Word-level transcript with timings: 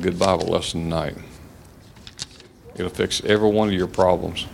Good 0.00 0.18
Bible 0.18 0.46
lesson 0.46 0.82
tonight. 0.84 1.16
It'll 2.74 2.90
fix 2.90 3.22
every 3.24 3.50
one 3.50 3.68
of 3.68 3.74
your 3.74 3.86
problems. 3.86 4.46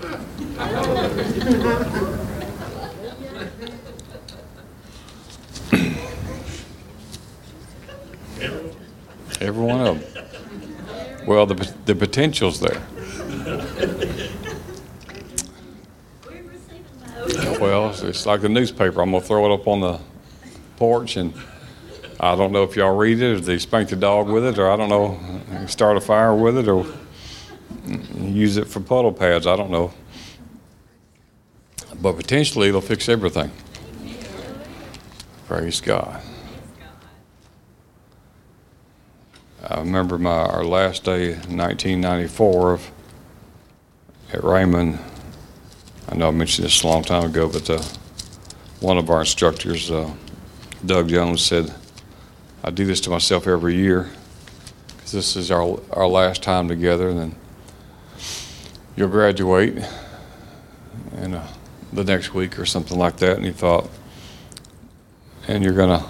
every 9.40 9.62
one 9.64 9.80
of 9.80 10.14
them. 10.14 11.27
Well, 11.27 11.46
the, 11.46 11.73
the 11.84 11.95
potential's 11.95 12.60
there. 12.60 12.82
Well, 17.60 17.90
it's- 17.90 18.26
like 18.26 18.42
the 18.42 18.48
newspaper. 18.48 19.01
I'm 19.01 19.10
gonna 19.10 19.24
throw 19.24 19.51
it 19.51 19.54
up 19.54 19.66
on 19.66 19.80
the 19.80 19.98
porch, 20.76 21.16
and 21.16 21.32
I 22.18 22.34
don't 22.34 22.52
know 22.52 22.62
if 22.62 22.76
y'all 22.76 22.96
read 22.96 23.20
it, 23.20 23.36
or 23.36 23.40
they 23.40 23.59
spank 23.59 23.90
the 23.90 23.96
dog 23.96 24.28
with 24.28 24.45
it, 24.45 24.59
or 24.59 24.70
I 24.70 24.76
don't 24.76 24.88
know, 24.88 25.66
start 25.66 25.96
a 25.96 26.00
fire 26.00 26.34
with 26.34 26.56
it, 26.56 26.66
or 26.66 26.86
use 28.16 28.56
it 28.56 28.66
for 28.66 28.80
puddle 28.80 29.12
pads. 29.12 29.46
I 29.46 29.54
don't 29.54 29.70
know, 29.70 29.92
but 32.00 32.16
potentially 32.16 32.68
it'll 32.68 32.80
fix 32.80 33.08
everything. 33.08 33.50
Praise 35.46 35.80
God. 35.80 36.23
I 39.68 39.80
remember 39.80 40.16
my 40.16 40.30
our 40.30 40.64
last 40.64 41.04
day, 41.04 41.34
1994, 41.34 42.73
of, 42.73 42.90
at 44.32 44.40
Rhema. 44.40 44.98
I 46.08 46.14
know 46.14 46.28
I 46.28 46.30
mentioned 46.30 46.66
this 46.66 46.82
a 46.82 46.86
long 46.86 47.02
time 47.02 47.24
ago, 47.24 47.48
but 47.48 47.68
uh, 47.68 47.82
one 48.80 48.96
of 48.96 49.10
our 49.10 49.20
instructors, 49.20 49.90
uh, 49.90 50.12
Doug 50.84 51.08
Jones, 51.08 51.45
said, 51.45 51.74
I 52.66 52.72
do 52.72 52.84
this 52.84 53.00
to 53.02 53.10
myself 53.10 53.46
every 53.46 53.76
year 53.76 54.10
because 54.88 55.12
this 55.12 55.36
is 55.36 55.52
our, 55.52 55.78
our 55.92 56.09
last 56.09 56.42
time 56.42 56.66
together, 56.66 57.10
and 57.10 57.16
then 57.16 57.34
you'll 58.96 59.08
graduate 59.08 59.78
in 61.18 61.34
uh, 61.34 61.46
the 61.92 62.02
next 62.02 62.34
week 62.34 62.58
or 62.58 62.66
something 62.66 62.98
like 62.98 63.18
that. 63.18 63.36
And 63.36 63.46
he 63.46 63.52
thought, 63.52 63.88
and 65.47 65.62
you're 65.62 65.75
going 65.75 66.00
to 66.00 66.04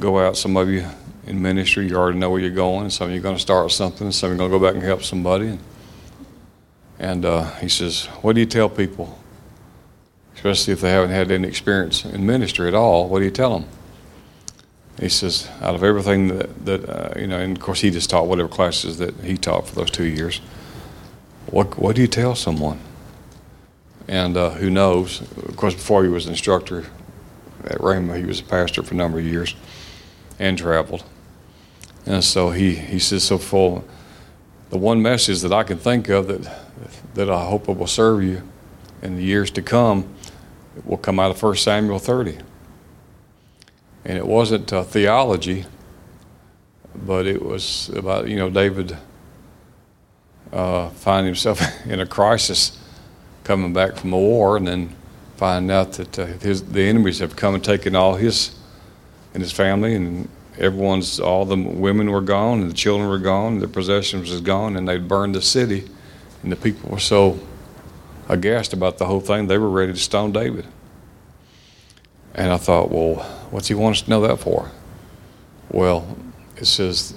go 0.00 0.18
out, 0.18 0.36
some 0.36 0.56
of 0.56 0.68
you 0.68 0.84
in 1.28 1.40
ministry, 1.40 1.86
you 1.86 1.94
already 1.94 2.18
know 2.18 2.30
where 2.30 2.40
you're 2.40 2.50
going, 2.50 2.82
and 2.82 2.92
some 2.92 3.06
of 3.06 3.14
you 3.14 3.20
are 3.20 3.22
going 3.22 3.36
to 3.36 3.40
start 3.40 3.70
something, 3.70 4.10
some 4.10 4.32
of 4.32 4.36
you 4.36 4.44
are 4.44 4.48
going 4.48 4.50
to 4.50 4.58
go 4.58 4.66
back 4.66 4.74
and 4.74 4.82
help 4.82 5.04
somebody. 5.04 5.46
And, 5.46 5.60
and 6.98 7.24
uh, 7.24 7.54
he 7.58 7.68
says, 7.68 8.06
What 8.22 8.32
do 8.32 8.40
you 8.40 8.46
tell 8.46 8.68
people? 8.68 9.16
Especially 10.34 10.72
if 10.72 10.80
they 10.80 10.90
haven't 10.90 11.10
had 11.10 11.30
any 11.30 11.46
experience 11.46 12.04
in 12.04 12.26
ministry 12.26 12.66
at 12.66 12.74
all, 12.74 13.08
what 13.08 13.20
do 13.20 13.26
you 13.26 13.30
tell 13.30 13.60
them? 13.60 13.68
He 15.00 15.08
says, 15.08 15.48
Out 15.60 15.74
of 15.74 15.82
everything 15.82 16.28
that, 16.28 16.66
that 16.66 16.88
uh, 16.88 17.18
you 17.18 17.26
know, 17.26 17.38
and 17.38 17.56
of 17.56 17.62
course 17.62 17.80
he 17.80 17.90
just 17.90 18.10
taught 18.10 18.26
whatever 18.26 18.48
classes 18.48 18.98
that 18.98 19.14
he 19.16 19.36
taught 19.36 19.66
for 19.68 19.74
those 19.74 19.90
two 19.90 20.04
years, 20.04 20.38
what, 21.46 21.78
what 21.78 21.96
do 21.96 22.02
you 22.02 22.08
tell 22.08 22.34
someone? 22.34 22.80
And 24.06 24.36
uh, 24.36 24.50
who 24.50 24.70
knows? 24.70 25.20
Of 25.20 25.56
course, 25.56 25.74
before 25.74 26.02
he 26.02 26.08
was 26.08 26.26
an 26.26 26.32
instructor 26.32 26.86
at 27.64 27.78
Rhema, 27.78 28.18
he 28.18 28.24
was 28.24 28.40
a 28.40 28.44
pastor 28.44 28.82
for 28.82 28.94
a 28.94 28.96
number 28.96 29.18
of 29.18 29.24
years 29.24 29.54
and 30.38 30.58
traveled. 30.58 31.04
And 32.06 32.22
so 32.22 32.50
he, 32.50 32.74
he 32.74 32.98
says, 32.98 33.24
so 33.24 33.38
full 33.38 33.84
the 34.70 34.78
one 34.78 35.02
message 35.02 35.40
that 35.40 35.52
I 35.52 35.64
can 35.64 35.78
think 35.78 36.08
of 36.08 36.28
that 36.28 36.48
that 37.14 37.28
I 37.28 37.44
hope 37.44 37.68
it 37.68 37.76
will 37.76 37.86
serve 37.86 38.22
you 38.22 38.42
in 39.02 39.16
the 39.16 39.22
years 39.22 39.50
to 39.52 39.62
come 39.62 40.08
will 40.84 40.96
come 40.96 41.18
out 41.18 41.30
of 41.32 41.42
1 41.42 41.56
Samuel 41.56 41.98
30. 41.98 42.38
And 44.04 44.16
it 44.16 44.26
wasn't 44.26 44.72
uh, 44.72 44.82
theology, 44.82 45.66
but 46.94 47.26
it 47.26 47.42
was 47.42 47.90
about, 47.90 48.28
you 48.28 48.36
know, 48.36 48.50
David 48.50 48.96
uh, 50.52 50.88
finding 50.90 51.26
himself 51.26 51.60
in 51.86 52.00
a 52.00 52.06
crisis 52.06 52.78
coming 53.44 53.72
back 53.72 53.96
from 53.96 54.12
a 54.12 54.18
war 54.18 54.56
and 54.56 54.66
then 54.66 54.94
finding 55.36 55.70
out 55.74 55.92
that 55.94 56.18
uh, 56.18 56.26
his, 56.26 56.62
the 56.64 56.82
enemies 56.82 57.18
have 57.18 57.36
come 57.36 57.54
and 57.54 57.64
taken 57.64 57.96
all 57.96 58.14
his 58.16 58.54
and 59.32 59.42
his 59.42 59.52
family 59.52 59.94
and 59.94 60.28
everyone's 60.58 61.18
all 61.18 61.44
the 61.44 61.56
women 61.56 62.10
were 62.10 62.20
gone 62.20 62.60
and 62.60 62.70
the 62.70 62.74
children 62.74 63.08
were 63.08 63.18
gone 63.18 63.58
the 63.58 63.68
possessions 63.68 64.30
was 64.30 64.40
gone 64.40 64.76
and 64.76 64.86
they'd 64.86 65.08
burned 65.08 65.34
the 65.34 65.40
city 65.40 65.88
and 66.42 66.52
the 66.52 66.56
people 66.56 66.90
were 66.90 66.98
so 66.98 67.38
aghast 68.28 68.72
about 68.72 68.98
the 68.98 69.06
whole 69.06 69.20
thing 69.20 69.46
they 69.46 69.56
were 69.56 69.70
ready 69.70 69.92
to 69.92 69.98
stone 69.98 70.30
david 70.30 70.66
and 72.34 72.52
i 72.52 72.56
thought 72.56 72.90
well 72.90 73.16
what's 73.50 73.68
he 73.68 73.74
want 73.74 73.96
us 73.96 74.02
to 74.02 74.10
know 74.10 74.20
that 74.20 74.38
for 74.38 74.70
well 75.70 76.16
it 76.56 76.66
says 76.66 77.14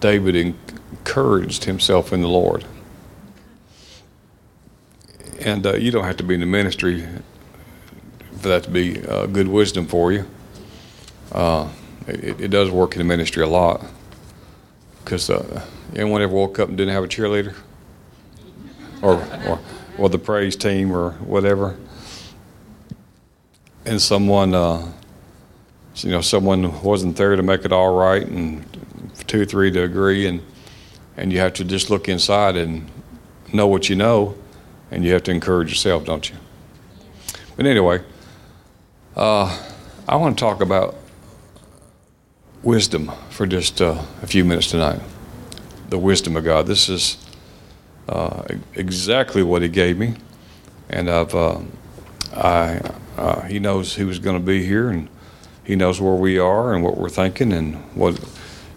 david 0.00 0.36
encouraged 0.36 1.64
himself 1.64 2.12
in 2.12 2.20
the 2.22 2.28
lord 2.28 2.64
and 5.40 5.66
uh, 5.66 5.74
you 5.74 5.90
don't 5.90 6.04
have 6.04 6.16
to 6.16 6.24
be 6.24 6.34
in 6.34 6.40
the 6.40 6.46
ministry 6.46 7.06
for 8.38 8.48
that 8.48 8.62
to 8.62 8.70
be 8.70 9.06
uh, 9.06 9.26
good 9.26 9.48
wisdom 9.48 9.86
for 9.86 10.12
you 10.12 10.26
uh, 11.32 11.68
it, 12.06 12.40
it, 12.40 12.48
does 12.48 12.70
work 12.70 12.92
in 12.92 12.98
the 12.98 13.04
ministry 13.04 13.42
a 13.42 13.48
lot. 13.48 13.84
Because 15.04 15.30
uh, 15.30 15.64
anyone 15.94 16.22
ever 16.22 16.32
woke 16.32 16.58
up 16.58 16.68
and 16.68 16.76
didn't 16.76 16.94
have 16.94 17.04
a 17.04 17.08
cheerleader? 17.08 17.54
Or, 19.02 19.22
or, 19.46 19.60
or 19.98 20.08
the 20.08 20.18
praise 20.18 20.56
team 20.56 20.92
or 20.92 21.12
whatever? 21.12 21.76
And 23.86 24.02
someone, 24.02 24.52
uh, 24.52 24.92
you 25.94 26.10
know, 26.10 26.20
someone 26.20 26.82
wasn't 26.82 27.16
there 27.16 27.36
to 27.36 27.42
make 27.42 27.64
it 27.64 27.72
all 27.72 27.94
right, 27.94 28.26
and 28.26 28.64
two 29.28 29.42
or 29.42 29.44
three 29.44 29.70
to 29.70 29.84
agree, 29.84 30.26
and, 30.26 30.42
and 31.16 31.32
you 31.32 31.38
have 31.38 31.52
to 31.54 31.64
just 31.64 31.88
look 31.88 32.08
inside 32.08 32.56
and 32.56 32.90
know 33.52 33.68
what 33.68 33.88
you 33.88 33.94
know, 33.94 34.34
and 34.90 35.04
you 35.04 35.12
have 35.12 35.22
to 35.22 35.30
encourage 35.30 35.68
yourself, 35.68 36.04
don't 36.04 36.28
you? 36.28 36.34
But 37.56 37.66
anyway, 37.66 38.02
uh, 39.14 39.56
I 40.08 40.16
want 40.16 40.36
to 40.36 40.44
talk 40.44 40.60
about 40.60 40.96
wisdom 42.64 43.12
for 43.30 43.46
just 43.46 43.80
uh, 43.80 44.02
a 44.20 44.26
few 44.26 44.44
minutes 44.44 44.72
tonight. 44.72 45.00
The 45.90 45.98
wisdom 45.98 46.36
of 46.36 46.44
God. 46.44 46.66
This 46.66 46.88
is 46.88 47.24
uh, 48.08 48.42
exactly 48.74 49.44
what 49.44 49.62
He 49.62 49.68
gave 49.68 49.96
me, 49.96 50.14
and 50.90 51.08
I've 51.08 51.34
uh, 51.36 51.60
I 52.34 52.80
uh, 53.16 53.42
He 53.42 53.58
knows 53.58 53.94
who's 53.94 54.18
going 54.18 54.38
to 54.38 54.44
be 54.44 54.64
here, 54.64 54.88
and 54.88 55.08
He 55.64 55.76
knows 55.76 56.00
where 56.00 56.14
we 56.14 56.38
are 56.38 56.74
and 56.74 56.84
what 56.84 56.96
we're 56.96 57.08
thinking, 57.08 57.52
and 57.52 57.76
what 57.94 58.20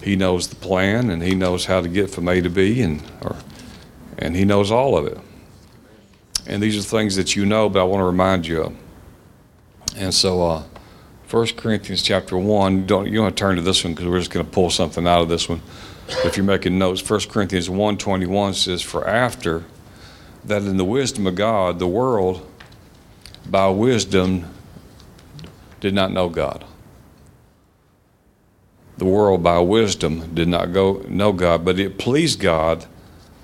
He 0.04 0.16
knows 0.16 0.48
the 0.48 0.56
plan, 0.56 1.10
and 1.10 1.22
He 1.22 1.36
knows 1.36 1.66
how 1.66 1.82
to 1.82 1.88
get 1.88 2.10
from 2.10 2.28
A 2.28 2.42
to 2.42 2.50
B, 2.50 2.82
and 2.82 3.02
or 3.22 3.36
and 4.18 4.36
He 4.36 4.46
knows 4.46 4.72
all 4.72 4.98
of 4.98 5.06
it. 5.06 5.18
And 6.48 6.64
these 6.64 6.78
are 6.78 6.82
things 6.82 7.16
that 7.16 7.36
you 7.36 7.46
know, 7.46 7.70
but 7.70 7.80
I 7.80 7.84
want 7.84 8.02
to 8.02 8.06
remind 8.06 8.48
you 8.48 8.62
of. 8.64 8.76
And 9.96 10.14
so. 10.14 10.44
Uh, 10.44 10.64
1 11.30 11.46
Corinthians 11.58 12.02
chapter 12.02 12.36
1, 12.36 12.88
don't, 12.88 13.06
you 13.06 13.18
don't 13.18 13.30
to 13.30 13.36
turn 13.36 13.56
to 13.56 13.62
this 13.62 13.84
one 13.84 13.94
because 13.94 14.08
we're 14.08 14.18
just 14.18 14.32
going 14.32 14.44
to 14.44 14.52
pull 14.52 14.72
something 14.72 15.08
out 15.08 15.22
of 15.22 15.30
this 15.30 15.48
one. 15.48 15.62
If 16.26 16.36
you're 16.36 16.46
making 16.46 16.80
notes, 16.80 17.08
1 17.08 17.20
Corinthians 17.30 17.70
1 17.70 17.98
21 18.00 18.56
says, 18.56 18.82
For 18.82 19.08
after 19.08 19.64
that 20.44 20.64
in 20.64 20.78
the 20.78 20.86
wisdom 20.86 21.28
of 21.28 21.36
God, 21.36 21.78
the 21.78 21.88
world 21.88 22.49
by 23.50 23.68
wisdom 23.70 24.46
did 25.80 25.94
not 25.94 26.12
know 26.12 26.30
God. 26.30 26.66
The 28.98 29.06
world 29.06 29.42
by 29.42 29.60
wisdom 29.60 30.36
did 30.36 30.48
not 30.48 30.74
go 30.74 31.06
know 31.08 31.32
God, 31.32 31.64
but 31.64 31.80
it 31.80 31.98
pleased 31.98 32.40
God 32.40 32.86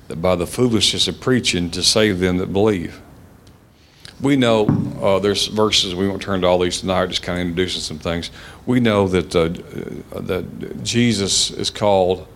that 0.07 0.17
by 0.17 0.35
the 0.35 0.45
foolishness 0.45 1.07
of 1.07 1.21
preaching 1.21 1.71
to 1.71 1.81
save 1.81 2.19
them 2.19 2.37
that 2.37 2.51
believe. 2.51 3.01
We 4.21 4.35
know 4.35 4.67
uh, 5.01 5.19
there's 5.19 5.47
verses. 5.47 5.93
We 5.95 6.07
won't 6.07 6.21
turn 6.21 6.41
to 6.41 6.47
all 6.47 6.59
these 6.59 6.79
tonight. 6.79 7.07
Just 7.07 7.23
kind 7.23 7.39
of 7.39 7.47
introducing 7.47 7.81
some 7.81 7.99
things. 7.99 8.31
We 8.65 8.79
know 8.79 9.07
that 9.09 9.35
uh, 9.35 9.49
that 10.21 10.83
Jesus 10.83 11.51
is 11.51 11.69
called 11.69 12.27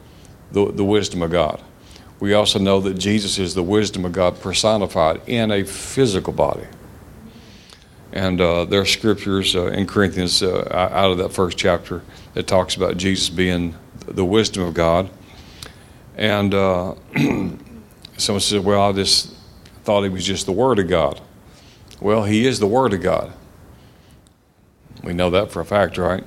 the, 0.52 0.72
the 0.72 0.84
wisdom 0.84 1.22
of 1.22 1.32
God. 1.32 1.62
we 2.20 2.34
also 2.34 2.60
know 2.60 2.82
that 2.82 2.96
Jesus 2.96 3.40
is 3.40 3.54
the 3.54 3.64
wisdom 3.64 4.04
of 4.04 4.12
God 4.12 4.42
personified 4.42 5.22
in 5.28 5.52
a 5.52 5.64
physical 5.64 6.34
body. 6.34 6.66
And 8.12 8.42
uh, 8.42 8.66
there 8.66 8.82
are 8.82 8.86
scriptures 8.86 9.56
uh, 9.56 9.68
in 9.68 9.86
Corinthians 9.86 10.42
uh, 10.42 10.68
out 10.72 11.12
of 11.12 11.18
that 11.20 11.32
first 11.32 11.58
chapter 11.58 12.02
that 12.34 12.48
talks 12.48 12.76
about 12.76 12.98
Jesus 12.98 13.30
being 13.30 13.76
the 14.06 14.26
wisdom 14.26 14.64
of 14.64 14.74
God. 14.74 15.10
And 16.18 16.54
uh, 16.54 16.96
someone 18.18 18.42
says, 18.42 18.60
Well, 18.60 18.82
I 18.82 18.92
just 18.94 19.34
thought 19.84 20.04
he 20.04 20.10
was 20.10 20.26
just 20.26 20.46
the 20.46 20.52
Word 20.52 20.80
of 20.80 20.88
God. 20.88 21.22
Well, 22.02 22.24
he 22.24 22.46
is 22.46 22.60
the 22.60 22.68
Word 22.68 22.94
of 22.94 23.02
God. 23.02 23.32
We 25.04 25.14
know 25.14 25.30
that 25.30 25.52
for 25.52 25.62
a 25.62 25.66
fact, 25.66 25.98
right? 25.98 26.24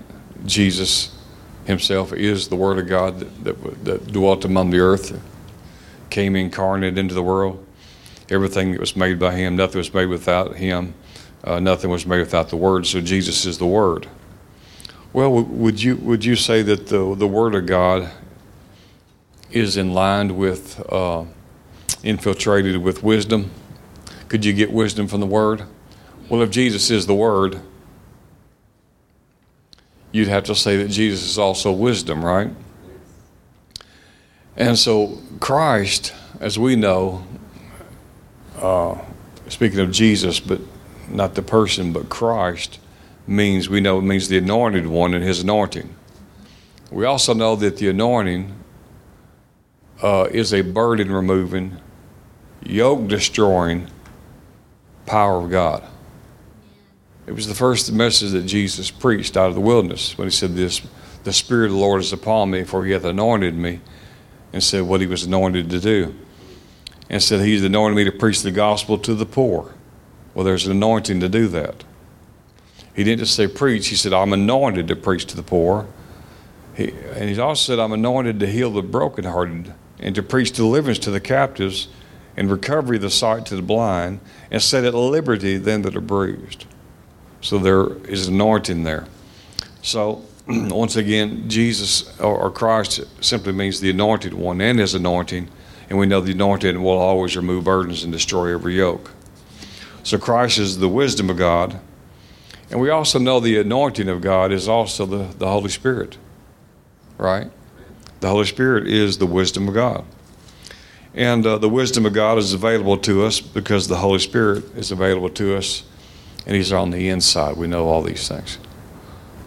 Jesus 0.46 1.16
himself 1.64 2.12
is 2.12 2.48
the 2.48 2.56
Word 2.56 2.78
of 2.78 2.88
God 2.88 3.20
that, 3.20 3.44
that, 3.44 3.84
that 3.84 4.12
dwelt 4.12 4.44
among 4.44 4.70
the 4.70 4.80
earth, 4.80 5.20
came 6.10 6.36
incarnate 6.36 6.96
into 6.96 7.14
the 7.14 7.22
world. 7.22 7.64
Everything 8.28 8.72
that 8.72 8.80
was 8.80 8.96
made 8.96 9.18
by 9.18 9.34
him, 9.34 9.56
nothing 9.56 9.78
was 9.78 9.92
made 9.92 10.06
without 10.06 10.56
him. 10.56 10.94
Uh, 11.44 11.58
nothing 11.58 11.90
was 11.90 12.06
made 12.06 12.20
without 12.20 12.48
the 12.48 12.56
Word. 12.56 12.86
So 12.86 13.00
Jesus 13.00 13.44
is 13.44 13.58
the 13.58 13.66
Word. 13.66 14.08
Well, 15.12 15.42
would 15.42 15.82
you 15.82 15.96
would 15.96 16.24
you 16.24 16.36
say 16.36 16.62
that 16.62 16.86
the 16.86 17.14
the 17.14 17.26
Word 17.26 17.54
of 17.54 17.66
God 17.66 18.10
is 19.50 19.76
in 19.76 19.92
line 19.92 20.36
with 20.36 20.80
uh, 20.90 21.24
infiltrated 22.02 22.78
with 22.78 23.02
wisdom? 23.02 23.50
Could 24.28 24.44
you 24.44 24.52
get 24.52 24.72
wisdom 24.72 25.08
from 25.08 25.20
the 25.20 25.26
Word? 25.26 25.64
Well, 26.28 26.40
if 26.42 26.50
Jesus 26.50 26.90
is 26.90 27.06
the 27.06 27.14
Word, 27.14 27.60
you'd 30.12 30.28
have 30.28 30.44
to 30.44 30.54
say 30.54 30.76
that 30.78 30.88
Jesus 30.88 31.22
is 31.22 31.38
also 31.38 31.72
wisdom, 31.72 32.24
right? 32.24 32.50
And 34.56 34.78
so, 34.78 35.18
Christ, 35.40 36.14
as 36.40 36.58
we 36.58 36.76
know, 36.76 37.24
uh, 38.56 38.98
speaking 39.48 39.80
of 39.80 39.90
Jesus, 39.90 40.40
but 40.40 40.60
not 41.12 41.34
the 41.34 41.42
person, 41.42 41.92
but 41.92 42.08
Christ, 42.08 42.78
means 43.26 43.68
we 43.68 43.80
know 43.80 43.98
it 43.98 44.02
means 44.02 44.28
the 44.28 44.38
anointed 44.38 44.86
one 44.86 45.14
and 45.14 45.24
his 45.24 45.40
anointing. 45.40 45.94
We 46.90 47.04
also 47.04 47.34
know 47.34 47.56
that 47.56 47.76
the 47.78 47.88
anointing 47.88 48.54
uh, 50.02 50.28
is 50.30 50.52
a 50.52 50.62
burden 50.62 51.12
removing, 51.12 51.78
yoke 52.62 53.06
destroying 53.08 53.88
power 55.06 55.42
of 55.42 55.50
God. 55.50 55.84
It 57.26 57.32
was 57.32 57.46
the 57.46 57.54
first 57.54 57.92
message 57.92 58.32
that 58.32 58.42
Jesus 58.42 58.90
preached 58.90 59.36
out 59.36 59.48
of 59.48 59.54
the 59.54 59.60
wilderness 59.60 60.18
when 60.18 60.26
he 60.26 60.32
said, 60.32 60.54
This 60.54 60.82
the 61.24 61.32
Spirit 61.32 61.66
of 61.66 61.72
the 61.72 61.78
Lord 61.78 62.00
is 62.00 62.12
upon 62.12 62.50
me, 62.50 62.64
for 62.64 62.84
he 62.84 62.92
hath 62.92 63.04
anointed 63.04 63.54
me, 63.54 63.80
and 64.52 64.62
said 64.62 64.82
what 64.82 65.00
he 65.00 65.06
was 65.06 65.22
anointed 65.22 65.70
to 65.70 65.80
do. 65.80 66.14
And 67.08 67.22
said, 67.22 67.40
He's 67.40 67.64
anointed 67.64 67.96
me 67.96 68.04
to 68.04 68.12
preach 68.12 68.42
the 68.42 68.50
gospel 68.50 68.98
to 68.98 69.14
the 69.14 69.26
poor. 69.26 69.74
Well, 70.34 70.44
there's 70.44 70.66
an 70.66 70.72
anointing 70.72 71.20
to 71.20 71.28
do 71.28 71.48
that. 71.48 71.84
He 72.94 73.04
didn't 73.04 73.20
just 73.20 73.34
say 73.34 73.46
preach, 73.46 73.88
he 73.88 73.96
said, 73.96 74.12
I'm 74.12 74.32
anointed 74.32 74.88
to 74.88 74.96
preach 74.96 75.26
to 75.26 75.36
the 75.36 75.42
poor. 75.42 75.86
He, 76.74 76.90
and 76.90 77.28
he 77.28 77.38
also 77.38 77.72
said, 77.72 77.78
I'm 77.78 77.92
anointed 77.92 78.40
to 78.40 78.46
heal 78.46 78.70
the 78.70 78.82
brokenhearted 78.82 79.72
and 79.98 80.14
to 80.14 80.22
preach 80.22 80.52
deliverance 80.52 80.98
to 81.00 81.10
the 81.10 81.20
captives 81.20 81.88
and 82.36 82.50
recovery 82.50 82.96
of 82.96 83.02
the 83.02 83.10
sight 83.10 83.46
to 83.46 83.56
the 83.56 83.62
blind 83.62 84.20
and 84.50 84.60
set 84.62 84.84
at 84.84 84.94
liberty 84.94 85.56
them 85.58 85.82
that 85.82 85.96
are 85.96 86.00
bruised. 86.00 86.66
So 87.40 87.58
there 87.58 87.92
is 88.06 88.28
an 88.28 88.34
anointing 88.34 88.84
there. 88.84 89.06
So 89.82 90.24
once 90.48 90.96
again, 90.96 91.48
Jesus 91.48 92.18
or 92.20 92.50
Christ 92.50 93.04
simply 93.22 93.52
means 93.52 93.80
the 93.80 93.90
anointed 93.90 94.34
one 94.34 94.60
and 94.60 94.78
his 94.78 94.94
anointing. 94.94 95.48
And 95.90 95.98
we 95.98 96.06
know 96.06 96.20
the 96.20 96.32
anointed 96.32 96.76
will 96.78 96.98
always 96.98 97.36
remove 97.36 97.64
burdens 97.64 98.02
and 98.02 98.12
destroy 98.12 98.54
every 98.54 98.76
yoke. 98.76 99.10
So 100.02 100.18
Christ 100.18 100.58
is 100.58 100.78
the 100.78 100.88
wisdom 100.88 101.30
of 101.30 101.36
God. 101.36 101.80
And 102.70 102.80
we 102.80 102.90
also 102.90 103.18
know 103.18 103.38
the 103.38 103.58
anointing 103.58 104.08
of 104.08 104.20
God 104.20 104.50
is 104.50 104.68
also 104.68 105.06
the, 105.06 105.34
the 105.38 105.48
Holy 105.48 105.68
Spirit. 105.68 106.16
Right? 107.18 107.50
The 108.20 108.28
Holy 108.28 108.46
Spirit 108.46 108.88
is 108.88 109.18
the 109.18 109.26
wisdom 109.26 109.68
of 109.68 109.74
God. 109.74 110.04
And 111.14 111.46
uh, 111.46 111.58
the 111.58 111.68
wisdom 111.68 112.06
of 112.06 112.14
God 112.14 112.38
is 112.38 112.54
available 112.54 112.96
to 112.98 113.24
us 113.24 113.40
because 113.40 113.88
the 113.88 113.96
Holy 113.96 114.18
Spirit 114.18 114.64
is 114.76 114.90
available 114.90 115.28
to 115.30 115.56
us 115.56 115.84
and 116.46 116.56
He's 116.56 116.72
on 116.72 116.90
the 116.90 117.08
inside. 117.08 117.56
We 117.56 117.66
know 117.66 117.88
all 117.88 118.02
these 118.02 118.26
things. 118.26 118.58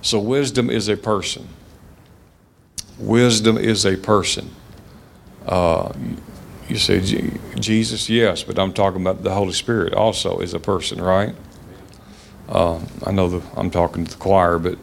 So, 0.02 0.20
wisdom 0.20 0.70
is 0.70 0.88
a 0.88 0.96
person. 0.96 1.48
Wisdom 3.00 3.58
is 3.58 3.86
a 3.86 3.98
person. 3.98 4.54
Uh, 5.46 5.92
you 6.68 6.78
say 6.78 7.00
Jesus, 7.60 8.10
yes, 8.10 8.44
but 8.44 8.58
I'm 8.58 8.74
talking 8.74 9.02
about 9.02 9.24
the 9.24 9.34
Holy 9.34 9.54
Spirit 9.54 9.94
also 9.94 10.40
is 10.40 10.54
a 10.54 10.60
person, 10.60 11.02
right? 11.02 11.36
Uh, 12.50 12.80
I 13.06 13.12
know 13.12 13.30
the, 13.30 13.42
I'm 13.58 13.70
talking 13.72 14.06
to 14.06 14.12
the 14.12 14.18
choir, 14.18 14.60
but 14.60 14.78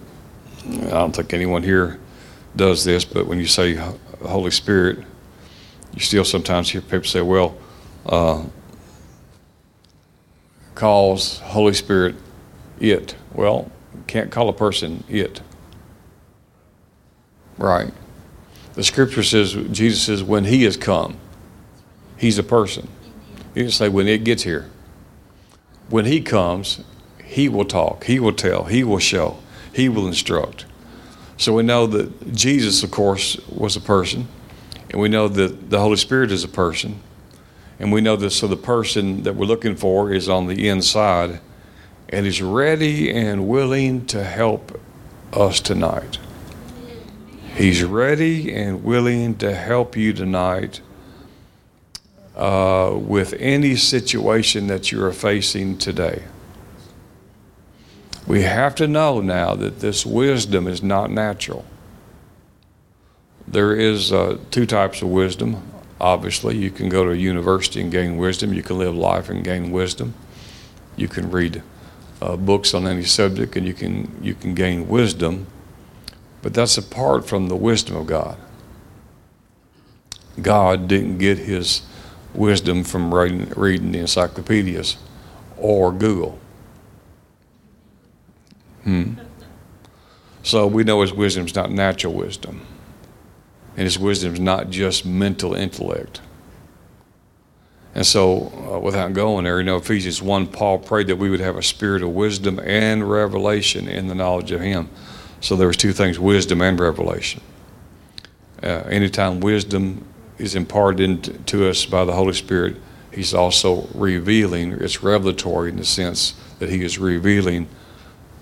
I 0.67 0.91
don't 0.91 1.15
think 1.15 1.33
anyone 1.33 1.63
here 1.63 1.99
does 2.55 2.85
this. 2.85 3.05
But 3.05 3.27
when 3.27 3.39
you 3.39 3.47
say 3.47 3.75
Holy 3.75 4.51
Spirit, 4.51 4.99
you 5.93 6.01
still 6.01 6.25
sometimes 6.25 6.71
hear 6.71 6.81
people 6.81 7.05
say, 7.05 7.21
well, 7.21 7.57
uh, 8.07 8.45
calls 10.75 11.39
Holy 11.41 11.75
Spirit 11.75 12.17
it. 12.81 13.15
Well, 13.35 13.71
can't 14.07 14.31
call 14.31 14.49
a 14.49 14.53
person 14.53 15.05
it. 15.09 15.41
Right. 17.59 17.93
The 18.75 18.83
scripture 18.83 19.23
says, 19.23 19.55
Jesus 19.71 20.03
says, 20.03 20.23
when 20.23 20.45
he 20.45 20.65
has 20.65 20.77
come, 20.77 21.17
he's 22.23 22.39
a 22.39 22.43
person. 22.43 22.89
You 23.55 23.65
can 23.65 23.73
say, 23.73 23.89
when 23.89 24.07
it 24.07 24.25
gets 24.25 24.45
here. 24.45 24.71
When 25.91 26.07
he 26.07 26.23
comes, 26.23 26.83
he 27.23 27.49
will 27.49 27.65
talk, 27.67 28.05
he 28.05 28.19
will 28.21 28.33
tell, 28.33 28.65
he 28.65 28.85
will 28.85 29.01
show, 29.01 29.39
he 29.75 29.89
will 29.89 30.07
instruct. 30.07 30.65
So 31.37 31.53
we 31.53 31.65
know 31.65 31.87
that 31.89 32.33
Jesus, 32.33 32.85
of 32.85 32.93
course, 32.93 33.37
was 33.49 33.77
a 33.77 33.81
person, 33.81 34.29
and 34.91 35.01
we 35.01 35.09
know 35.09 35.27
that 35.27 35.69
the 35.71 35.81
Holy 35.81 35.97
Spirit 35.97 36.31
is 36.31 36.45
a 36.45 36.49
person. 36.49 37.03
And 37.81 37.93
we 37.93 38.01
know 38.01 38.15
that 38.15 38.31
so 38.31 38.47
the 38.47 38.57
person 38.57 39.25
that 39.25 39.35
we're 39.35 39.47
looking 39.47 39.75
for 39.75 40.13
is 40.13 40.29
on 40.29 40.47
the 40.47 40.69
inside 40.69 41.41
and 42.09 42.27
is 42.27 42.41
ready 42.41 43.11
and 43.11 43.49
willing 43.49 44.07
to 44.07 44.23
help 44.23 44.81
us 45.33 45.59
tonight. 45.59 46.19
He's 47.57 47.83
ready 47.83 48.55
and 48.55 48.85
willing 48.85 49.35
to 49.39 49.53
help 49.53 49.97
you 49.97 50.13
tonight 50.13 50.81
uh, 52.37 52.93
with 52.95 53.35
any 53.39 53.77
situation 53.77 54.67
that 54.69 54.91
you 54.93 55.03
are 55.05 55.13
facing 55.13 55.79
today. 55.79 56.25
We 58.27 58.43
have 58.43 58.75
to 58.77 58.87
know 58.87 59.21
now 59.21 59.55
that 59.57 59.81
this 59.81 60.07
wisdom 60.07 60.67
is 60.67 60.83
not 60.83 61.11
natural. 61.11 61.65
There 63.47 63.75
is 63.75 64.13
uh, 64.13 64.39
two 64.51 64.65
types 64.65 65.03
of 65.03 65.09
wisdom 65.09 65.73
Obviously, 66.03 66.57
you 66.57 66.73
can 66.73 66.89
go 66.89 67.05
to 67.05 67.13
a 67.13 67.15
university 67.15 67.81
and 67.81 67.93
gain 67.93 68.17
wisdom. 68.17 68.53
You 68.53 68.65
can 68.65 68.77
live 68.77 68.97
life 68.97 69.29
and 69.29 69.45
gain 69.45 69.71
wisdom. 69.71 70.15
You 70.97 71.07
can 71.07 71.31
read 71.31 71.63
uh, 72.21 72.37
books 72.37 72.75
on 72.75 72.89
any 72.89 73.05
subject 73.05 73.55
and 73.55 73.65
you 73.65 73.73
can, 73.73 74.19
you 74.21 74.35
can 74.35 74.57
gain 74.57 74.89
wisdom. 74.89 75.47
But 76.43 76.55
that's 76.55 76.77
apart 76.77 77.29
from 77.29 77.47
the 77.47 77.55
wisdom 77.55 77.95
of 77.95 78.09
God. 78.09 78.37
God 80.41 80.89
didn't 80.89 81.19
get 81.19 81.39
his 81.39 81.83
wisdom 82.35 82.85
from 82.85 83.15
reading, 83.15 83.53
reading 83.57 83.93
the 83.93 83.99
encyclopedias 83.99 84.97
or 85.57 85.93
Google. 85.93 86.39
Hmm. 88.85 89.15
So 90.43 90.67
we 90.67 90.85
know 90.85 91.03
his 91.03 91.13
wisdom 91.13 91.47
is 91.47 91.55
not 91.55 91.71
natural 91.71 92.13
wisdom. 92.15 92.67
And 93.77 93.85
his 93.85 93.99
wisdom 93.99 94.35
is 94.35 94.41
not 94.41 94.71
just 94.71 95.07
mental 95.07 95.55
intellect. 95.55 96.21
And 97.95 98.07
so, 98.07 98.53
uh, 98.71 98.79
without 98.79 99.13
going 99.13 99.45
there, 99.45 99.59
you 99.59 99.65
know, 99.65 99.77
Ephesians 99.77 100.23
1, 100.23 100.47
Paul 100.47 100.79
prayed 100.79 101.09
that 101.09 101.17
we 101.17 101.29
would 101.29 101.41
have 101.41 101.57
a 101.57 101.63
spirit 101.63 102.03
of 102.03 102.11
wisdom 102.11 102.59
and 102.65 103.09
revelation 103.09 103.87
in 103.87 104.09
the 104.09 104.15
knowledge 104.15 104.51
of 104.51 104.63
him. 104.63 104.89
So, 105.41 105.57
there 105.57 105.67
was 105.67 105.77
two 105.77 105.93
things 105.93 106.19
wisdom 106.19 106.63
and 106.63 106.81
revelation. 106.81 107.43
Uh, 108.63 108.85
anytime 108.89 109.41
wisdom 109.41 110.07
is 110.39 110.55
imparted 110.55 111.47
to 111.47 111.69
us 111.69 111.85
by 111.85 112.05
the 112.05 112.13
Holy 112.13 112.33
Spirit, 112.33 112.77
he's 113.13 113.35
also 113.35 113.89
revealing, 113.95 114.73
it's 114.73 115.03
revelatory 115.03 115.71
in 115.71 115.77
the 115.77 115.85
sense 115.85 116.35
that 116.59 116.69
he 116.69 116.85
is 116.85 116.99
revealing 116.99 117.69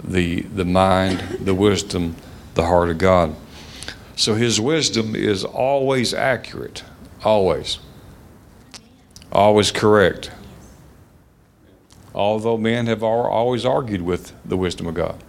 the, 0.03 0.43
the 0.43 0.65
mind, 0.65 1.21
the 1.41 1.55
wisdom, 1.55 2.17
the 2.55 2.65
heart 2.67 2.89
of 2.91 2.99
God. 2.99 3.35
So 4.17 4.35
his 4.35 4.61
wisdom 4.61 5.17
is 5.17 5.45
always 5.45 6.13
accurate, 6.13 6.85
always, 7.25 7.79
always 9.33 9.71
correct. 9.71 10.31
Although 12.15 12.59
men 12.59 12.87
have 12.87 13.03
always 13.03 13.65
argued 13.65 14.03
with 14.03 14.33
the 14.45 14.57
wisdom 14.57 14.87
of 14.87 14.95
God. 14.95 15.23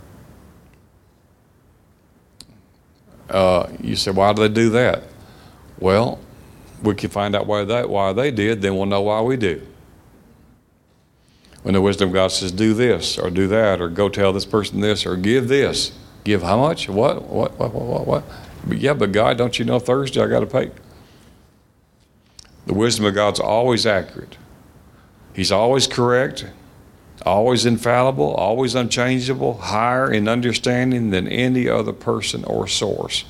Uh, 3.30 3.70
you 3.82 3.96
say, 3.96 4.12
why 4.12 4.34
do 4.34 4.41
they 4.41 4.53
do 4.53 4.70
that? 4.72 5.03
Well, 5.80 6.20
we 6.81 6.95
can 6.95 7.09
find 7.09 7.35
out 7.35 7.47
why 7.47 7.63
that 7.63 7.89
why 7.89 8.13
they 8.13 8.31
did, 8.31 8.61
then 8.61 8.75
we'll 8.75 8.85
know 8.85 9.01
why 9.01 9.21
we 9.21 9.38
do. 9.38 9.65
When 11.63 11.73
the 11.73 11.81
wisdom 11.81 12.09
of 12.09 12.13
God 12.13 12.31
says, 12.31 12.51
do 12.51 12.73
this 12.73 13.19
or 13.19 13.29
do 13.29 13.47
that, 13.47 13.81
or 13.81 13.88
go 13.88 14.09
tell 14.09 14.33
this 14.33 14.45
person 14.45 14.79
this, 14.79 15.05
or 15.05 15.15
give 15.15 15.47
this. 15.47 15.91
Give 16.23 16.41
how 16.41 16.57
much? 16.57 16.89
What? 16.89 17.23
What? 17.23 17.57
What? 17.59 17.73
What? 17.73 17.85
What? 17.85 18.07
what? 18.07 18.23
But 18.67 18.77
yeah, 18.77 18.93
but 18.93 19.11
God, 19.11 19.38
don't 19.38 19.57
you 19.57 19.65
know 19.65 19.79
Thursday 19.79 20.21
I 20.21 20.27
got 20.27 20.41
to 20.41 20.45
pay? 20.45 20.71
The 22.65 22.73
wisdom 22.73 23.05
of 23.05 23.15
God's 23.15 23.39
always 23.39 23.85
accurate. 23.85 24.38
He's 25.33 25.51
always 25.51 25.88
correct, 25.88 26.45
always 27.25 27.65
infallible, 27.65 28.33
always 28.35 28.75
unchangeable, 28.75 29.57
higher 29.57 30.11
in 30.11 30.27
understanding 30.27 31.09
than 31.09 31.27
any 31.27 31.67
other 31.67 31.93
person 31.93 32.43
or 32.43 32.67
source. 32.67 33.23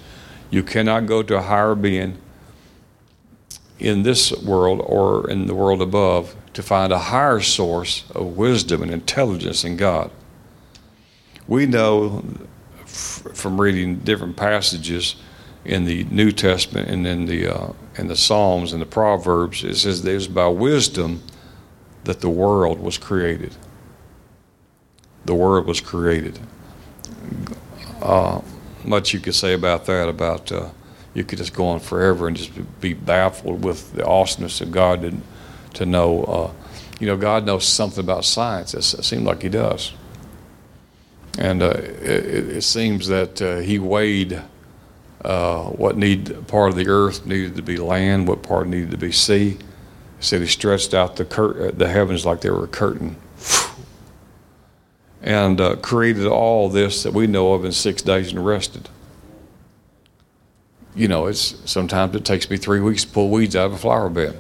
You 0.50 0.64
cannot 0.64 1.06
go 1.06 1.24
to 1.24 1.38
a 1.38 1.42
higher 1.42 1.76
being 1.76 2.18
in 3.82 4.04
this 4.04 4.32
world 4.44 4.82
or 4.86 5.30
in 5.30 5.48
the 5.48 5.56
world 5.56 5.82
above 5.82 6.36
to 6.54 6.62
find 6.62 6.94
a 6.94 7.00
higher 7.00 7.40
source 7.40 8.04
of 8.14 8.38
wisdom 8.38 8.84
and 8.84 8.92
intelligence 8.92 9.64
in 9.64 9.76
God. 9.76 10.12
We 11.48 11.66
know 11.66 12.24
from 12.86 13.60
reading 13.60 14.00
different 14.00 14.38
passages 14.38 15.16
in 15.66 15.86
the 15.86 16.04
New 16.06 16.32
Testament 16.32 16.90
and 16.90 17.06
in 17.08 17.26
the 17.26 17.48
uh, 17.48 17.74
in 17.98 18.08
the 18.08 18.16
Psalms 18.16 18.72
and 18.74 18.82
the 18.82 18.86
Proverbs, 18.86 19.64
it 19.64 19.76
says 19.76 20.06
it 20.06 20.14
was 20.14 20.28
by 20.28 20.48
wisdom 20.48 21.22
that 22.04 22.22
the 22.22 22.30
world 22.30 22.80
was 22.80 22.98
created. 22.98 23.56
The 25.26 25.36
world 25.36 25.66
was 25.66 25.82
created. 25.82 26.40
Uh, 28.02 28.42
much 28.84 29.14
you 29.14 29.20
could 29.20 29.36
say 29.36 29.54
about 29.54 29.86
that. 29.86 30.10
About 30.10 30.52
uh, 30.52 30.70
you 31.14 31.24
could 31.24 31.38
just 31.38 31.54
go 31.54 31.68
on 31.68 31.80
forever 31.80 32.28
and 32.28 32.38
just 32.38 32.52
be 32.80 32.94
baffled 32.94 33.64
with 33.64 33.94
the 33.94 34.06
awesomeness 34.06 34.62
of 34.62 34.72
God 34.72 35.02
to, 35.02 35.18
to 35.76 35.86
know. 35.86 36.24
Uh, 36.24 36.52
you 37.00 37.08
know, 37.08 37.18
God 37.18 37.46
knows 37.46 37.66
something 37.66 38.04
about 38.04 38.26
science. 38.26 38.74
It 38.74 38.84
seems 38.84 39.24
like 39.24 39.42
He 39.42 39.50
does. 39.50 39.94
And 41.38 41.62
uh, 41.62 41.70
it, 41.70 42.50
it, 42.50 42.62
seems 42.62 43.08
that 43.08 43.42
uh, 43.42 43.58
He 43.58 43.80
weighed 43.80 44.42
uh, 45.24 45.66
what 45.66 45.98
need 45.98 46.48
part 46.48 46.70
of 46.70 46.76
the 46.76 46.88
earth 46.88 47.26
needed 47.26 47.56
to 47.56 47.62
be 47.62 47.78
land, 47.78 48.28
what 48.28 48.44
part 48.44 48.68
needed 48.68 48.92
to 48.92 48.98
be 48.98 49.12
sea. 49.12 49.52
He 49.52 49.58
said 50.20 50.42
He 50.42 50.48
stretched 50.48 50.94
out 50.94 51.16
the 51.16 51.26
cur- 51.26 51.72
the 51.72 51.88
heavens 51.90 52.26
like 52.26 52.42
they 52.42 52.52
were 52.52 52.66
a 52.66 52.68
curtain, 52.68 53.16
and 55.22 55.60
uh, 55.60 55.76
created 55.78 56.28
all 56.28 56.70
this 56.70 57.04
that 57.04 57.14
we 57.14 57.28
know 57.28 57.54
of 57.54 57.66
in 57.66 57.72
six 57.72 58.02
days 58.02 58.32
and 58.32 58.46
rested 58.46 58.90
you 60.96 61.08
know, 61.08 61.28
it's 61.28 61.58
sometimes 61.70 62.16
it 62.16 62.26
takes 62.26 62.50
me 62.50 62.58
three 62.58 62.80
weeks 62.80 63.06
to 63.06 63.12
pull 63.12 63.30
weeds 63.30 63.56
out 63.56 63.68
of 63.68 63.74
a 63.74 63.78
flower 63.78 64.10
bed. 64.10 64.38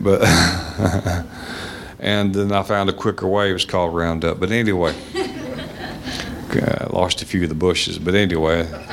But 0.00 0.22
and 1.98 2.34
then 2.34 2.52
I 2.52 2.62
found 2.62 2.88
a 2.88 2.92
quicker 2.92 3.26
way. 3.26 3.50
It 3.50 3.54
was 3.54 3.64
called 3.64 3.94
Roundup. 3.94 4.38
But 4.38 4.52
anyway, 4.52 4.94
I 5.14 6.86
lost 6.90 7.20
a 7.22 7.26
few 7.26 7.42
of 7.42 7.48
the 7.48 7.54
bushes. 7.54 7.98
But 7.98 8.14
anyway, 8.14 8.60
uh, 8.70 8.84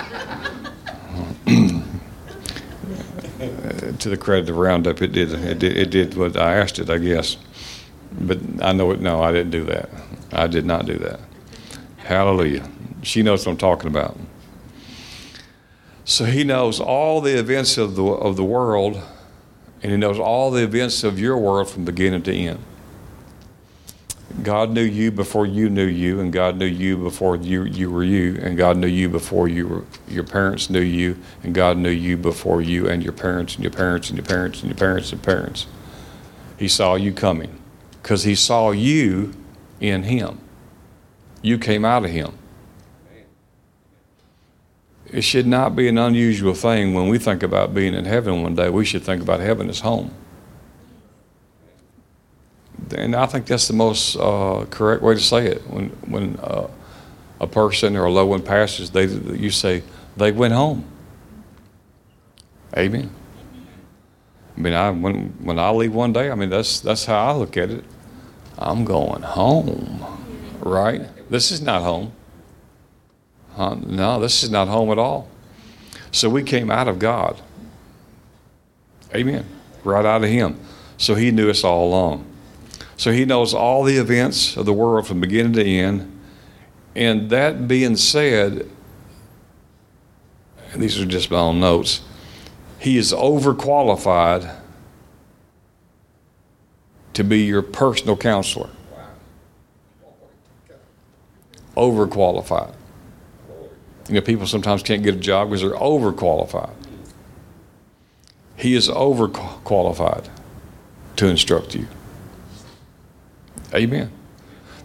to 3.99 4.09
the 4.09 4.17
credit 4.17 4.49
of 4.49 4.57
Roundup, 4.57 5.01
it 5.01 5.11
did, 5.11 5.31
it 5.31 5.59
did 5.59 5.77
it 5.77 5.91
did 5.91 6.17
what 6.17 6.37
I 6.37 6.55
asked 6.55 6.79
it, 6.79 6.89
I 6.89 6.97
guess. 6.97 7.37
But 8.19 8.39
I 8.61 8.73
know 8.73 8.91
it. 8.91 8.99
No, 8.99 9.21
I 9.21 9.31
didn't 9.31 9.51
do 9.51 9.63
that. 9.65 9.89
I 10.31 10.47
did 10.47 10.65
not 10.65 10.85
do 10.85 10.97
that. 10.99 11.19
Hallelujah. 11.97 12.67
She 13.03 13.21
knows 13.21 13.45
what 13.45 13.53
I'm 13.53 13.57
talking 13.57 13.87
about. 13.89 14.17
So 16.05 16.25
he 16.25 16.43
knows 16.43 16.79
all 16.79 17.19
the 17.19 17.37
events 17.37 17.79
of 17.79 17.95
the, 17.95 18.03
of 18.03 18.35
the 18.35 18.43
world, 18.43 19.01
and 19.81 19.91
he 19.91 19.97
knows 19.97 20.19
all 20.19 20.51
the 20.51 20.63
events 20.63 21.03
of 21.03 21.19
your 21.19 21.35
world 21.35 21.67
from 21.67 21.83
beginning 21.83 22.21
to 22.23 22.33
end. 22.33 22.59
God 24.43 24.69
knew 24.69 24.83
you 24.83 25.11
before 25.11 25.47
you 25.47 25.67
knew 25.67 25.85
you, 25.85 26.19
and 26.19 26.31
God 26.31 26.57
knew 26.57 26.67
you 26.67 26.95
before 26.95 27.37
you, 27.37 27.63
you 27.63 27.89
were 27.89 28.03
you, 28.03 28.37
and 28.39 28.55
God 28.55 28.77
knew 28.77 28.87
you 28.87 29.09
before 29.09 29.47
you 29.47 29.67
were, 29.67 29.83
your 30.07 30.23
parents 30.23 30.69
knew 30.69 30.81
you, 30.81 31.17
and 31.41 31.55
God 31.55 31.77
knew 31.77 31.89
you 31.89 32.17
before 32.17 32.61
you 32.61 32.87
and 32.87 33.01
your 33.01 33.13
parents 33.13 33.55
and 33.55 33.63
your 33.63 33.71
parents 33.71 34.09
and 34.09 34.17
your 34.17 34.25
parents 34.25 34.61
and 34.61 34.69
your 34.69 34.77
parents 34.77 35.11
and 35.11 35.23
parents. 35.23 35.65
He 36.59 36.67
saw 36.67 36.95
you 36.95 37.13
coming 37.13 37.59
because 38.01 38.23
he 38.23 38.35
saw 38.35 38.71
you 38.71 39.33
in 39.79 40.03
him. 40.03 40.39
You 41.41 41.57
came 41.57 41.83
out 41.83 42.05
of 42.05 42.11
him 42.11 42.37
it 45.15 45.23
should 45.23 45.47
not 45.47 45.77
be 45.77 45.87
an 45.87 45.97
unusual 45.97 46.53
thing 46.53 46.93
when 46.93 47.07
we 47.07 47.17
think 47.17 47.41
about 47.41 47.73
being 47.73 47.93
in 47.93 48.03
heaven 48.03 48.43
one 48.43 48.53
day. 48.53 48.69
We 48.69 48.83
should 48.83 49.01
think 49.01 49.21
about 49.21 49.39
heaven 49.39 49.69
as 49.69 49.79
home. 49.79 50.13
And 52.93 53.15
I 53.15 53.25
think 53.25 53.45
that's 53.45 53.69
the 53.69 53.73
most 53.73 54.17
uh, 54.17 54.65
correct 54.69 55.01
way 55.01 55.13
to 55.13 55.19
say 55.21 55.47
it. 55.47 55.65
When 55.69 55.87
when 56.11 56.35
uh, 56.41 56.67
a 57.39 57.47
person 57.47 57.95
or 57.95 58.03
a 58.03 58.11
loved 58.11 58.29
one 58.29 58.41
passes, 58.41 58.91
they 58.91 59.05
you 59.05 59.51
say 59.51 59.83
they 60.17 60.33
went 60.33 60.53
home. 60.53 60.83
Amen. 62.77 63.09
I 64.57 64.59
mean, 64.59 64.73
I, 64.73 64.91
when 64.91 65.29
when 65.41 65.57
I 65.57 65.69
leave 65.69 65.93
one 65.93 66.11
day, 66.11 66.29
I 66.29 66.35
mean 66.35 66.49
that's 66.49 66.81
that's 66.81 67.05
how 67.05 67.27
I 67.27 67.31
look 67.31 67.55
at 67.55 67.69
it. 67.71 67.85
I'm 68.57 68.83
going 68.83 69.21
home, 69.21 70.03
right? 70.59 71.03
This 71.29 71.51
is 71.51 71.61
not 71.61 71.83
home. 71.83 72.11
Uh, 73.55 73.75
no, 73.85 74.19
this 74.19 74.43
is 74.43 74.49
not 74.49 74.67
home 74.67 74.91
at 74.91 74.97
all. 74.97 75.29
So 76.11 76.29
we 76.29 76.43
came 76.43 76.69
out 76.69 76.87
of 76.87 76.99
God. 76.99 77.41
Amen. 79.13 79.45
Right 79.83 80.05
out 80.05 80.23
of 80.23 80.29
Him. 80.29 80.59
So 80.97 81.15
He 81.15 81.31
knew 81.31 81.49
us 81.49 81.63
all 81.63 81.87
along. 81.87 82.25
So 82.97 83.11
He 83.11 83.25
knows 83.25 83.53
all 83.53 83.83
the 83.83 83.97
events 83.97 84.57
of 84.57 84.65
the 84.65 84.73
world 84.73 85.07
from 85.07 85.21
beginning 85.21 85.53
to 85.53 85.63
end. 85.65 86.11
And 86.95 87.29
that 87.29 87.67
being 87.67 87.95
said, 87.95 88.69
and 90.71 90.81
these 90.81 90.99
are 90.99 91.05
just 91.05 91.31
my 91.31 91.37
own 91.37 91.59
notes, 91.59 92.01
He 92.79 92.97
is 92.97 93.13
overqualified 93.13 94.55
to 97.13 97.23
be 97.23 97.43
your 97.43 97.61
personal 97.61 98.17
counselor. 98.17 98.69
Overqualified. 101.75 102.73
You 104.07 104.15
know, 104.15 104.21
people 104.21 104.45
sometimes 104.45 104.83
can't 104.83 105.03
get 105.03 105.15
a 105.15 105.19
job 105.19 105.49
because 105.49 105.61
they're 105.61 105.71
overqualified. 105.71 106.73
He 108.55 108.75
is 108.75 108.87
overqualified 108.87 110.29
to 111.17 111.27
instruct 111.27 111.75
you. 111.75 111.87
Amen. 113.73 114.11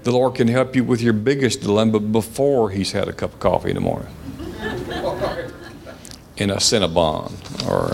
The 0.03 0.11
Lord 0.11 0.35
can 0.35 0.49
help 0.49 0.75
you 0.75 0.83
with 0.83 1.03
your 1.03 1.13
biggest 1.13 1.61
dilemma 1.61 2.01
before 2.01 2.71
He's 2.71 2.93
had 2.93 3.09
a 3.09 3.13
cup 3.13 3.35
of 3.35 3.41
coffee 3.41 3.71
in 3.71 3.75
the 3.75 3.81
morning. 3.81 4.09
in 6.37 6.51
a 6.51 6.57
Cinnabon 6.57 7.33
or. 7.69 7.91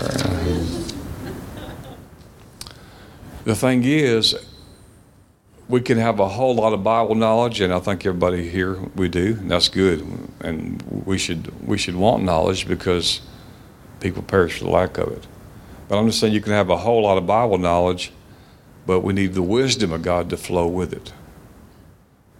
the 3.43 3.55
thing 3.55 3.83
is, 3.83 4.35
we 5.69 5.81
can 5.81 5.97
have 5.97 6.19
a 6.19 6.27
whole 6.27 6.55
lot 6.55 6.73
of 6.73 6.83
Bible 6.83 7.15
knowledge, 7.15 7.59
and 7.59 7.73
I 7.73 7.79
think 7.79 8.05
everybody 8.05 8.49
here 8.49 8.75
we 8.95 9.09
do, 9.09 9.37
and 9.39 9.51
that's 9.51 9.67
good. 9.67 10.05
And 10.39 10.81
we 11.05 11.17
should 11.17 11.67
we 11.67 11.77
should 11.77 11.95
want 11.95 12.23
knowledge 12.23 12.67
because 12.67 13.21
people 13.99 14.23
perish 14.23 14.59
for 14.59 14.65
the 14.65 14.69
lack 14.69 14.97
of 14.97 15.09
it. 15.09 15.27
But 15.89 15.97
I'm 15.97 16.07
just 16.07 16.19
saying 16.19 16.33
you 16.33 16.41
can 16.41 16.53
have 16.53 16.69
a 16.69 16.77
whole 16.77 17.03
lot 17.03 17.17
of 17.17 17.27
Bible 17.27 17.57
knowledge, 17.57 18.11
but 18.85 19.01
we 19.01 19.13
need 19.13 19.33
the 19.33 19.41
wisdom 19.41 19.91
of 19.91 20.03
God 20.03 20.29
to 20.29 20.37
flow 20.37 20.67
with 20.67 20.93
it. 20.93 21.11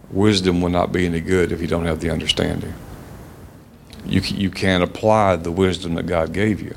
Wisdom 0.10 0.62
will 0.62 0.70
not 0.70 0.94
be 0.94 1.06
any 1.06 1.20
good 1.20 1.52
if 1.52 1.60
you 1.60 1.68
don't 1.68 1.86
have 1.86 2.00
the 2.00 2.10
understanding. 2.10 2.74
You 4.06 4.22
you 4.22 4.50
can't 4.50 4.84
apply 4.84 5.36
the 5.36 5.52
wisdom 5.52 5.96
that 5.96 6.06
God 6.06 6.32
gave 6.32 6.62
you. 6.62 6.76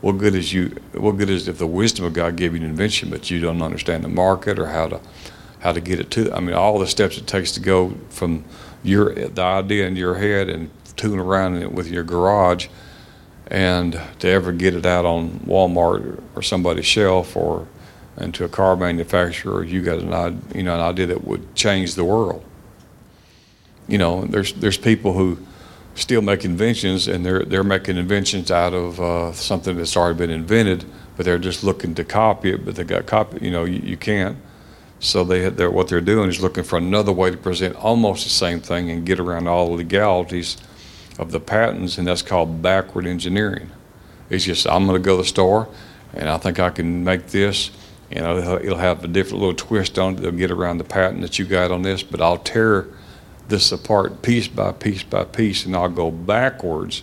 What 0.00 0.12
good 0.12 0.34
is 0.34 0.54
you? 0.54 0.68
What 0.94 1.18
good 1.18 1.28
is 1.28 1.48
if 1.48 1.58
the 1.58 1.66
wisdom 1.66 2.06
of 2.06 2.14
God 2.14 2.36
gave 2.36 2.54
you 2.54 2.60
an 2.60 2.66
invention, 2.66 3.10
but 3.10 3.30
you 3.30 3.40
don't 3.40 3.60
understand 3.60 4.02
the 4.02 4.08
market 4.08 4.58
or 4.58 4.68
how 4.68 4.88
to 4.88 5.00
how 5.62 5.72
to 5.72 5.80
get 5.80 6.00
it 6.00 6.10
to. 6.10 6.32
I 6.32 6.40
mean, 6.40 6.54
all 6.54 6.78
the 6.78 6.86
steps 6.86 7.16
it 7.16 7.26
takes 7.26 7.52
to 7.52 7.60
go 7.60 7.94
from 8.10 8.44
your 8.82 9.14
the 9.14 9.42
idea 9.42 9.86
in 9.86 9.96
your 9.96 10.16
head 10.16 10.48
and 10.48 10.70
tooling 10.96 11.20
around 11.20 11.56
it 11.56 11.72
with 11.72 11.88
your 11.88 12.02
garage, 12.02 12.68
and 13.46 14.00
to 14.18 14.28
ever 14.28 14.52
get 14.52 14.74
it 14.74 14.84
out 14.84 15.04
on 15.04 15.40
Walmart 15.46 16.20
or 16.34 16.42
somebody's 16.42 16.86
shelf 16.86 17.36
or 17.36 17.66
into 18.18 18.44
a 18.44 18.48
car 18.48 18.76
manufacturer, 18.76 19.64
you 19.64 19.82
got 19.82 19.98
an 19.98 20.42
you 20.54 20.64
know 20.64 20.74
an 20.74 20.80
idea 20.80 21.06
that 21.06 21.24
would 21.24 21.54
change 21.54 21.94
the 21.94 22.04
world. 22.04 22.44
You 23.86 23.98
know, 23.98 24.24
there's 24.24 24.52
there's 24.54 24.78
people 24.78 25.12
who 25.12 25.38
still 25.94 26.22
make 26.22 26.44
inventions, 26.44 27.06
and 27.06 27.24
they're 27.24 27.44
they're 27.44 27.64
making 27.64 27.98
inventions 27.98 28.50
out 28.50 28.74
of 28.74 29.00
uh, 29.00 29.32
something 29.32 29.76
that's 29.76 29.96
already 29.96 30.18
been 30.18 30.30
invented, 30.30 30.84
but 31.16 31.24
they're 31.24 31.38
just 31.38 31.62
looking 31.62 31.94
to 31.94 32.04
copy 32.04 32.50
it, 32.50 32.64
but 32.64 32.74
they 32.74 32.82
got 32.82 33.06
copy. 33.06 33.44
You 33.44 33.52
know, 33.52 33.64
you, 33.64 33.78
you 33.78 33.96
can't. 33.96 34.36
So 35.02 35.24
they 35.24 35.50
what 35.66 35.88
they're 35.88 36.00
doing 36.00 36.30
is 36.30 36.40
looking 36.40 36.62
for 36.62 36.78
another 36.78 37.10
way 37.10 37.32
to 37.32 37.36
present 37.36 37.74
almost 37.74 38.22
the 38.22 38.30
same 38.30 38.60
thing 38.60 38.88
and 38.88 39.04
get 39.04 39.18
around 39.18 39.48
all 39.48 39.66
the 39.66 39.74
legalities 39.74 40.56
of 41.18 41.32
the 41.32 41.40
patents, 41.40 41.98
and 41.98 42.06
that's 42.06 42.22
called 42.22 42.62
backward 42.62 43.04
engineering. 43.04 43.68
It's 44.30 44.44
just 44.44 44.64
I'm 44.64 44.86
going 44.86 45.02
to 45.02 45.04
go 45.04 45.16
to 45.16 45.22
the 45.22 45.28
store 45.28 45.68
and 46.14 46.28
I 46.28 46.38
think 46.38 46.60
I 46.60 46.70
can 46.70 47.02
make 47.02 47.26
this. 47.26 47.72
You 48.12 48.20
know, 48.20 48.38
it'll 48.58 48.78
have 48.78 49.02
a 49.02 49.08
different 49.08 49.40
little 49.40 49.56
twist 49.56 49.98
on 49.98 50.14
it. 50.14 50.20
It'll 50.20 50.30
get 50.38 50.52
around 50.52 50.78
the 50.78 50.84
patent 50.84 51.22
that 51.22 51.36
you 51.36 51.46
got 51.46 51.72
on 51.72 51.82
this, 51.82 52.04
but 52.04 52.20
I'll 52.20 52.38
tear 52.38 52.86
this 53.48 53.72
apart 53.72 54.22
piece 54.22 54.46
by 54.46 54.70
piece 54.70 55.02
by 55.02 55.24
piece, 55.24 55.66
and 55.66 55.74
I'll 55.74 55.88
go 55.88 56.12
backwards 56.12 57.02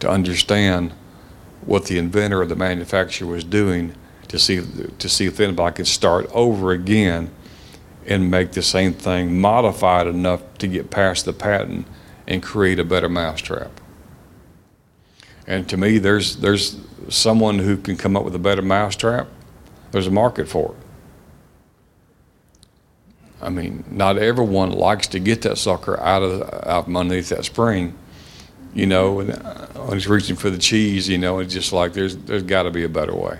to 0.00 0.08
understand 0.08 0.92
what 1.66 1.84
the 1.86 1.98
inventor 1.98 2.40
or 2.40 2.46
the 2.46 2.56
manufacturer 2.56 3.28
was 3.28 3.44
doing 3.44 3.94
to 4.32 4.38
see 4.38 4.62
to 4.98 5.08
see 5.08 5.26
if 5.26 5.38
anybody 5.38 5.76
could 5.76 5.86
start 5.86 6.26
over 6.32 6.72
again 6.72 7.30
and 8.06 8.30
make 8.30 8.52
the 8.52 8.62
same 8.62 8.94
thing 8.94 9.38
modified 9.38 10.06
enough 10.06 10.42
to 10.58 10.66
get 10.66 10.90
past 10.90 11.26
the 11.26 11.32
patent 11.32 11.86
and 12.26 12.42
create 12.42 12.78
a 12.78 12.84
better 12.84 13.10
mousetrap. 13.10 13.70
And 15.46 15.68
to 15.68 15.76
me, 15.76 15.98
there's 15.98 16.36
there's 16.36 16.80
someone 17.10 17.58
who 17.58 17.76
can 17.76 17.96
come 17.96 18.16
up 18.16 18.24
with 18.24 18.34
a 18.34 18.38
better 18.38 18.62
mousetrap. 18.62 19.28
There's 19.90 20.06
a 20.06 20.10
market 20.10 20.48
for 20.48 20.74
it. 20.74 20.76
I 23.42 23.50
mean, 23.50 23.84
not 23.90 24.16
everyone 24.16 24.70
likes 24.70 25.08
to 25.08 25.18
get 25.18 25.42
that 25.42 25.58
sucker 25.58 26.00
out 26.00 26.22
of 26.22 26.42
out 26.66 26.84
from 26.84 26.96
underneath 26.96 27.28
that 27.28 27.44
spring, 27.44 27.94
you 28.72 28.86
know, 28.86 29.12
when, 29.12 29.28
when 29.28 29.92
he's 29.92 30.08
reaching 30.08 30.36
for 30.36 30.48
the 30.48 30.56
cheese, 30.56 31.06
you 31.06 31.18
know, 31.18 31.40
it's 31.40 31.52
just 31.52 31.72
like 31.72 31.92
there's 31.92 32.16
there's 32.16 32.44
got 32.44 32.62
to 32.62 32.70
be 32.70 32.84
a 32.84 32.88
better 32.88 33.14
way, 33.14 33.38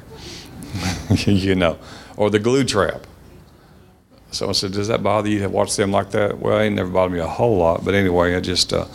you 1.26 1.54
know, 1.54 1.78
or 2.16 2.30
the 2.30 2.38
glue 2.38 2.64
trap. 2.64 3.06
Someone 4.30 4.54
said, 4.54 4.72
"Does 4.72 4.88
that 4.88 5.02
bother 5.02 5.28
you 5.28 5.40
to 5.40 5.48
watch 5.48 5.76
them 5.76 5.92
like 5.92 6.10
that?" 6.12 6.38
Well, 6.38 6.58
it 6.58 6.70
never 6.70 6.90
bothered 6.90 7.12
me 7.12 7.18
a 7.18 7.26
whole 7.26 7.58
lot, 7.58 7.84
but 7.84 7.94
anyway, 7.94 8.34
I 8.34 8.40
just 8.40 8.72
uh, 8.72 8.86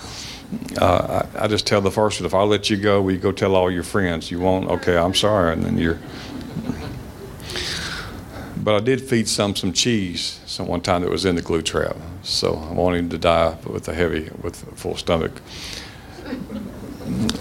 uh, 0.80 1.26
I, 1.36 1.44
I, 1.44 1.48
just 1.48 1.68
tell 1.68 1.82
the 1.82 1.92
first 1.92 2.20
one, 2.20 2.26
if 2.26 2.34
I 2.34 2.42
let 2.44 2.70
you 2.70 2.78
go, 2.78 3.08
you 3.10 3.18
go 3.18 3.32
tell 3.32 3.56
all 3.56 3.70
your 3.70 3.84
friends? 3.84 4.32
You 4.32 4.40
won't? 4.40 4.70
Okay, 4.70 4.98
I'm 4.98 5.14
sorry, 5.14 5.54
and 5.54 5.64
then 5.64 5.78
you're. 5.78 6.00
But 8.58 8.76
I 8.76 8.80
did 8.80 9.02
feed 9.02 9.28
some 9.28 9.56
some 9.56 9.72
cheese 9.74 10.42
some 10.46 10.68
one 10.68 10.82
time 10.82 11.02
that 11.02 11.12
was 11.12 11.26
in 11.26 11.36
the 11.36 11.42
glue 11.42 11.62
trap, 11.62 11.96
so 12.24 12.56
I 12.56 12.74
wanted 12.74 13.00
him 13.00 13.10
to 13.10 13.18
die 13.18 13.58
with 13.66 13.88
a 13.88 13.94
heavy, 13.94 14.30
with 14.42 14.68
a 14.68 14.76
full 14.76 14.98
stomach. 14.98 15.40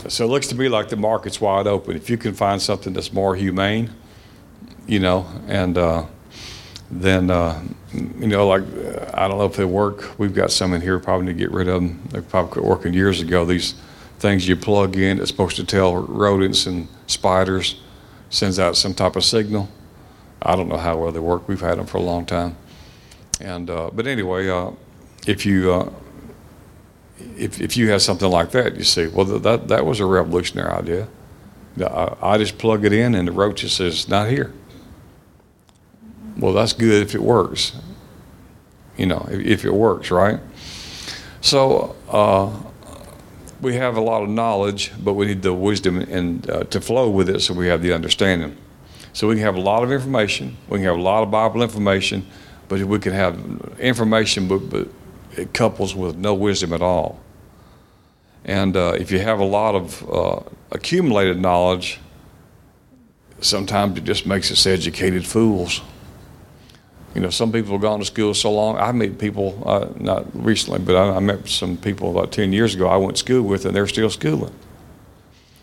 So 0.08 0.24
it 0.24 0.28
looks 0.28 0.46
to 0.48 0.54
me 0.54 0.68
like 0.68 0.90
the 0.90 0.96
market's 0.96 1.40
wide 1.40 1.66
open. 1.66 1.96
If 1.96 2.10
you 2.10 2.16
can 2.16 2.34
find 2.34 2.60
something 2.60 2.92
that's 2.92 3.12
more 3.12 3.34
humane, 3.34 3.90
you 4.86 5.00
know, 5.00 5.26
and 5.48 5.76
uh, 5.76 6.06
then 6.90 7.30
uh, 7.30 7.62
you 7.92 8.26
know, 8.26 8.46
like 8.46 8.62
I 9.14 9.28
don't 9.28 9.38
know 9.38 9.46
if 9.46 9.56
they 9.56 9.64
work. 9.64 10.18
We've 10.18 10.34
got 10.34 10.50
some 10.50 10.72
in 10.72 10.80
here 10.80 10.98
probably 10.98 11.26
to 11.26 11.34
get 11.34 11.50
rid 11.50 11.68
of 11.68 11.82
them. 11.82 12.02
They 12.10 12.20
probably 12.20 12.52
quit 12.52 12.64
working 12.64 12.94
years 12.94 13.20
ago. 13.20 13.44
These 13.44 13.74
things 14.18 14.48
you 14.48 14.56
plug 14.56 14.96
in 14.96 15.18
that's 15.18 15.30
supposed 15.30 15.56
to 15.56 15.64
tell 15.64 15.96
rodents 15.96 16.66
and 16.66 16.88
spiders 17.06 17.80
sends 18.30 18.58
out 18.58 18.76
some 18.76 18.94
type 18.94 19.16
of 19.16 19.24
signal. 19.24 19.68
I 20.42 20.56
don't 20.56 20.68
know 20.68 20.76
how 20.76 20.96
well 20.96 21.12
they 21.12 21.20
work. 21.20 21.48
We've 21.48 21.60
had 21.60 21.78
them 21.78 21.86
for 21.86 21.98
a 21.98 22.02
long 22.02 22.26
time. 22.26 22.56
And 23.40 23.68
uh, 23.68 23.90
but 23.92 24.06
anyway, 24.06 24.48
uh, 24.48 24.70
if 25.26 25.44
you 25.44 25.72
uh, 25.72 25.92
if 27.36 27.60
if 27.60 27.76
you 27.76 27.90
have 27.90 28.02
something 28.02 28.30
like 28.30 28.50
that, 28.52 28.76
you 28.76 28.84
see, 28.84 29.08
well 29.08 29.24
that 29.24 29.68
that 29.68 29.84
was 29.84 30.00
a 30.00 30.06
revolutionary 30.06 30.70
idea. 30.70 31.08
I, 31.78 32.16
I 32.22 32.38
just 32.38 32.56
plug 32.56 32.84
it 32.84 32.92
in, 32.92 33.14
and 33.14 33.28
the 33.28 33.32
roach 33.32 33.66
says 33.70 34.08
not 34.08 34.28
here. 34.28 34.52
Well, 36.36 36.52
that's 36.52 36.72
good 36.72 37.02
if 37.02 37.14
it 37.14 37.22
works. 37.22 37.72
You 38.96 39.06
know, 39.06 39.26
if, 39.30 39.40
if 39.40 39.64
it 39.64 39.72
works, 39.72 40.10
right? 40.10 40.40
So 41.40 41.94
uh, 42.08 42.50
we 43.60 43.74
have 43.76 43.96
a 43.96 44.00
lot 44.00 44.22
of 44.22 44.28
knowledge, 44.28 44.92
but 45.02 45.14
we 45.14 45.26
need 45.26 45.42
the 45.42 45.54
wisdom 45.54 45.98
and 45.98 46.48
uh, 46.50 46.64
to 46.64 46.80
flow 46.80 47.08
with 47.08 47.28
it, 47.28 47.40
so 47.40 47.54
we 47.54 47.68
have 47.68 47.82
the 47.82 47.92
understanding. 47.92 48.56
So 49.12 49.28
we 49.28 49.36
can 49.36 49.44
have 49.44 49.56
a 49.56 49.60
lot 49.60 49.82
of 49.82 49.90
information. 49.90 50.56
We 50.68 50.78
can 50.78 50.84
have 50.86 50.96
a 50.96 51.00
lot 51.00 51.22
of 51.22 51.30
Bible 51.30 51.62
information, 51.62 52.26
but 52.68 52.80
we 52.82 52.98
can 52.98 53.12
have 53.12 53.76
information, 53.78 54.48
but, 54.48 54.68
but 54.68 54.88
it 55.36 55.54
couples 55.54 55.94
with 55.94 56.16
no 56.16 56.34
wisdom 56.34 56.72
at 56.72 56.82
all. 56.82 57.20
And 58.44 58.76
uh, 58.76 58.94
if 58.98 59.10
you 59.10 59.18
have 59.18 59.40
a 59.40 59.44
lot 59.44 59.74
of 59.74 60.10
uh, 60.10 60.40
accumulated 60.70 61.40
knowledge, 61.40 61.98
sometimes 63.40 63.98
it 63.98 64.04
just 64.04 64.26
makes 64.26 64.52
us 64.52 64.66
educated 64.66 65.26
fools. 65.26 65.80
You 67.16 67.22
know, 67.22 67.30
some 67.30 67.50
people 67.50 67.72
have 67.72 67.80
gone 67.80 68.00
to 68.00 68.04
school 68.04 68.34
so 68.34 68.52
long. 68.52 68.76
I 68.76 68.92
met 68.92 69.18
people, 69.18 69.62
uh, 69.64 69.88
not 69.98 70.26
recently, 70.34 70.80
but 70.80 70.96
I, 70.96 71.16
I, 71.16 71.18
met 71.18 71.48
some 71.48 71.78
people 71.78 72.10
about 72.10 72.30
10 72.30 72.52
years 72.52 72.74
ago 72.74 72.88
I 72.88 72.98
went 72.98 73.16
to 73.16 73.20
school 73.20 73.42
with, 73.42 73.64
and 73.64 73.74
they're 73.74 73.86
still 73.86 74.10
schooling. 74.10 74.52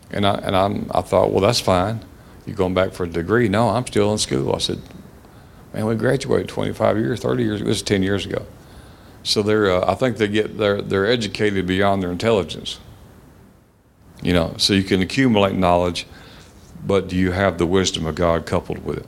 And 0.10 0.26
I, 0.26 0.34
and 0.34 0.56
I'm, 0.56 0.90
I 0.96 1.02
thought, 1.02 1.32
well, 1.32 1.42
that's 1.42 1.60
fine. 1.60 2.04
You're 2.48 2.56
going 2.56 2.74
back 2.74 2.94
for 2.94 3.04
a 3.04 3.08
degree? 3.08 3.50
No, 3.50 3.70
I'm 3.70 3.86
still 3.86 4.12
in 4.12 4.18
school. 4.18 4.56
I 4.56 4.58
said, 4.58 4.82
man, 5.76 5.86
we 5.86 5.94
graduated 5.94 6.50
25 6.50 6.98
years, 6.98 7.20
30 7.20 7.44
years. 7.44 7.62
It 7.62 7.68
was 7.68 7.84
10 7.84 8.02
years 8.02 8.26
ago. 8.26 8.48
So 9.22 9.44
they're, 9.44 9.70
uh, 9.70 9.92
I 9.92 9.94
think 9.94 10.18
they 10.18 10.30
get, 10.30 10.58
they're, 10.58 10.82
they're 10.82 11.06
educated 11.06 11.68
beyond 11.68 12.02
their 12.02 12.12
intelligence. 12.12 12.80
You 14.24 14.34
know, 14.34 14.56
so 14.58 14.74
you 14.74 14.82
can 14.82 15.04
accumulate 15.04 15.54
knowledge, 15.54 16.08
but 16.84 17.08
do 17.08 17.16
you 17.16 17.32
have 17.32 17.60
the 17.60 17.68
wisdom 17.68 18.08
of 18.08 18.16
God 18.16 18.48
coupled 18.48 18.84
with 18.84 18.98
it? 18.98 19.06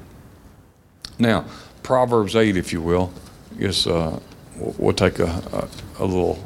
Now, 1.18 1.46
Proverbs 1.86 2.36
8, 2.36 2.58
if 2.58 2.74
you 2.74 2.82
will, 2.82 3.14
is, 3.60 3.86
uh, 3.86 4.20
we'll 4.58 4.92
take 4.92 5.20
a, 5.20 5.26
a, 5.54 6.04
a 6.04 6.06
little 6.06 6.44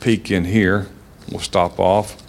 peek 0.00 0.30
in 0.30 0.44
here. 0.44 0.88
We'll 1.30 1.40
stop 1.40 1.80
off 1.80 2.22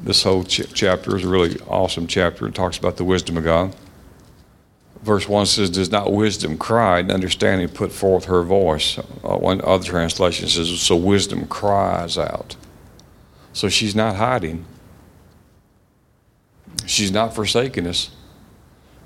this 0.00 0.22
whole 0.22 0.44
ch- 0.44 0.72
chapter 0.72 1.16
is 1.16 1.24
a 1.24 1.28
really 1.28 1.58
awesome 1.66 2.06
chapter. 2.06 2.46
It 2.46 2.54
talks 2.54 2.78
about 2.78 2.96
the 2.96 3.04
wisdom 3.04 3.36
of 3.36 3.44
God. 3.44 3.74
Verse 5.02 5.28
1 5.28 5.46
says, 5.46 5.70
Does 5.70 5.90
not 5.90 6.12
wisdom 6.12 6.58
cry 6.58 7.00
and 7.00 7.10
understanding 7.10 7.68
put 7.68 7.92
forth 7.92 8.26
her 8.26 8.42
voice? 8.42 8.98
Uh, 8.98 9.36
one 9.36 9.60
other 9.62 9.84
translation 9.84 10.48
says, 10.48 10.80
So 10.80 10.96
wisdom 10.96 11.46
cries 11.46 12.16
out. 12.16 12.56
So 13.52 13.68
she's 13.68 13.94
not 13.94 14.16
hiding. 14.16 14.64
She's 16.86 17.10
not 17.10 17.34
forsaking 17.34 17.86
us. 17.86 18.10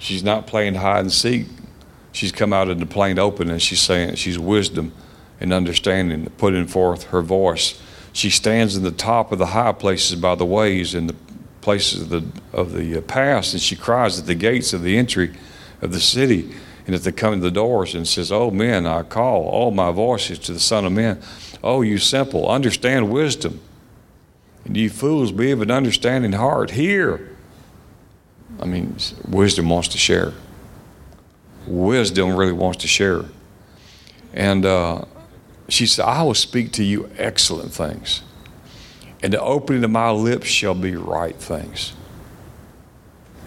She's 0.03 0.23
not 0.23 0.47
playing 0.47 0.75
hide 0.75 1.01
and 1.01 1.13
seek. 1.13 1.47
She's 2.13 2.33
come 2.33 2.53
out 2.53 2.69
in 2.69 2.79
the 2.79 2.87
plain 2.87 3.19
open 3.19 3.51
and 3.51 3.63
she's 3.63 3.81
saying 3.81 4.17
she's 4.17 4.39
wisdom 4.39 4.93
and 5.41 5.53
understanding, 5.53 6.29
putting 6.37 6.67
forth 6.67 7.05
her 7.05 7.23
voice 7.23 7.81
she 8.13 8.31
stands 8.31 8.77
in 8.77 8.83
the 8.83 8.91
top 8.91 9.33
of 9.33 9.39
the 9.39 9.47
high 9.47 9.73
places 9.73 10.17
by 10.17 10.35
the 10.35 10.45
ways 10.45 10.95
and 10.95 11.09
the 11.09 11.17
places 11.63 12.03
of 12.03 12.09
the, 12.11 12.25
of 12.53 12.73
the 12.73 12.99
uh, 12.99 13.01
pass, 13.01 13.53
and 13.53 13.63
she 13.63 13.77
cries 13.77 14.19
at 14.19 14.27
the 14.27 14.35
gates 14.35 14.73
of 14.73 14.83
the 14.83 14.99
entry 14.99 15.33
of 15.81 15.93
the 15.93 16.01
city. 16.01 16.53
And 16.85 16.97
at 16.97 17.05
the 17.05 17.13
coming 17.13 17.39
of 17.39 17.45
the 17.45 17.51
doors 17.53 17.95
and 17.95 18.09
says, 18.09 18.33
Oh, 18.33 18.51
men, 18.51 18.87
I 18.87 19.05
call 19.05 19.45
all 19.45 19.71
my 19.71 19.93
voices 19.93 20.41
to 20.41 20.53
the 20.53 20.59
Son 20.59 20.85
of 20.85 20.91
Men. 20.91 21.23
Oh, 21.63 21.81
you 21.83 21.99
simple, 21.99 22.49
understand 22.49 23.09
wisdom. 23.13 23.61
And 24.65 24.77
you 24.77 24.91
fools, 24.91 25.31
be 25.31 25.53
of 25.53 25.63
an 25.63 25.71
understanding 25.71 26.33
heart. 26.33 26.73
Hear. 26.73 27.32
I 28.61 28.67
mean, 28.67 28.97
wisdom 29.29 29.69
wants 29.69 29.89
to 29.89 29.99
share. 29.99 30.33
Wisdom 31.67 32.37
really 32.37 32.53
wants 32.53 32.79
to 32.83 32.89
share. 32.89 33.25
And 34.33 34.65
uh, 34.65 35.05
she 35.69 35.87
said, 35.87 36.05
I 36.05 36.23
will 36.23 36.35
speak 36.35 36.73
to 36.73 36.85
you 36.85 37.11
excellent 37.19 37.73
things, 37.73 38.23
and 39.23 39.33
the 39.33 39.41
opening 39.41 39.85
of 39.85 39.91
my 39.91 40.11
lips 40.11 40.47
shall 40.47 40.75
be 40.75 40.97
right 40.97 41.37
things. 41.37 41.93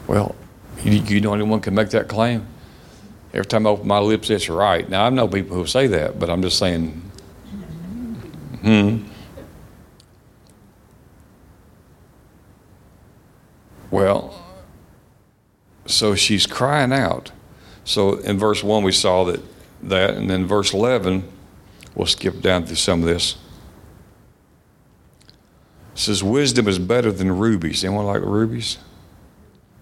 Well, 0.07 0.35
you, 0.83 0.91
you 1.01 1.21
know 1.21 1.33
anyone 1.33 1.61
can 1.61 1.73
make 1.73 1.89
that 1.89 2.07
claim? 2.07 2.47
Every 3.33 3.45
time 3.45 3.67
I 3.67 3.71
open 3.71 3.87
my 3.87 3.99
lips, 3.99 4.29
it's 4.29 4.47
right. 4.47 4.87
Now, 4.87 5.05
I 5.05 5.09
know 5.09 5.27
people 5.27 5.57
who 5.57 5.65
say 5.65 5.87
that, 5.87 6.19
but 6.19 6.29
I'm 6.29 6.41
just 6.41 6.57
saying, 6.57 6.89
hmm. 8.61 8.99
Well, 13.91 14.44
so 15.85 16.15
she's 16.15 16.45
crying 16.45 16.91
out. 16.91 17.31
So 17.83 18.15
in 18.15 18.37
verse 18.39 18.63
1, 18.63 18.83
we 18.83 18.91
saw 18.91 19.23
that, 19.25 19.41
that 19.83 20.15
and 20.15 20.29
then 20.29 20.45
verse 20.45 20.73
11, 20.73 21.31
We'll 21.95 22.07
skip 22.07 22.41
down 22.41 22.65
through 22.65 22.75
some 22.75 22.99
of 22.99 23.07
this. 23.07 23.37
It 25.93 25.99
says, 25.99 26.21
Wisdom 26.21 26.67
is 26.67 26.77
better 26.77 27.11
than 27.11 27.31
rubies. 27.37 27.85
Anyone 27.85 28.05
like 28.05 28.21
rubies? 28.21 28.77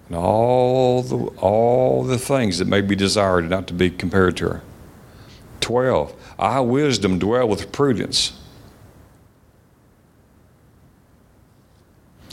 And 0.07 0.17
all 0.17 1.01
the, 1.01 1.17
all 1.39 2.03
the 2.03 2.19
things 2.19 2.59
that 2.59 2.67
may 2.67 2.81
be 2.81 2.95
desired, 2.95 3.49
not 3.49 3.65
to 3.67 3.73
be 3.73 3.89
compared 3.89 4.37
to 4.37 4.49
her. 4.49 4.61
12. 5.61 6.13
I, 6.37 6.59
wisdom, 6.59 7.17
dwell 7.17 7.47
with 7.47 7.71
prudence 7.71 8.39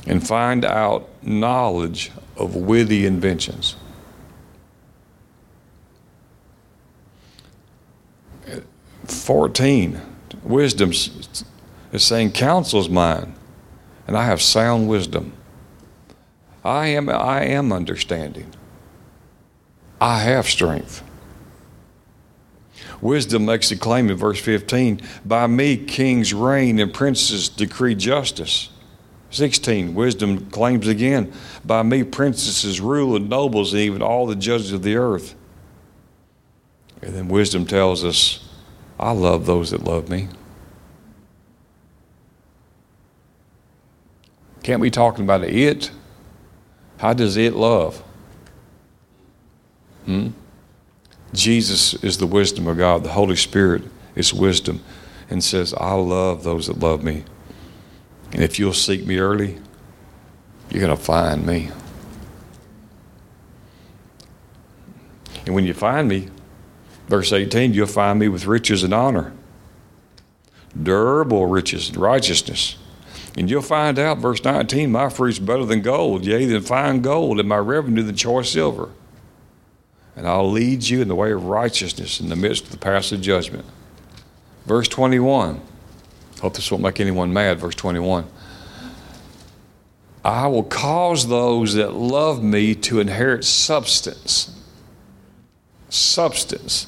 and 0.07 0.27
find 0.27 0.65
out 0.65 1.09
knowledge 1.23 2.11
of 2.37 2.57
witty 2.57 3.07
inventions. 3.07 3.77
14, 9.05 10.01
wisdom 10.43 10.91
is 10.91 11.45
saying, 11.95 12.33
Counsel 12.33 12.81
is 12.81 12.89
mine, 12.89 13.35
and 14.07 14.17
I 14.17 14.25
have 14.25 14.41
sound 14.41 14.89
wisdom. 14.89 15.33
I 16.65 16.89
am, 16.89 17.09
I 17.09 17.45
am 17.45 17.73
understanding. 17.73 18.53
I 20.01 20.21
have 20.21 20.47
strength. 20.47 21.03
Wisdom 23.01 23.47
makes 23.47 23.71
a 23.71 23.77
claim 23.77 24.11
in 24.11 24.17
verse 24.17 24.41
15 24.41 25.01
By 25.25 25.47
me 25.47 25.77
kings 25.77 26.35
reign 26.35 26.79
and 26.79 26.93
princes 26.93 27.49
decree 27.49 27.95
justice. 27.95 28.71
16, 29.31 29.95
wisdom 29.95 30.51
claims 30.51 30.89
again 30.89 31.33
By 31.65 31.83
me 31.83 32.03
princesses 32.03 32.81
rule 32.81 33.17
and 33.17 33.29
nobles, 33.29 33.73
and 33.73 33.83
even 33.83 34.03
all 34.03 34.27
the 34.27 34.37
judges 34.37 34.73
of 34.73 34.83
the 34.83 34.97
earth. 34.97 35.35
And 37.03 37.15
then 37.15 37.29
wisdom 37.29 37.65
tells 37.65 38.05
us, 38.05 38.47
I 38.99 39.13
love 39.13 39.47
those 39.47 39.71
that 39.71 39.85
love 39.85 40.11
me. 40.11 40.29
Can't 44.63 44.81
we 44.81 44.91
talking 44.91 45.25
about 45.25 45.43
it. 45.43 45.91
How 46.99 47.15
does 47.15 47.39
it 47.39 47.55
love? 47.55 48.03
Hmm? 50.05 50.29
Jesus 51.33 51.95
is 52.05 52.19
the 52.19 52.27
wisdom 52.27 52.67
of 52.67 52.77
God. 52.77 53.05
The 53.05 53.13
Holy 53.13 53.37
Spirit 53.37 53.85
is 54.15 54.35
wisdom 54.35 54.83
and 55.31 55.43
says, 55.43 55.73
I 55.75 55.95
love 55.95 56.45
those 56.45 56.67
that 56.67 56.79
love 56.79 57.03
me. 57.03 57.25
And 58.33 58.43
if 58.43 58.59
you'll 58.59 58.73
seek 58.73 59.07
me 59.07 59.19
early, 59.19 59.59
you're 60.71 60.81
going 60.81 60.97
to 60.97 61.03
find 61.03 61.47
me. 61.47 61.71
And 65.47 65.55
when 65.55 65.65
you 65.65 65.75
find 65.75 66.09
me, 66.09 66.29
verse 67.09 67.33
18, 67.33 67.75
you'll 67.75 67.87
find 67.87 68.19
me 68.19 68.29
with 68.29 68.47
riches 68.47 68.85
and 68.85 68.95
honor, 68.95 69.33
durable 70.81 71.47
riches 71.47 71.89
and 71.89 71.97
righteousness. 71.97 72.77
And 73.37 73.51
you'll 73.51 73.63
find 73.63 73.99
out, 73.99 74.19
verse 74.19 74.45
19, 74.45 74.93
my 74.93 75.09
fruit's 75.09 75.39
better 75.39 75.65
than 75.65 75.83
gold, 75.83 76.25
yea, 76.25 76.45
than 76.47 76.63
fine 76.63 77.01
gold, 77.01 77.41
and 77.41 77.49
my 77.49 77.59
revenue 77.59 78.03
than 78.03 78.17
choice 78.17 78.51
silver 78.51 78.91
and 80.21 80.29
I'll 80.29 80.51
lead 80.51 80.87
you 80.87 81.01
in 81.01 81.09
the 81.09 81.15
way 81.15 81.33
of 81.33 81.45
righteousness 81.45 82.21
in 82.21 82.29
the 82.29 82.37
midst 82.37 82.65
of 82.65 82.73
the 82.73 82.77
passive 82.77 83.23
judgment. 83.23 83.65
Verse 84.67 84.87
21. 84.87 85.63
Hope 86.41 86.55
this 86.55 86.71
won't 86.71 86.83
make 86.83 87.01
anyone 87.01 87.33
mad. 87.33 87.59
Verse 87.59 87.75
21. 87.75 88.27
I 90.25 90.47
will 90.49 90.63
cause 90.63 91.29
those 91.29 91.75
that 91.75 91.95
love 91.95 92.43
me 92.43 92.75
to 92.77 93.01
inherit 93.01 93.45
substance. 93.45 94.57
Substance. 95.89 96.87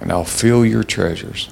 And 0.00 0.10
I'll 0.10 0.24
fill 0.24 0.64
your 0.64 0.84
treasures. 0.84 1.48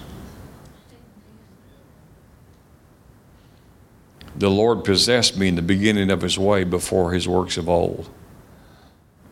The 4.36 4.50
Lord 4.50 4.84
possessed 4.84 5.36
me 5.36 5.48
in 5.48 5.54
the 5.54 5.62
beginning 5.62 6.10
of 6.10 6.22
his 6.22 6.38
way 6.38 6.64
before 6.64 7.12
his 7.12 7.28
works 7.28 7.56
of 7.56 7.68
old. 7.68 8.08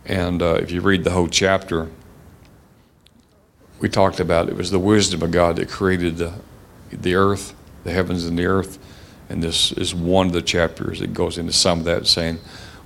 And 0.05 0.43
uh, 0.43 0.55
if 0.55 0.71
you 0.71 0.81
read 0.81 1.05
the 1.05 1.11
whole 1.11 1.29
chapter, 1.29 1.89
we 3.81 3.89
talked 3.89 4.21
about 4.21 4.49
it 4.49 4.57
was 4.57 4.71
the 4.71 4.79
wisdom 4.79 5.23
of 5.23 5.31
God 5.31 5.57
that 5.57 5.69
created 5.69 6.17
the, 6.17 6.35
the 6.91 7.15
earth, 7.15 7.55
the 7.85 7.93
heavens 7.93 8.25
and 8.25 8.39
the 8.39 8.47
earth. 8.47 8.79
And 9.29 9.43
this 9.43 9.73
is 9.73 9.95
one 9.95 10.29
of 10.29 10.33
the 10.33 10.43
chapters 10.43 11.01
that 11.01 11.13
goes 11.13 11.39
into 11.39 11.53
some 11.53 11.81
of 11.81 11.85
that, 11.85 12.07
saying, 12.07 12.39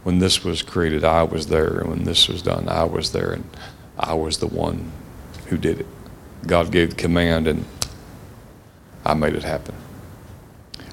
when 0.02 0.18
this 0.18 0.42
was 0.44 0.60
created, 0.62 1.04
I 1.04 1.22
was 1.22 1.46
there. 1.46 1.78
And 1.78 1.88
when 1.88 2.04
this 2.04 2.28
was 2.28 2.42
done, 2.42 2.68
I 2.68 2.84
was 2.84 3.12
there. 3.12 3.32
And 3.32 3.48
I 3.98 4.14
was 4.14 4.38
the 4.38 4.48
one 4.48 4.90
who 5.46 5.56
did 5.56 5.80
it. 5.80 5.86
God 6.46 6.72
gave 6.72 6.90
the 6.90 6.96
command, 6.96 7.46
and 7.46 7.64
I 9.04 9.14
made 9.14 9.34
it 9.34 9.44
happen. 9.44 9.76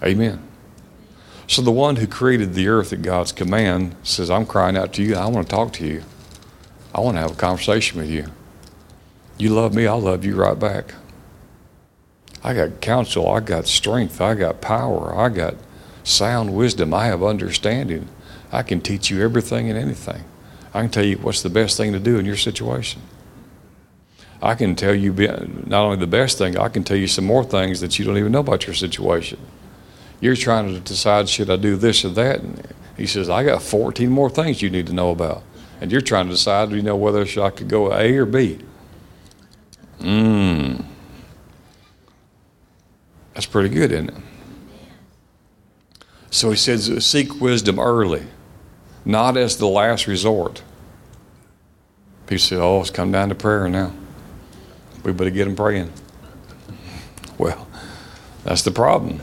Amen. 0.03 0.47
So 1.47 1.63
the 1.63 1.71
one 1.71 1.95
who 1.95 2.05
created 2.05 2.53
the 2.53 2.67
earth 2.67 2.93
at 2.93 3.01
God's 3.01 3.31
command 3.31 3.95
says, 4.03 4.29
I'm 4.29 4.45
crying 4.45 4.77
out 4.77 4.93
to 4.93 5.03
you. 5.03 5.15
I 5.15 5.25
want 5.25 5.49
to 5.49 5.55
talk 5.55 5.73
to 5.73 5.87
you. 5.87 6.03
I 6.93 6.99
want 6.99 7.17
to 7.17 7.21
have 7.21 7.31
a 7.31 7.35
conversation 7.35 7.99
with 7.99 8.09
you. 8.09 8.27
You 9.39 9.49
love 9.49 9.73
me, 9.73 9.87
I'll 9.87 10.01
love 10.01 10.25
you 10.25 10.35
right 10.35 10.59
back. 10.59 10.93
I 12.43 12.53
got 12.53 12.81
counsel, 12.81 13.29
I 13.29 13.39
got 13.39 13.67
strength, 13.67 14.19
I 14.19 14.35
got 14.35 14.59
power, 14.61 15.17
I 15.17 15.29
got 15.29 15.55
sound 16.03 16.53
wisdom, 16.53 16.93
I 16.93 17.05
have 17.05 17.23
understanding. 17.23 18.09
I 18.51 18.63
can 18.63 18.81
teach 18.81 19.09
you 19.09 19.23
everything 19.23 19.69
and 19.69 19.79
anything. 19.79 20.25
I 20.73 20.81
can 20.81 20.89
tell 20.89 21.05
you 21.05 21.17
what's 21.17 21.41
the 21.41 21.49
best 21.49 21.77
thing 21.77 21.93
to 21.93 21.99
do 21.99 22.19
in 22.19 22.25
your 22.25 22.35
situation. 22.35 23.01
I 24.41 24.55
can 24.55 24.75
tell 24.75 24.93
you 24.93 25.13
not 25.65 25.85
only 25.85 25.97
the 25.97 26.07
best 26.07 26.37
thing, 26.37 26.57
I 26.57 26.69
can 26.69 26.83
tell 26.83 26.97
you 26.97 27.07
some 27.07 27.25
more 27.25 27.43
things 27.43 27.79
that 27.79 27.97
you 27.97 28.05
don't 28.05 28.17
even 28.17 28.31
know 28.31 28.39
about 28.39 28.67
your 28.67 28.73
situation. 28.73 29.39
You're 30.19 30.35
trying 30.35 30.73
to 30.73 30.79
decide, 30.79 31.29
should 31.29 31.49
I 31.49 31.55
do 31.55 31.77
this 31.77 32.03
or 32.03 32.09
that? 32.09 32.41
And 32.41 32.73
he 32.97 33.07
says, 33.07 33.29
I 33.29 33.43
got 33.43 33.61
14 33.61 34.09
more 34.09 34.29
things 34.29 34.61
you 34.61 34.69
need 34.69 34.87
to 34.87 34.93
know 34.93 35.11
about 35.11 35.43
and 35.81 35.91
you're 35.91 36.01
trying 36.01 36.25
to 36.25 36.33
decide, 36.33 36.71
you 36.71 36.81
know, 36.81 36.95
whether 36.95 37.21
I 37.41 37.49
could 37.49 37.69
go 37.69 37.93
A 37.93 38.17
or 38.17 38.25
B. 38.25 38.59
Mmm. 39.99 40.83
That's 43.33 43.45
pretty 43.45 43.69
good, 43.69 43.91
isn't 43.91 44.09
it? 44.09 44.15
So 46.31 46.51
he 46.51 46.55
says, 46.55 47.05
seek 47.05 47.39
wisdom 47.41 47.79
early, 47.79 48.23
not 49.05 49.37
as 49.37 49.57
the 49.57 49.67
last 49.67 50.07
resort. 50.07 50.61
People 52.27 52.39
say, 52.39 52.55
oh, 52.57 52.81
it's 52.81 52.89
come 52.89 53.11
down 53.11 53.29
to 53.29 53.35
prayer 53.35 53.67
now. 53.67 53.93
We 55.03 55.11
better 55.11 55.29
get 55.29 55.45
them 55.45 55.55
praying. 55.55 55.91
Well, 57.37 57.69
that's 58.43 58.63
the 58.63 58.71
problem 58.71 59.21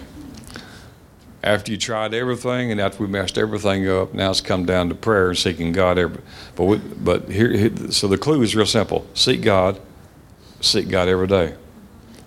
after 1.46 1.70
you 1.70 1.78
tried 1.78 2.12
everything 2.12 2.72
and 2.72 2.80
after 2.80 3.04
we 3.04 3.08
messed 3.08 3.38
everything 3.38 3.88
up, 3.88 4.12
now 4.12 4.30
it's 4.30 4.40
come 4.40 4.66
down 4.66 4.88
to 4.88 4.94
prayer 4.96 5.28
and 5.28 5.38
seeking 5.38 5.70
God. 5.70 5.96
Every, 5.96 6.20
but 6.56 6.64
we, 6.64 6.78
but 6.78 7.30
here, 7.30 7.70
so 7.92 8.08
the 8.08 8.18
clue 8.18 8.42
is 8.42 8.56
real 8.56 8.66
simple: 8.66 9.06
seek 9.14 9.42
God, 9.42 9.80
seek 10.66 10.88
God 10.88 11.08
every 11.08 11.26
day. 11.26 11.54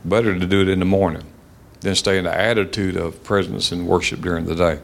Better 0.03 0.37
to 0.37 0.45
do 0.45 0.61
it 0.61 0.69
in 0.69 0.79
the 0.79 0.85
morning 0.85 1.23
than 1.81 1.95
stay 1.95 2.17
in 2.17 2.25
the 2.25 2.35
attitude 2.35 2.97
of 2.97 3.23
presence 3.23 3.71
and 3.71 3.87
worship 3.87 4.21
during 4.21 4.45
the 4.45 4.55
day. 4.55 4.79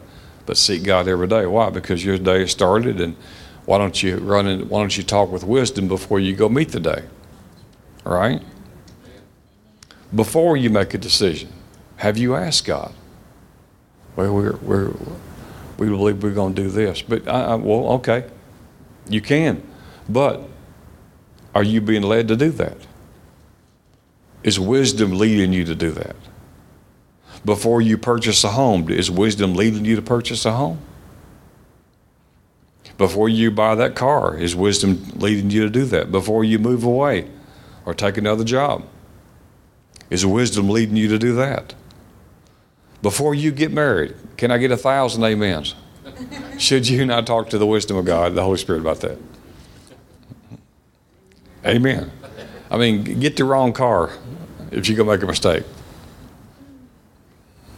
But 0.45 0.57
seek 0.57 0.83
God 0.83 1.07
every 1.07 1.27
day. 1.27 1.45
Why? 1.45 1.69
Because 1.69 2.05
your 2.05 2.17
day 2.17 2.45
started, 2.45 3.01
and 3.01 3.15
why 3.65 3.77
don't 3.77 4.01
you 4.03 4.17
run 4.17 4.47
in, 4.47 4.69
Why 4.69 4.81
don't 4.81 4.95
you 4.95 5.03
talk 5.03 5.31
with 5.31 5.43
wisdom 5.43 5.87
before 5.87 6.19
you 6.19 6.35
go 6.35 6.49
meet 6.49 6.69
the 6.69 6.79
day? 6.79 7.03
Right. 8.03 8.41
Before 10.13 10.55
you 10.55 10.69
make 10.69 10.93
a 10.93 10.97
decision, 10.97 11.51
have 11.97 12.17
you 12.17 12.35
asked 12.35 12.65
God? 12.65 12.93
well, 14.15 14.33
we're, 14.33 14.55
we're, 14.57 14.93
we 15.77 15.89
believe 15.89 16.23
we're 16.23 16.31
going 16.31 16.55
to 16.55 16.63
do 16.63 16.69
this. 16.69 17.01
But, 17.01 17.27
I, 17.27 17.43
I, 17.43 17.55
well, 17.55 17.93
okay, 17.93 18.29
you 19.09 19.21
can. 19.21 19.61
But 20.07 20.47
are 21.53 21.63
you 21.63 21.81
being 21.81 22.03
led 22.03 22.27
to 22.29 22.35
do 22.35 22.49
that? 22.51 22.77
Is 24.45 24.59
wisdom 24.59 25.17
leading 25.17 25.53
you 25.53 25.65
to 25.65 25.73
do 25.73 25.89
that? 25.93 26.15
Before 27.43 27.81
you 27.81 27.97
purchase 27.97 28.43
a 28.43 28.49
home, 28.49 28.91
is 28.91 29.09
wisdom 29.09 29.55
leading 29.55 29.85
you 29.85 29.95
to 29.95 30.03
purchase 30.03 30.45
a 30.45 30.51
home? 30.51 30.77
Before 32.99 33.27
you 33.27 33.49
buy 33.49 33.73
that 33.73 33.95
car, 33.95 34.37
is 34.37 34.55
wisdom 34.55 35.03
leading 35.15 35.49
you 35.49 35.63
to 35.63 35.69
do 35.71 35.83
that? 35.85 36.11
Before 36.11 36.43
you 36.43 36.59
move 36.59 36.83
away 36.83 37.27
or 37.87 37.95
take 37.95 38.17
another 38.17 38.43
job, 38.43 38.85
is 40.11 40.27
wisdom 40.27 40.69
leading 40.69 40.95
you 40.95 41.07
to 41.07 41.17
do 41.17 41.33
that? 41.33 41.73
Before 43.01 43.33
you 43.33 43.51
get 43.51 43.71
married, 43.71 44.13
can 44.37 44.51
I 44.51 44.59
get 44.59 44.69
a 44.69 44.77
thousand 44.77 45.23
amens? 45.23 45.73
Should 46.59 46.87
you 46.87 47.03
not 47.03 47.25
talk 47.25 47.49
to 47.49 47.57
the 47.57 47.65
wisdom 47.65 47.97
of 47.97 48.05
God, 48.05 48.35
the 48.35 48.43
Holy 48.43 48.59
Spirit, 48.59 48.81
about 48.81 49.01
that? 49.01 49.17
Amen. 51.65 52.11
I 52.69 52.77
mean, 52.77 53.03
get 53.19 53.37
the 53.37 53.45
wrong 53.45 53.73
car 53.73 54.11
if 54.71 54.89
you 54.89 54.95
go 54.95 55.03
make 55.03 55.21
a 55.21 55.27
mistake. 55.27 55.63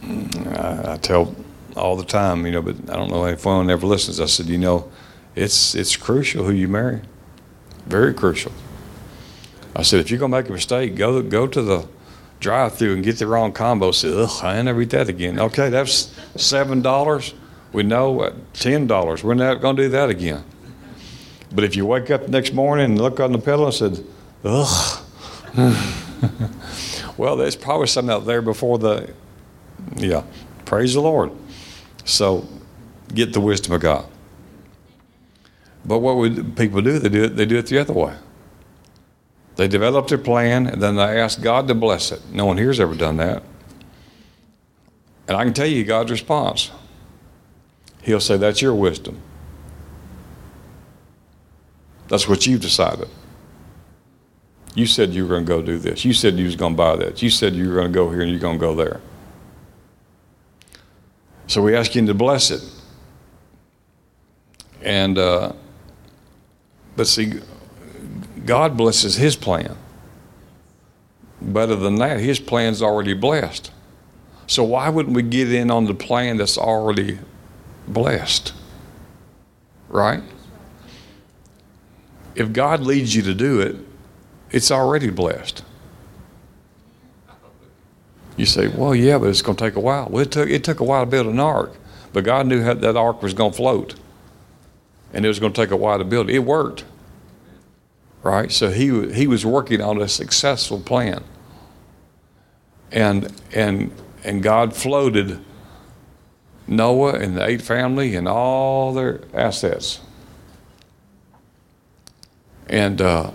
I, 0.02 0.92
I 0.92 0.98
tell 1.00 1.34
all 1.76 1.96
the 1.96 2.04
time, 2.04 2.46
you 2.46 2.52
know, 2.52 2.62
but 2.62 2.76
I 2.90 2.96
don't 2.96 3.10
know 3.10 3.26
if 3.26 3.46
anyone 3.46 3.70
ever 3.70 3.86
listens. 3.86 4.20
I 4.20 4.26
said, 4.26 4.46
you 4.46 4.58
know, 4.58 4.90
it's 5.34 5.74
it's 5.74 5.96
crucial 5.96 6.44
who 6.44 6.52
you 6.52 6.68
marry, 6.68 7.00
very 7.86 8.14
crucial. 8.14 8.52
I 9.76 9.82
said, 9.82 10.00
if 10.00 10.10
you're 10.10 10.18
gonna 10.18 10.36
make 10.36 10.48
a 10.48 10.52
mistake, 10.52 10.96
go 10.96 11.22
go 11.22 11.46
to 11.46 11.62
the 11.62 11.88
drive 12.40 12.74
through 12.76 12.94
and 12.94 13.04
get 13.04 13.18
the 13.18 13.26
wrong 13.26 13.52
combo. 13.52 13.90
Say, 13.92 14.12
ugh, 14.12 14.30
I 14.42 14.56
ain't 14.56 14.66
never 14.66 14.80
eat 14.82 14.90
that 14.90 15.08
again. 15.08 15.38
Okay, 15.38 15.68
that's 15.70 16.14
seven 16.36 16.82
dollars. 16.82 17.34
We 17.72 17.82
know 17.82 18.24
at 18.24 18.54
ten 18.54 18.86
dollars. 18.86 19.22
We're 19.22 19.34
not 19.34 19.60
going 19.60 19.76
to 19.76 19.82
do 19.82 19.88
that 19.90 20.08
again. 20.08 20.44
But 21.54 21.64
if 21.64 21.76
you 21.76 21.86
wake 21.86 22.10
up 22.10 22.26
the 22.26 22.30
next 22.30 22.52
morning 22.52 22.86
and 22.86 23.00
look 23.00 23.20
on 23.20 23.32
the 23.32 23.38
pillow 23.38 23.66
and 23.66 23.74
said, 23.74 24.04
ugh, 24.44 25.04
well, 27.16 27.36
there's 27.36 27.56
probably 27.56 27.86
something 27.86 28.14
out 28.14 28.26
there 28.26 28.42
before 28.42 28.78
the, 28.78 29.12
yeah, 29.96 30.22
praise 30.64 30.94
the 30.94 31.00
Lord. 31.00 31.32
So 32.04 32.46
get 33.12 33.32
the 33.32 33.40
wisdom 33.40 33.74
of 33.74 33.80
God. 33.80 34.06
But 35.84 35.98
what 35.98 36.16
would 36.16 36.56
people 36.56 36.82
do? 36.82 36.98
They 36.98 37.08
do 37.08 37.24
it. 37.24 37.36
They 37.36 37.46
do 37.46 37.56
it 37.56 37.66
the 37.66 37.78
other 37.78 37.94
way. 37.94 38.14
They 39.56 39.66
develop 39.66 40.08
their 40.08 40.18
plan 40.18 40.66
and 40.66 40.80
then 40.80 40.96
they 40.96 41.20
ask 41.20 41.42
God 41.42 41.66
to 41.68 41.74
bless 41.74 42.12
it. 42.12 42.20
No 42.30 42.46
one 42.46 42.58
here's 42.58 42.78
ever 42.78 42.94
done 42.94 43.16
that. 43.16 43.42
And 45.26 45.36
I 45.36 45.44
can 45.44 45.52
tell 45.52 45.66
you 45.66 45.84
God's 45.84 46.10
response. 46.10 46.70
He'll 48.02 48.20
say, 48.20 48.36
That's 48.36 48.62
your 48.62 48.74
wisdom. 48.74 49.20
That's 52.08 52.28
what 52.28 52.46
you've 52.46 52.60
decided. 52.60 53.08
You 54.78 54.86
said 54.86 55.12
you 55.12 55.24
were 55.24 55.30
going 55.30 55.44
to 55.44 55.48
go 55.48 55.60
do 55.60 55.76
this. 55.76 56.04
You 56.04 56.12
said 56.12 56.38
you 56.38 56.44
was 56.44 56.54
going 56.54 56.74
to 56.74 56.76
buy 56.76 56.94
that. 56.94 57.20
You 57.20 57.30
said 57.30 57.56
you 57.56 57.68
were 57.68 57.74
going 57.74 57.88
to 57.88 57.92
go 57.92 58.10
here 58.10 58.20
and 58.20 58.30
you're 58.30 58.38
going 58.38 58.60
to 58.60 58.64
go 58.64 58.76
there. 58.76 59.00
So 61.48 61.62
we 61.62 61.74
ask 61.74 61.96
him 61.96 62.06
to 62.06 62.14
bless 62.14 62.52
it. 62.52 62.62
And, 64.80 65.18
uh, 65.18 65.54
but 66.94 67.08
see, 67.08 67.40
God 68.46 68.76
blesses 68.76 69.16
his 69.16 69.34
plan. 69.34 69.76
Better 71.42 71.74
than 71.74 71.96
that, 71.96 72.20
his 72.20 72.38
plan's 72.38 72.80
already 72.80 73.14
blessed. 73.14 73.72
So 74.46 74.62
why 74.62 74.90
wouldn't 74.90 75.16
we 75.16 75.24
get 75.24 75.52
in 75.52 75.72
on 75.72 75.86
the 75.86 75.94
plan 75.94 76.36
that's 76.36 76.56
already 76.56 77.18
blessed? 77.88 78.54
Right? 79.88 80.22
If 82.36 82.52
God 82.52 82.78
leads 82.78 83.16
you 83.16 83.22
to 83.22 83.34
do 83.34 83.60
it, 83.60 83.87
it's 84.50 84.70
already 84.70 85.10
blessed. 85.10 85.62
You 88.36 88.46
say, 88.46 88.68
well, 88.68 88.94
yeah, 88.94 89.18
but 89.18 89.28
it's 89.28 89.42
going 89.42 89.56
to 89.56 89.64
take 89.64 89.74
a 89.74 89.80
while. 89.80 90.08
Well, 90.08 90.22
it 90.22 90.30
took, 90.30 90.48
it 90.48 90.62
took 90.62 90.80
a 90.80 90.84
while 90.84 91.04
to 91.04 91.10
build 91.10 91.26
an 91.26 91.40
ark, 91.40 91.74
but 92.12 92.24
God 92.24 92.46
knew 92.46 92.62
how 92.62 92.74
that 92.74 92.96
ark 92.96 93.20
was 93.20 93.34
going 93.34 93.50
to 93.50 93.56
float. 93.56 93.96
And 95.12 95.24
it 95.24 95.28
was 95.28 95.40
going 95.40 95.52
to 95.52 95.60
take 95.60 95.72
a 95.72 95.76
while 95.76 95.98
to 95.98 96.04
build 96.04 96.30
it. 96.30 96.36
It 96.36 96.40
worked. 96.40 96.84
Right? 98.22 98.52
So 98.52 98.70
he, 98.70 99.12
he 99.12 99.26
was 99.26 99.44
working 99.44 99.80
on 99.80 100.00
a 100.00 100.08
successful 100.08 100.78
plan. 100.80 101.24
And, 102.92 103.32
and, 103.52 103.90
and 104.22 104.42
God 104.42 104.74
floated 104.74 105.40
Noah 106.66 107.14
and 107.14 107.36
the 107.36 107.44
eight 107.44 107.62
family 107.62 108.14
and 108.14 108.28
all 108.28 108.92
their 108.92 109.22
assets. 109.34 110.00
And 112.68 113.00
uh, 113.00 113.32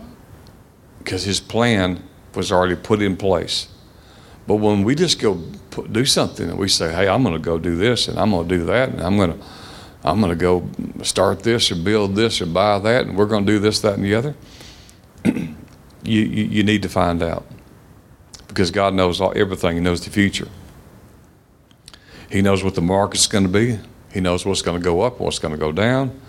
because 1.03 1.23
his 1.23 1.39
plan 1.39 2.01
was 2.33 2.51
already 2.51 2.75
put 2.75 3.01
in 3.01 3.17
place. 3.17 3.67
But 4.47 4.55
when 4.55 4.83
we 4.83 4.95
just 4.95 5.19
go 5.19 5.41
put, 5.71 5.91
do 5.93 6.05
something 6.05 6.49
and 6.49 6.57
we 6.57 6.67
say, 6.67 6.93
"Hey, 6.93 7.07
I'm 7.07 7.23
going 7.23 7.35
to 7.35 7.41
go 7.41 7.57
do 7.57 7.75
this 7.75 8.07
and 8.07 8.17
I'm 8.19 8.31
going 8.31 8.47
to 8.47 8.57
do 8.57 8.65
that 8.65 8.89
and 8.89 9.01
I'm 9.01 9.17
going 9.17 9.37
to 9.37 9.45
I'm 10.05 10.19
going 10.19 10.31
to 10.31 10.35
go 10.35 10.67
start 11.01 11.43
this 11.43 11.71
or 11.71 11.75
build 11.75 12.15
this 12.15 12.41
or 12.41 12.45
buy 12.45 12.77
that 12.79 13.05
and 13.05 13.17
we're 13.17 13.25
going 13.25 13.45
to 13.45 13.51
do 13.51 13.59
this, 13.59 13.79
that, 13.81 13.93
and 13.93 14.03
the 14.03 14.15
other," 14.15 14.35
you, 15.25 15.55
you, 16.03 16.43
you 16.45 16.63
need 16.63 16.81
to 16.81 16.89
find 16.89 17.23
out 17.23 17.45
because 18.47 18.69
God 18.71 18.93
knows 18.93 19.21
all, 19.21 19.33
everything. 19.35 19.75
He 19.75 19.81
knows 19.81 20.03
the 20.03 20.11
future. 20.11 20.47
He 22.29 22.41
knows 22.41 22.63
what 22.63 22.75
the 22.75 22.81
market's 22.81 23.27
going 23.27 23.45
to 23.45 23.49
be. 23.49 23.79
He 24.11 24.19
knows 24.19 24.45
what's 24.45 24.61
going 24.61 24.79
to 24.79 24.83
go 24.83 25.01
up, 25.01 25.19
what's 25.19 25.39
going 25.39 25.53
to 25.53 25.59
go 25.59 25.71
down. 25.71 26.19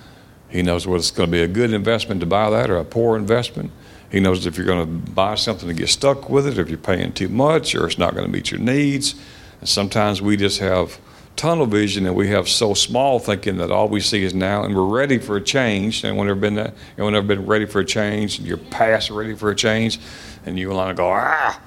He 0.48 0.62
knows 0.62 0.86
whether 0.86 0.98
it's 0.98 1.10
going 1.10 1.30
to 1.30 1.32
be 1.32 1.42
a 1.42 1.48
good 1.48 1.72
investment 1.72 2.20
to 2.20 2.26
buy 2.26 2.48
that 2.50 2.70
or 2.70 2.76
a 2.76 2.84
poor 2.84 3.16
investment. 3.16 3.72
He 4.14 4.20
knows 4.20 4.46
if 4.46 4.56
you're 4.56 4.64
going 4.64 4.86
to 4.86 5.10
buy 5.10 5.34
something 5.34 5.66
to 5.66 5.74
get 5.74 5.88
stuck 5.88 6.30
with 6.30 6.46
it, 6.46 6.56
if 6.56 6.68
you're 6.68 6.78
paying 6.78 7.12
too 7.12 7.28
much, 7.28 7.74
or 7.74 7.84
it's 7.84 7.98
not 7.98 8.14
going 8.14 8.24
to 8.24 8.30
meet 8.30 8.52
your 8.52 8.60
needs. 8.60 9.16
And 9.58 9.68
sometimes 9.68 10.22
we 10.22 10.36
just 10.36 10.60
have 10.60 11.00
tunnel 11.34 11.66
vision 11.66 12.06
and 12.06 12.14
we 12.14 12.28
have 12.28 12.48
so 12.48 12.74
small 12.74 13.18
thinking 13.18 13.56
that 13.56 13.72
all 13.72 13.88
we 13.88 13.98
see 13.98 14.22
is 14.22 14.32
now, 14.32 14.62
and 14.62 14.72
we're 14.72 14.84
ready 14.84 15.18
for 15.18 15.36
a 15.36 15.40
change. 15.40 16.04
And 16.04 16.16
whenever 16.16 16.38
been 16.38 16.54
that, 16.54 16.74
and 16.96 17.04
whenever 17.04 17.26
been 17.26 17.44
ready 17.44 17.66
for 17.66 17.80
a 17.80 17.84
change, 17.84 18.38
and 18.38 18.46
you're 18.46 18.56
past 18.56 19.10
ready 19.10 19.34
for 19.34 19.50
a 19.50 19.56
change, 19.56 19.98
and 20.46 20.56
you 20.56 20.70
want 20.70 20.90
to 20.90 20.94
go 20.94 21.10
ah. 21.10 21.60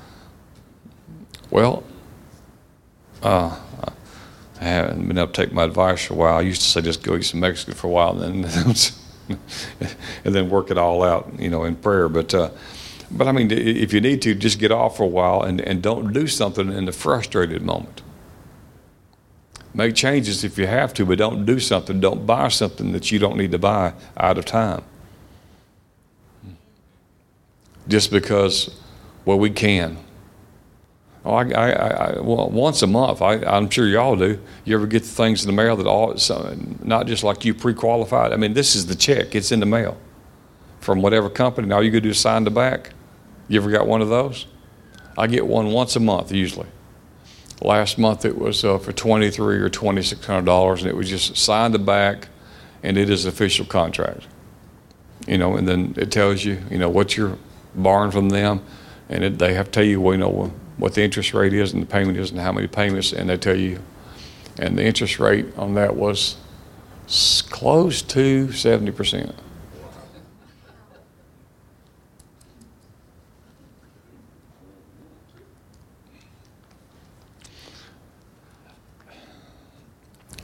Well, 1.51 1.83
uh, 3.23 3.59
I 4.61 4.63
haven't 4.63 5.05
been 5.05 5.17
able 5.17 5.33
to 5.33 5.33
take 5.33 5.51
my 5.51 5.65
advice 5.65 6.05
for 6.05 6.13
a 6.13 6.15
while. 6.15 6.37
I 6.37 6.41
used 6.43 6.61
to 6.61 6.67
say 6.69 6.79
just 6.79 7.03
go 7.03 7.17
eat 7.17 7.23
some 7.23 7.41
Mexican 7.41 7.73
for 7.73 7.87
a 7.87 7.89
while 7.89 8.21
and 8.21 8.45
then 8.45 8.73
and 10.25 10.35
then 10.35 10.49
work 10.49 10.71
it 10.71 10.77
all 10.77 11.03
out, 11.03 11.31
you 11.39 11.49
know, 11.49 11.63
in 11.63 11.75
prayer. 11.75 12.09
But 12.09 12.33
uh, 12.33 12.51
but 13.09 13.27
I 13.27 13.31
mean, 13.31 13.51
if 13.51 13.93
you 13.93 14.01
need 14.01 14.21
to, 14.23 14.35
just 14.35 14.59
get 14.59 14.71
off 14.71 14.97
for 14.97 15.03
a 15.03 15.07
while 15.07 15.41
and, 15.41 15.61
and 15.61 15.81
don't 15.81 16.11
do 16.11 16.27
something 16.27 16.71
in 16.71 16.85
the 16.85 16.91
frustrated 16.91 17.61
moment. 17.61 18.01
Make 19.73 19.95
changes 19.95 20.43
if 20.43 20.57
you 20.57 20.67
have 20.67 20.93
to, 20.95 21.05
but 21.05 21.17
don't 21.17 21.45
do 21.45 21.59
something. 21.59 21.99
Don't 21.99 22.25
buy 22.25 22.47
something 22.49 22.91
that 22.93 23.11
you 23.11 23.19
don't 23.19 23.37
need 23.37 23.51
to 23.51 23.59
buy 23.59 23.93
out 24.17 24.37
of 24.37 24.45
time. 24.45 24.83
Just 27.87 28.11
because, 28.11 28.75
well, 29.23 29.39
we 29.39 29.51
can. 29.51 29.97
Oh, 31.27 31.33
I, 31.33 31.49
I, 31.49 31.71
I, 31.71 32.19
well, 32.21 32.49
once 32.49 32.81
a 32.83 32.87
month, 32.87 33.21
I, 33.21 33.57
am 33.57 33.69
sure 33.69 33.85
y'all 33.85 34.15
do. 34.15 34.39
You 34.63 34.75
ever 34.75 34.87
get 34.87 35.03
the 35.03 35.09
things 35.09 35.43
in 35.43 35.47
the 35.47 35.61
mail 35.61 35.75
that 35.75 35.85
all, 35.85 36.15
not 36.81 37.05
just 37.05 37.21
like 37.21 37.43
you 37.43 37.53
pre-qualified. 37.53 38.31
I 38.31 38.37
mean, 38.37 38.53
this 38.53 38.75
is 38.75 38.85
the 38.85 38.95
check. 38.95 39.35
It's 39.35 39.51
in 39.51 39.59
the 39.59 39.65
mail 39.65 39.97
from 40.79 41.01
whatever 41.01 41.29
company. 41.29 41.69
All 41.73 41.83
you 41.83 41.91
got 41.91 41.97
to 41.97 42.01
do 42.01 42.09
is 42.11 42.17
sign 42.17 42.45
the 42.45 42.49
back. 42.49 42.91
You 43.49 43.59
ever 43.59 43.69
got 43.69 43.87
one 43.87 44.01
of 44.01 44.07
those? 44.07 44.45
I 45.17 45.27
get 45.27 45.45
one 45.45 45.73
once 45.73 45.97
a 45.97 45.99
month 45.99 46.31
usually. 46.31 46.67
Last 47.61 47.97
month 47.97 48.23
it 48.23 48.37
was 48.37 48.63
uh, 48.63 48.77
for 48.77 48.93
twenty-three 48.93 49.57
or 49.57 49.67
twenty-six 49.67 50.25
hundred 50.25 50.45
dollars, 50.45 50.81
and 50.81 50.89
it 50.89 50.95
was 50.95 51.09
just 51.09 51.35
signed 51.35 51.73
the 51.73 51.79
back, 51.79 52.29
and 52.83 52.97
it 52.97 53.09
is 53.09 53.25
official 53.25 53.65
contract. 53.65 54.25
You 55.27 55.37
know, 55.37 55.57
and 55.57 55.67
then 55.67 55.93
it 55.97 56.09
tells 56.09 56.45
you, 56.45 56.63
you 56.71 56.77
know, 56.77 56.87
what 56.87 57.17
you're 57.17 57.37
borrowing 57.75 58.11
from 58.11 58.29
them, 58.29 58.61
and 59.09 59.25
it, 59.25 59.39
they 59.39 59.55
have 59.55 59.65
to 59.65 59.71
tell 59.71 59.83
you, 59.83 59.99
well, 59.99 60.13
you 60.13 60.19
know 60.19 60.53
what 60.77 60.93
the 60.93 61.03
interest 61.03 61.33
rate 61.33 61.53
is 61.53 61.73
and 61.73 61.81
the 61.81 61.87
payment 61.87 62.17
is 62.17 62.31
and 62.31 62.39
how 62.39 62.51
many 62.51 62.67
payments, 62.67 63.13
and 63.13 63.29
they 63.29 63.37
tell 63.37 63.55
you. 63.55 63.79
And 64.59 64.77
the 64.77 64.83
interest 64.83 65.19
rate 65.19 65.45
on 65.57 65.75
that 65.75 65.95
was 65.95 66.37
close 67.49 68.01
to 68.01 68.47
70%. 68.47 69.35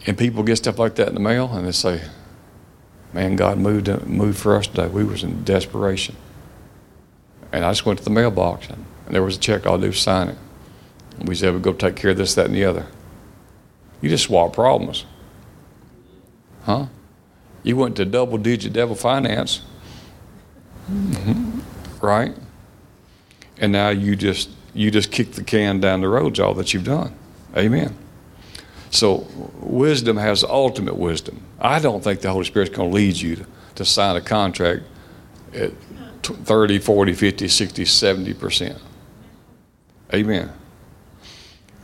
And 0.06 0.18
people 0.18 0.44
get 0.44 0.58
stuff 0.58 0.80
like 0.80 0.96
that 0.96 1.08
in 1.08 1.14
the 1.14 1.20
mail 1.20 1.50
and 1.54 1.66
they 1.66 1.72
say, 1.72 2.02
Man, 3.14 3.36
God 3.36 3.60
moved, 3.60 3.88
uh, 3.88 4.00
moved 4.06 4.40
for 4.40 4.56
us 4.56 4.66
today. 4.66 4.88
We 4.88 5.04
was 5.04 5.24
in 5.24 5.44
desperation. 5.44 6.16
And 7.52 7.64
I 7.64 7.72
just 7.72 7.86
went 7.86 8.00
to 8.00 8.04
the 8.04 8.10
mailbox 8.10 8.68
and 8.70 8.86
and 9.06 9.16
there 9.16 9.24
was 9.24 9.38
a 9.38 9.40
check, 9.40 9.66
all 9.66 9.78
I 9.78 9.82
do 9.82 9.92
sign 9.92 10.30
it. 10.30 10.38
And 11.20 11.28
we 11.28 11.36
said, 11.36 11.52
we'll 11.52 11.62
go 11.62 11.74
take 11.74 11.96
care 11.96 12.12
of 12.12 12.18
this, 12.18 12.36
that, 12.36 12.48
and 12.48 12.56
the 12.56 12.66
other. 12.66 12.88
You 14.02 14.10
just 14.10 14.26
swap 14.26 14.54
problems. 14.54 15.06
Huh? 16.64 16.88
You 17.64 17.78
went 17.78 17.96
to 17.98 18.06
double 18.06 18.38
digit 18.38 18.74
devil 18.74 18.96
finance. 18.96 19.62
Mm-hmm. 20.92 21.60
Right? 22.06 22.36
And 23.58 23.72
now 23.72 23.90
you 23.90 24.16
just 24.16 24.50
you 24.74 24.90
just 24.92 25.12
kick 25.12 25.34
the 25.34 25.44
can 25.44 25.80
down 25.80 26.02
the 26.02 26.10
road, 26.10 26.40
all 26.40 26.54
that 26.56 26.74
you've 26.74 26.84
done. 26.84 27.14
Amen. 27.56 27.96
So 28.90 29.28
wisdom 29.60 30.18
has 30.18 30.44
ultimate 30.44 30.98
wisdom. 30.98 31.42
I 31.60 31.80
don't 31.80 32.04
think 32.04 32.22
the 32.22 32.32
Holy 32.32 32.46
Spirit's 32.46 32.76
going 32.76 32.90
to 32.90 32.96
lead 32.96 33.18
you 33.18 33.38
to, 33.38 33.46
to 33.76 33.86
sign 33.86 34.16
a 34.16 34.22
contract 34.22 34.84
at 35.54 35.72
30, 36.24 36.80
40, 36.80 37.14
50, 37.14 37.48
60, 37.48 37.86
70 37.86 38.34
percent. 38.34 38.78
Amen. 40.14 40.52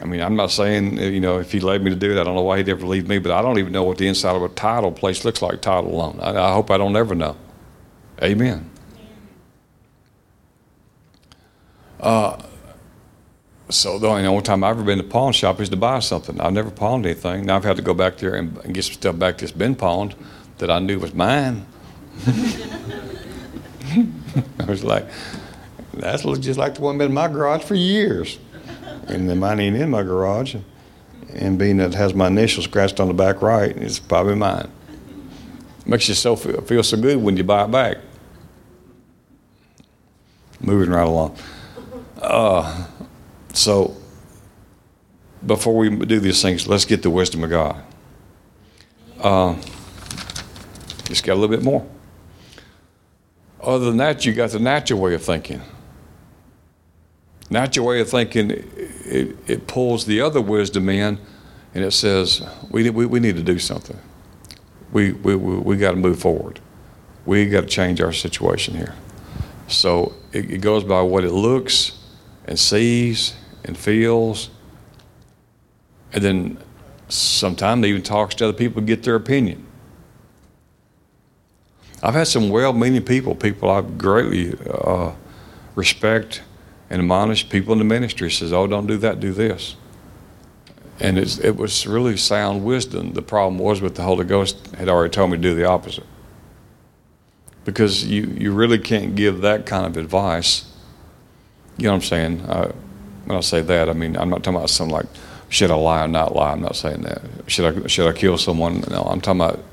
I 0.01 0.05
mean, 0.05 0.21
I'm 0.21 0.35
not 0.35 0.51
saying, 0.51 0.97
you 0.97 1.19
know, 1.19 1.39
if 1.39 1.51
he 1.51 1.59
led 1.59 1.83
me 1.83 1.89
to 1.89 1.95
do 1.95 2.11
it, 2.11 2.19
I 2.19 2.23
don't 2.23 2.35
know 2.35 2.43
why 2.43 2.57
he'd 2.57 2.69
ever 2.69 2.85
leave 2.85 3.07
me, 3.07 3.19
but 3.19 3.31
I 3.31 3.41
don't 3.41 3.59
even 3.59 3.73
know 3.73 3.83
what 3.83 3.97
the 3.97 4.07
inside 4.07 4.35
of 4.35 4.43
a 4.43 4.49
title 4.49 4.91
place 4.91 5.25
looks 5.25 5.41
like, 5.41 5.61
title 5.61 5.93
alone. 5.93 6.19
I, 6.21 6.35
I 6.35 6.53
hope 6.53 6.71
I 6.71 6.77
don't 6.77 6.95
ever 6.95 7.15
know. 7.15 7.35
Amen. 8.23 8.69
Uh, 11.99 12.41
so 13.69 13.99
the 13.99 14.07
only 14.07 14.41
time 14.41 14.63
I've 14.63 14.77
ever 14.77 14.83
been 14.83 14.99
to 14.99 15.03
pawn 15.03 15.33
shop 15.33 15.59
is 15.59 15.67
to 15.69 15.75
buy 15.75 15.99
something. 15.99 16.39
I've 16.39 16.53
never 16.53 16.71
pawned 16.71 17.05
anything. 17.05 17.45
Now 17.45 17.57
I've 17.57 17.65
had 17.65 17.75
to 17.75 17.81
go 17.81 17.93
back 17.93 18.17
there 18.17 18.35
and, 18.35 18.57
and 18.59 18.73
get 18.73 18.85
some 18.85 18.93
stuff 18.93 19.19
back 19.19 19.37
that's 19.37 19.51
been 19.51 19.75
pawned 19.75 20.15
that 20.59 20.71
I 20.71 20.79
knew 20.79 20.99
was 20.99 21.13
mine. 21.13 21.65
I 22.27 22.85
was 24.65 24.83
like, 24.83 25.07
that 25.93 26.23
looks 26.25 26.39
just 26.39 26.59
like 26.59 26.75
the 26.75 26.81
one 26.81 26.97
been 26.97 27.07
in 27.07 27.13
my 27.13 27.27
garage 27.27 27.63
for 27.63 27.75
years. 27.75 28.39
And 29.07 29.29
then 29.29 29.39
mine 29.39 29.59
ain't 29.59 29.75
in 29.75 29.89
my 29.89 30.03
garage. 30.03 30.55
And 31.33 31.57
being 31.57 31.77
that 31.77 31.93
it 31.93 31.95
has 31.95 32.13
my 32.13 32.27
initial 32.27 32.63
scratched 32.63 32.99
on 32.99 33.07
the 33.07 33.13
back 33.13 33.41
right, 33.41 33.75
it's 33.75 33.99
probably 33.99 34.35
mine. 34.35 34.71
Makes 35.85 36.09
you 36.09 36.13
so 36.13 36.35
feel, 36.35 36.61
feel 36.61 36.83
so 36.83 36.97
good 36.97 37.17
when 37.17 37.37
you 37.37 37.43
buy 37.43 37.65
it 37.65 37.71
back. 37.71 37.97
Moving 40.59 40.89
right 40.89 41.07
along. 41.07 41.37
Uh, 42.21 42.85
so, 43.53 43.95
before 45.45 45.75
we 45.75 45.89
do 46.05 46.19
these 46.19 46.41
things, 46.41 46.67
let's 46.67 46.85
get 46.85 47.01
the 47.01 47.09
wisdom 47.09 47.43
of 47.43 47.49
God. 47.49 47.81
Uh, 49.19 49.55
just 51.05 51.23
got 51.23 51.33
a 51.33 51.35
little 51.35 51.55
bit 51.55 51.63
more. 51.63 51.87
Other 53.61 53.85
than 53.85 53.97
that, 53.97 54.25
you 54.25 54.33
got 54.33 54.51
the 54.51 54.59
natural 54.59 54.99
way 54.99 55.13
of 55.13 55.23
thinking. 55.23 55.61
Natural 57.49 57.85
way 57.85 58.01
of 58.01 58.09
thinking, 58.09 58.51
it, 58.51 59.35
it 59.47 59.67
pulls 59.67 60.05
the 60.05 60.21
other 60.21 60.41
wisdom 60.41 60.89
in 60.89 61.19
and 61.73 61.83
it 61.83 61.91
says, 61.91 62.41
we, 62.69 62.89
we, 62.89 63.05
we 63.05 63.19
need 63.19 63.35
to 63.35 63.43
do 63.43 63.59
something. 63.59 63.97
we, 64.91 65.13
we, 65.13 65.35
we, 65.35 65.57
we 65.57 65.77
got 65.77 65.91
to 65.91 65.97
move 65.97 66.19
forward. 66.19 66.59
We 67.25 67.45
got 67.47 67.61
to 67.61 67.67
change 67.67 68.01
our 68.01 68.13
situation 68.13 68.75
here. 68.75 68.95
So 69.67 70.13
it, 70.31 70.51
it 70.51 70.57
goes 70.59 70.83
by 70.83 71.01
what 71.01 71.23
it 71.23 71.31
looks 71.31 71.97
and 72.45 72.57
sees 72.57 73.35
and 73.63 73.77
feels. 73.77 74.49
And 76.11 76.23
then 76.23 76.57
sometimes 77.07 77.85
even 77.85 78.01
talks 78.01 78.35
to 78.35 78.45
other 78.45 78.57
people 78.57 78.81
to 78.81 78.85
get 78.85 79.03
their 79.03 79.15
opinion. 79.15 79.65
I've 82.01 82.13
had 82.13 82.27
some 82.27 82.49
well 82.49 82.73
meaning 82.73 83.03
people, 83.03 83.35
people 83.35 83.69
I 83.69 83.81
greatly 83.81 84.57
uh, 84.69 85.13
respect 85.75 86.41
and 86.89 87.01
admonish, 87.01 87.49
people 87.49 87.73
in 87.73 87.79
the 87.79 87.85
ministry 87.85 88.31
says, 88.31 88.51
oh, 88.51 88.67
don't 88.67 88.87
do 88.87 88.97
that, 88.97 89.19
do 89.19 89.31
this. 89.31 89.75
And 90.99 91.17
it 91.17 91.55
was 91.55 91.87
really 91.87 92.17
sound 92.17 92.65
wisdom. 92.65 93.13
The 93.13 93.21
problem 93.21 93.57
was 93.57 93.79
with 93.79 93.95
the 93.95 94.03
Holy 94.03 94.25
Ghost 94.25 94.75
had 94.75 94.89
already 94.89 95.11
told 95.11 95.31
me 95.31 95.37
to 95.37 95.41
do 95.41 95.55
the 95.55 95.65
opposite. 95.65 96.05
Because 97.63 98.05
you, 98.05 98.23
you 98.23 98.51
really 98.51 98.79
can't 98.79 99.15
give 99.15 99.41
that 99.41 99.65
kind 99.65 99.85
of 99.85 99.95
advice. 99.95 100.65
You 101.77 101.85
know 101.85 101.91
what 101.91 101.95
I'm 101.95 102.01
saying? 102.01 102.41
Uh, 102.41 102.71
when 103.25 103.37
I 103.37 103.41
say 103.41 103.61
that, 103.61 103.89
I 103.89 103.93
mean, 103.93 104.17
I'm 104.17 104.29
not 104.29 104.43
talking 104.43 104.57
about 104.57 104.69
something 104.69 104.93
like, 104.93 105.05
should 105.47 105.71
I 105.71 105.75
lie 105.75 106.03
or 106.03 106.07
not 106.07 106.35
lie? 106.35 106.51
I'm 106.51 106.61
not 106.61 106.75
saying 106.75 107.01
that. 107.03 107.21
Should 107.47 107.85
I, 107.85 107.87
should 107.87 108.07
I 108.07 108.13
kill 108.13 108.37
someone? 108.37 108.81
No, 108.89 109.03
I'm 109.03 109.21
talking 109.21 109.41
about 109.41 109.63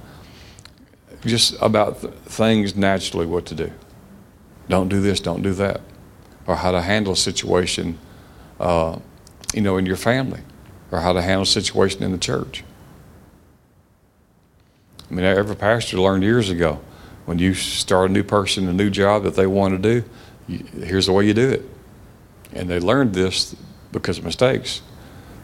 just 1.24 1.60
about 1.60 2.00
th- 2.00 2.14
things 2.14 2.76
naturally 2.76 3.26
what 3.26 3.46
to 3.46 3.54
do. 3.54 3.72
Don't 4.68 4.88
do 4.88 5.00
this, 5.00 5.18
don't 5.18 5.42
do 5.42 5.52
that. 5.54 5.80
Or 6.46 6.56
how 6.56 6.70
to 6.70 6.80
handle 6.80 7.12
a 7.12 7.16
situation, 7.16 7.98
uh, 8.60 8.98
you 9.52 9.60
know, 9.60 9.76
in 9.76 9.86
your 9.86 9.96
family 9.96 10.40
or 10.90 11.00
how 11.00 11.12
to 11.12 11.22
handle 11.22 11.42
a 11.42 11.46
situation 11.46 12.02
in 12.02 12.12
the 12.12 12.18
church. 12.18 12.64
I 15.10 15.14
mean, 15.14 15.24
every 15.24 15.56
pastor 15.56 15.98
learned 15.98 16.22
years 16.22 16.50
ago 16.50 16.80
when 17.26 17.38
you 17.38 17.54
start 17.54 18.10
a 18.10 18.12
new 18.12 18.22
person, 18.22 18.68
a 18.68 18.72
new 18.72 18.90
job 18.90 19.24
that 19.24 19.34
they 19.34 19.46
want 19.46 19.80
to 19.80 20.00
do, 20.00 20.08
you, 20.48 20.64
here's 20.84 21.06
the 21.06 21.12
way 21.12 21.26
you 21.26 21.34
do 21.34 21.50
it. 21.50 21.62
And 22.52 22.68
they 22.70 22.80
learned 22.80 23.14
this 23.14 23.54
because 23.92 24.18
of 24.18 24.24
mistakes. 24.24 24.82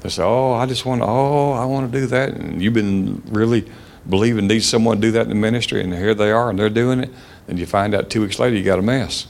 They 0.01 0.09
say, 0.09 0.23
"Oh, 0.23 0.53
I 0.53 0.67
just 0.67 0.85
want 0.85 1.03
to. 1.03 1.07
Oh, 1.07 1.53
I 1.53 1.65
want 1.65 1.93
to 1.93 2.01
do 2.01 2.07
that," 2.07 2.31
and 2.31 2.61
you've 2.63 2.75
been 2.75 3.23
really 3.27 3.71
believing 4.09 4.49
need 4.49 4.63
someone 4.63 4.97
to 4.97 5.01
do 5.01 5.11
that 5.13 5.23
in 5.23 5.29
the 5.29 5.35
ministry, 5.35 5.83
and 5.83 5.93
here 5.93 6.15
they 6.15 6.33
are, 6.33 6.51
and 6.51 6.59
they're 6.59 6.71
doing 6.71 7.01
it. 7.01 7.11
And 7.47 7.59
you 7.59 7.67
find 7.67 7.95
out 7.95 8.11
two 8.11 8.21
weeks 8.21 8.39
later 8.39 8.57
you 8.57 8.65
got 8.65 8.79
a 8.79 8.83
mess, 8.83 9.27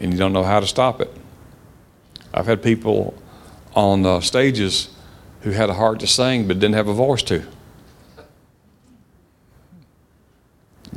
and 0.00 0.12
you 0.12 0.18
don't 0.18 0.32
know 0.32 0.42
how 0.42 0.60
to 0.60 0.66
stop 0.66 1.00
it. 1.00 1.12
I've 2.32 2.46
had 2.46 2.62
people 2.62 3.14
on 3.74 4.04
uh, 4.04 4.20
stages 4.20 4.94
who 5.42 5.50
had 5.50 5.70
a 5.70 5.74
heart 5.74 6.00
to 6.00 6.06
sing 6.06 6.46
but 6.48 6.58
didn't 6.58 6.74
have 6.74 6.88
a 6.88 6.94
voice 6.94 7.22
to. 7.24 7.44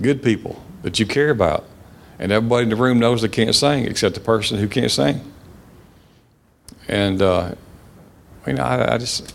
Good 0.02 0.24
people 0.24 0.62
that 0.82 1.00
you 1.00 1.06
care 1.06 1.30
about. 1.30 1.66
And 2.18 2.32
everybody 2.32 2.64
in 2.64 2.70
the 2.70 2.76
room 2.76 3.00
knows 3.00 3.22
they 3.22 3.30
can't 3.30 3.56
sing 3.56 3.86
except 3.86 4.16
the 4.16 4.22
person 4.22 4.58
who 4.58 4.68
can't 4.68 4.92
sing. 4.92 5.22
And, 6.88 7.22
uh, 7.22 7.56
you 8.46 8.54
know, 8.54 8.64
I, 8.64 8.96
I 8.96 8.98
just, 8.98 9.34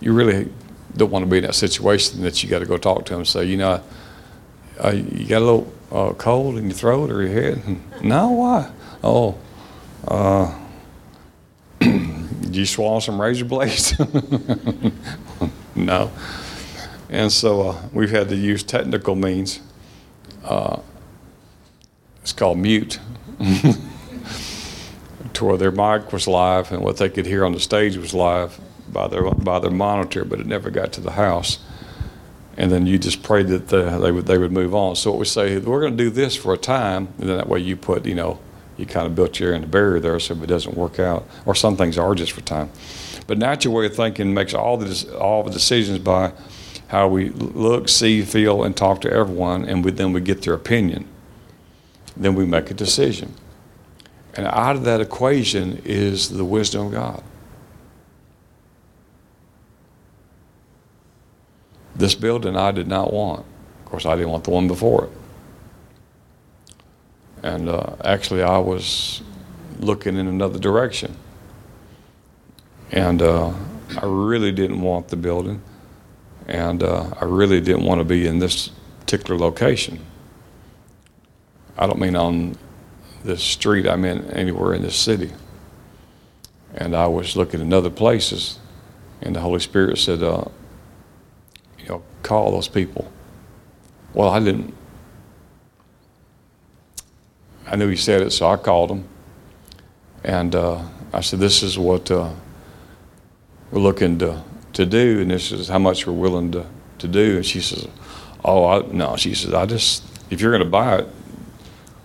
you 0.00 0.12
really 0.12 0.52
don't 0.96 1.10
want 1.10 1.24
to 1.24 1.30
be 1.30 1.38
in 1.38 1.44
that 1.44 1.54
situation 1.54 2.22
that 2.22 2.42
you 2.42 2.48
got 2.48 2.60
to 2.60 2.66
go 2.66 2.76
talk 2.76 3.06
to 3.06 3.12
them 3.12 3.20
and 3.20 3.28
say, 3.28 3.44
you 3.44 3.56
know, 3.56 3.82
uh, 4.82 4.90
you 4.90 5.26
got 5.26 5.38
a 5.38 5.44
little 5.44 5.72
uh, 5.90 6.12
cold 6.14 6.56
in 6.58 6.64
your 6.64 6.74
throat 6.74 7.10
or 7.10 7.22
your 7.22 7.42
head? 7.42 7.62
no, 8.02 8.30
why? 8.30 8.70
Oh, 9.02 9.38
uh, 10.06 10.54
you 11.80 12.66
swallow 12.66 13.00
some 13.00 13.20
razor 13.20 13.44
blades? 13.44 13.94
no. 15.74 16.10
And 17.10 17.32
so 17.32 17.70
uh, 17.70 17.82
we've 17.92 18.10
had 18.10 18.28
to 18.28 18.36
use 18.36 18.62
technical 18.62 19.14
means. 19.14 19.60
Uh, 20.44 20.80
it's 22.20 22.32
called 22.32 22.58
mute, 22.58 23.00
to 25.32 25.44
where 25.44 25.56
their 25.56 25.70
mic 25.70 26.12
was 26.12 26.26
live 26.28 26.70
and 26.72 26.82
what 26.82 26.98
they 26.98 27.08
could 27.08 27.24
hear 27.24 27.44
on 27.44 27.52
the 27.52 27.60
stage 27.60 27.96
was 27.96 28.12
live 28.12 28.60
by 28.92 29.08
their 29.08 29.22
by 29.30 29.58
their 29.58 29.70
monitor, 29.70 30.24
but 30.24 30.40
it 30.40 30.46
never 30.46 30.70
got 30.70 30.92
to 30.92 31.00
the 31.00 31.12
house. 31.12 31.58
And 32.58 32.70
then 32.70 32.86
you 32.86 32.98
just 32.98 33.22
prayed 33.22 33.48
that 33.48 33.68
the, 33.68 33.98
they 33.98 34.12
would 34.12 34.26
they 34.26 34.36
would 34.36 34.52
move 34.52 34.74
on. 34.74 34.96
So 34.96 35.12
what 35.12 35.20
we 35.20 35.24
say, 35.24 35.58
we're 35.58 35.80
going 35.80 35.96
to 35.96 36.04
do 36.04 36.10
this 36.10 36.36
for 36.36 36.52
a 36.52 36.58
time, 36.58 37.08
and 37.18 37.30
then 37.30 37.38
that 37.38 37.48
way 37.48 37.60
you 37.60 37.76
put 37.76 38.04
you 38.04 38.14
know 38.14 38.38
you 38.76 38.86
kind 38.86 39.06
of 39.06 39.14
built 39.14 39.38
your 39.40 39.54
own 39.54 39.66
barrier 39.66 40.00
there 40.00 40.18
so 40.20 40.34
if 40.34 40.42
it 40.42 40.46
doesn't 40.46 40.76
work 40.76 40.98
out. 40.98 41.26
Or 41.46 41.54
some 41.54 41.76
things 41.76 41.98
are 41.98 42.14
just 42.14 42.32
for 42.32 42.40
time. 42.40 42.70
But 43.26 43.36
natural 43.36 43.74
way 43.74 43.86
of 43.86 43.94
thinking 43.94 44.32
makes 44.32 44.54
all 44.54 44.76
the, 44.76 45.16
all 45.18 45.42
the 45.42 45.50
decisions 45.50 45.98
by 45.98 46.32
how 46.86 47.08
we 47.08 47.28
look, 47.30 47.88
see, 47.88 48.22
feel, 48.22 48.62
and 48.62 48.74
talk 48.74 49.02
to 49.02 49.12
everyone, 49.12 49.66
and 49.66 49.84
we, 49.84 49.90
then 49.90 50.12
we 50.12 50.20
get 50.20 50.42
their 50.42 50.54
opinion. 50.54 51.06
Then 52.16 52.34
we 52.34 52.46
make 52.46 52.70
a 52.70 52.74
decision. 52.74 53.34
And 54.34 54.46
out 54.46 54.76
of 54.76 54.84
that 54.84 55.00
equation 55.00 55.82
is 55.84 56.30
the 56.30 56.44
wisdom 56.44 56.86
of 56.86 56.92
God. 56.92 57.22
This 61.98 62.14
building 62.14 62.56
I 62.56 62.70
did 62.70 62.86
not 62.86 63.12
want. 63.12 63.44
Of 63.84 63.90
course, 63.90 64.06
I 64.06 64.14
didn't 64.14 64.30
want 64.30 64.44
the 64.44 64.50
one 64.50 64.68
before 64.68 65.04
it. 65.04 65.10
And 67.42 67.68
uh, 67.68 67.96
actually, 68.04 68.42
I 68.42 68.58
was 68.58 69.22
looking 69.80 70.16
in 70.16 70.28
another 70.28 70.58
direction. 70.58 71.16
And 72.92 73.20
uh, 73.20 73.52
I 74.00 74.06
really 74.06 74.52
didn't 74.52 74.80
want 74.80 75.08
the 75.08 75.16
building. 75.16 75.60
And 76.46 76.82
uh, 76.82 77.10
I 77.20 77.24
really 77.24 77.60
didn't 77.60 77.84
want 77.84 78.00
to 78.00 78.04
be 78.04 78.26
in 78.26 78.38
this 78.38 78.70
particular 79.00 79.38
location. 79.38 79.98
I 81.76 81.86
don't 81.86 81.98
mean 81.98 82.16
on 82.16 82.56
this 83.24 83.42
street, 83.42 83.88
I 83.88 83.96
mean 83.96 84.24
anywhere 84.30 84.74
in 84.74 84.82
this 84.82 84.96
city. 84.96 85.32
And 86.74 86.94
I 86.94 87.06
was 87.06 87.36
looking 87.36 87.60
in 87.60 87.72
other 87.72 87.90
places, 87.90 88.58
and 89.20 89.34
the 89.34 89.40
Holy 89.40 89.60
Spirit 89.60 89.98
said, 89.98 90.22
uh, 90.22 90.44
you 91.88 91.94
know, 91.94 92.02
call 92.22 92.52
those 92.52 92.68
people. 92.68 93.10
Well, 94.14 94.28
I 94.28 94.40
didn't 94.40 94.74
I 97.70 97.76
knew 97.76 97.88
he 97.88 97.96
said 97.96 98.22
it, 98.22 98.30
so 98.30 98.48
I 98.48 98.56
called 98.56 98.90
him. 98.90 99.04
And 100.24 100.54
uh, 100.54 100.82
I 101.12 101.20
said, 101.20 101.38
This 101.38 101.62
is 101.62 101.78
what 101.78 102.10
uh, 102.10 102.32
we're 103.70 103.80
looking 103.80 104.18
to, 104.20 104.42
to 104.72 104.86
do, 104.86 105.20
and 105.20 105.30
this 105.30 105.52
is 105.52 105.68
how 105.68 105.78
much 105.78 106.06
we're 106.06 106.14
willing 106.14 106.50
to, 106.52 106.66
to 106.98 107.08
do. 107.08 107.36
And 107.36 107.46
she 107.46 107.60
says, 107.60 107.86
Oh, 108.44 108.64
I, 108.64 108.86
no. 108.86 109.16
She 109.16 109.34
says, 109.34 109.52
I 109.52 109.66
just, 109.66 110.02
if 110.30 110.40
you're 110.40 110.50
going 110.50 110.64
to 110.64 110.68
buy 110.68 110.98
it, 110.98 111.08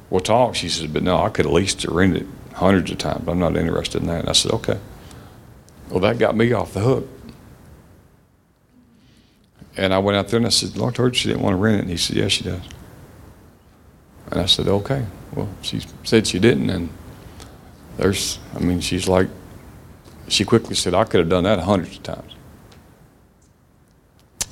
we'll 0.09 0.19
talk. 0.19 0.55
She 0.55 0.67
says, 0.67 0.87
But 0.87 1.03
no, 1.03 1.17
I 1.17 1.29
could 1.29 1.45
at 1.45 1.53
least 1.53 1.85
rent 1.85 2.17
it 2.17 2.27
hundreds 2.53 2.91
of 2.91 2.97
times. 2.97 3.27
I'm 3.27 3.39
not 3.39 3.55
interested 3.55 4.01
in 4.01 4.07
that. 4.09 4.21
And 4.21 4.29
I 4.29 4.33
said, 4.33 4.51
Okay. 4.51 4.79
Well, 5.89 6.01
that 6.01 6.19
got 6.19 6.35
me 6.35 6.51
off 6.51 6.73
the 6.73 6.81
hook. 6.81 7.07
And 9.75 9.93
I 9.93 9.97
went 9.97 10.17
out 10.17 10.27
there 10.27 10.37
and 10.37 10.45
I 10.45 10.49
said, 10.49 10.77
Lord 10.77 10.95
told 10.95 11.15
she 11.15 11.29
didn't 11.29 11.43
want 11.43 11.53
to 11.53 11.57
rent 11.57 11.77
it. 11.77 11.81
And 11.81 11.89
he 11.89 11.97
said, 11.97 12.15
Yes, 12.15 12.31
she 12.31 12.43
does. 12.43 12.61
And 14.31 14.39
I 14.39 14.45
said, 14.45 14.67
Okay. 14.67 15.05
Well, 15.35 15.49
she 15.61 15.81
said 16.03 16.27
she 16.27 16.39
didn't, 16.39 16.69
and 16.69 16.89
there's, 17.97 18.37
I 18.55 18.59
mean, 18.59 18.81
she's 18.81 19.07
like, 19.07 19.27
she 20.27 20.45
quickly 20.45 20.75
said, 20.75 20.93
I 20.93 21.03
could 21.05 21.19
have 21.19 21.29
done 21.29 21.43
that 21.45 21.59
hundreds 21.59 21.97
of 21.97 22.03
times. 22.03 22.33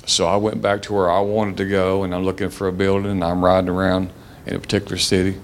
So 0.06 0.26
I 0.26 0.36
went 0.36 0.60
back 0.60 0.82
to 0.82 0.92
where 0.92 1.10
I 1.10 1.20
wanted 1.20 1.56
to 1.58 1.68
go, 1.68 2.02
and 2.02 2.14
I'm 2.14 2.24
looking 2.24 2.50
for 2.50 2.66
a 2.66 2.72
building, 2.72 3.12
and 3.12 3.24
I'm 3.24 3.44
riding 3.44 3.70
around 3.70 4.10
in 4.44 4.56
a 4.56 4.58
particular 4.58 4.98
city, 4.98 5.40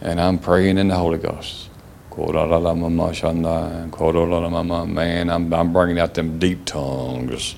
and 0.00 0.20
I'm 0.20 0.38
praying 0.38 0.78
in 0.78 0.88
the 0.88 0.96
Holy 0.96 1.18
Ghost. 1.18 1.68
Man, 4.94 5.30
I'm, 5.30 5.52
I'm 5.54 5.72
bringing 5.72 5.98
out 5.98 6.14
them 6.14 6.38
deep 6.38 6.64
tongues, 6.64 7.54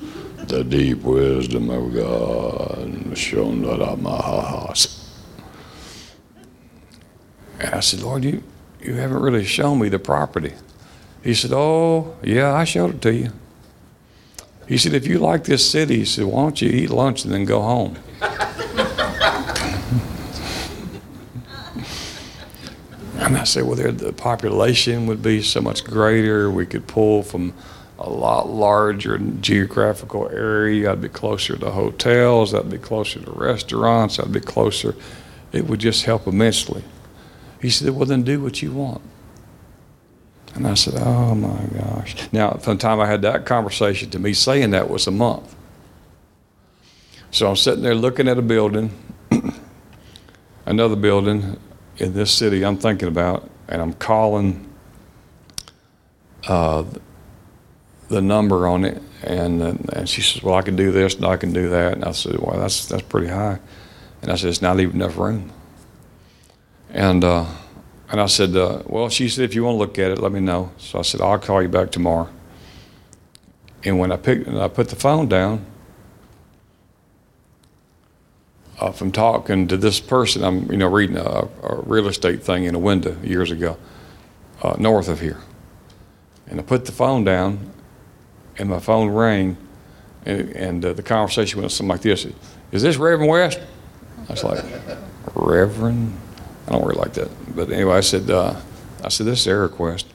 the 0.55 0.63
deep 0.63 1.03
wisdom 1.03 1.69
of 1.69 1.93
God. 1.93 2.79
And 7.59 7.75
I 7.75 7.81
said, 7.81 8.03
Lord, 8.03 8.23
you, 8.25 8.43
you 8.81 8.95
haven't 8.95 9.21
really 9.21 9.45
shown 9.45 9.81
me 9.81 9.89
the 9.89 9.99
property. 9.99 10.53
He 11.25 11.35
said, 11.35 11.51
Oh, 11.53 12.17
yeah, 12.23 12.55
I 12.55 12.63
showed 12.63 12.95
it 12.95 13.03
to 13.03 13.13
you. 13.13 13.33
He 14.69 14.79
said, 14.79 14.95
If 14.95 15.09
you 15.09 15.19
like 15.19 15.43
this 15.43 15.69
city, 15.69 15.99
he 15.99 16.05
said, 16.05 16.27
Why 16.27 16.43
don't 16.43 16.63
you 16.63 16.69
eat 16.71 16.91
lunch 16.91 17.25
and 17.25 17.35
then 17.35 17.45
go 17.45 17.61
home? 17.61 17.97
and 23.19 23.37
I 23.37 23.43
said, 23.45 23.65
Well, 23.65 23.75
the 23.75 24.15
population 24.17 25.09
would 25.09 25.21
be 25.21 25.43
so 25.43 25.61
much 25.61 25.83
greater. 25.83 26.49
We 26.49 26.65
could 26.65 26.87
pull 26.87 27.25
from 27.25 27.55
a 27.99 28.11
lot 28.11 28.49
larger 28.49 29.19
geographical 29.19 30.29
area. 30.31 30.93
I'd 30.93 31.01
be 31.01 31.09
closer 31.09 31.57
to 31.57 31.71
hotels. 31.71 32.53
I'd 32.55 32.71
be 32.71 32.79
closer 32.79 33.21
to 33.21 33.31
restaurants. 33.31 34.19
I'd 34.19 34.33
be 34.33 34.41
closer. 34.41 34.95
It 35.53 35.67
would 35.67 35.81
just 35.81 36.05
help 36.05 36.27
immensely. 36.27 36.83
He 37.61 37.71
said, 37.71 37.91
Well, 37.91 38.07
then 38.07 38.23
do 38.25 38.41
what 38.43 38.63
you 38.63 38.73
want. 38.73 39.03
And 40.55 40.67
I 40.67 40.75
said, 40.75 40.95
Oh 40.97 41.35
my 41.35 41.67
gosh. 41.79 42.17
Now, 42.33 42.53
from 42.53 42.77
the 42.77 42.83
time 42.83 43.01
I 43.01 43.07
had 43.07 43.23
that 43.23 43.47
conversation 43.47 44.11
to 44.11 44.19
me 44.19 44.33
saying 44.33 44.71
that 44.71 44.91
was 44.91 45.07
a 45.07 45.13
month. 45.13 45.55
So 47.31 47.49
I'm 47.49 47.57
sitting 47.57 47.83
there 47.83 47.95
looking 47.95 48.29
at 48.29 48.39
a 48.39 48.43
building, 48.43 48.91
another 50.67 50.95
building 50.95 51.59
in 51.99 52.13
this 52.15 52.33
city 52.33 52.65
I'm 52.65 52.77
thinking 52.77 53.09
about, 53.09 53.51
and 53.69 53.83
I'm 53.83 53.95
calling 53.95 54.73
uh, 56.47 56.85
the 58.15 58.23
number 58.23 58.67
on 58.67 58.85
it, 58.85 59.03
and 59.23 59.61
and 59.63 60.09
she 60.09 60.23
says, 60.23 60.43
"Well, 60.43 60.55
I 60.55 60.63
can 60.63 60.77
do 60.77 60.93
this 60.93 61.17
and 61.17 61.27
I 61.27 61.37
can 61.37 61.53
do 61.53 61.69
that," 61.71 61.95
and 61.95 62.05
I 62.05 62.13
said, 62.13 62.39
"Well, 62.39 62.59
that's 62.59 62.87
that's 62.87 63.03
pretty 63.03 63.29
high," 63.29 63.59
and 64.23 64.31
I 64.31 64.37
said, 64.37 64.51
"It's 64.51 64.63
not 64.63 64.81
even 64.81 64.97
enough 64.97 65.19
room." 65.19 65.53
And 66.91 67.25
uh, 67.25 67.47
and 68.11 68.21
I 68.21 68.27
said, 68.27 68.57
uh, 68.57 68.83
"Well," 68.87 69.09
she 69.09 69.29
said, 69.29 69.45
"If 69.45 69.55
you 69.55 69.65
want 69.65 69.75
to 69.75 69.79
look 69.79 69.99
at 69.99 70.11
it, 70.11 70.19
let 70.19 70.33
me 70.33 70.41
know." 70.41 70.71
So 70.79 70.99
I 70.99 71.03
said, 71.03 71.21
"I'll 71.21 71.39
call 71.39 71.61
you 71.61 71.69
back 71.69 71.91
tomorrow." 71.91 72.29
And 73.83 73.99
when 73.99 74.13
I 74.13 74.17
picked, 74.17 74.49
I 74.49 74.69
put 74.69 74.89
the 74.89 74.97
phone 74.97 75.29
down. 75.29 75.67
Uh, 78.81 78.91
from 78.91 79.13
talking 79.13 79.69
to 79.69 79.77
this 79.77 80.01
person, 80.01 80.43
I'm 80.43 80.71
you 80.71 80.77
know 80.77 80.89
reading 80.89 81.17
a, 81.17 81.49
a 81.63 81.81
real 81.83 82.09
estate 82.09 82.43
thing 82.43 82.65
in 82.65 82.75
a 82.75 82.79
window 82.79 83.17
years 83.23 83.51
ago, 83.51 83.77
uh, 84.63 84.75
north 84.79 85.09
of 85.09 85.21
here, 85.21 85.41
and 86.49 86.61
I 86.61 86.63
put 86.63 86.85
the 86.85 86.93
phone 86.93 87.25
down, 87.25 87.74
and 88.59 88.69
my 88.69 88.79
phone 88.79 89.09
rang, 89.11 89.57
and, 90.27 90.51
and 90.51 90.85
uh, 90.85 90.93
the 90.93 91.03
conversation 91.03 91.61
went 91.61 91.73
something 91.73 91.91
like 91.91 92.03
this: 92.03 92.27
"Is 92.73 92.83
this 92.83 92.97
Reverend 92.97 93.31
West?" 93.31 93.61
I 94.29 94.33
was 94.33 94.45
like, 94.45 94.65
"Reverend." 95.35 96.19
I 96.67 96.73
don't 96.73 96.85
really 96.87 96.99
like 96.99 97.13
that, 97.15 97.29
but 97.55 97.71
anyway, 97.71 97.97
I 97.97 98.01
said, 98.01 98.31
uh, 98.31 98.59
"I 99.03 99.09
said 99.09 99.27
this 99.27 99.41
is 99.41 99.47
Eric 99.47 99.79
West." 99.79 100.07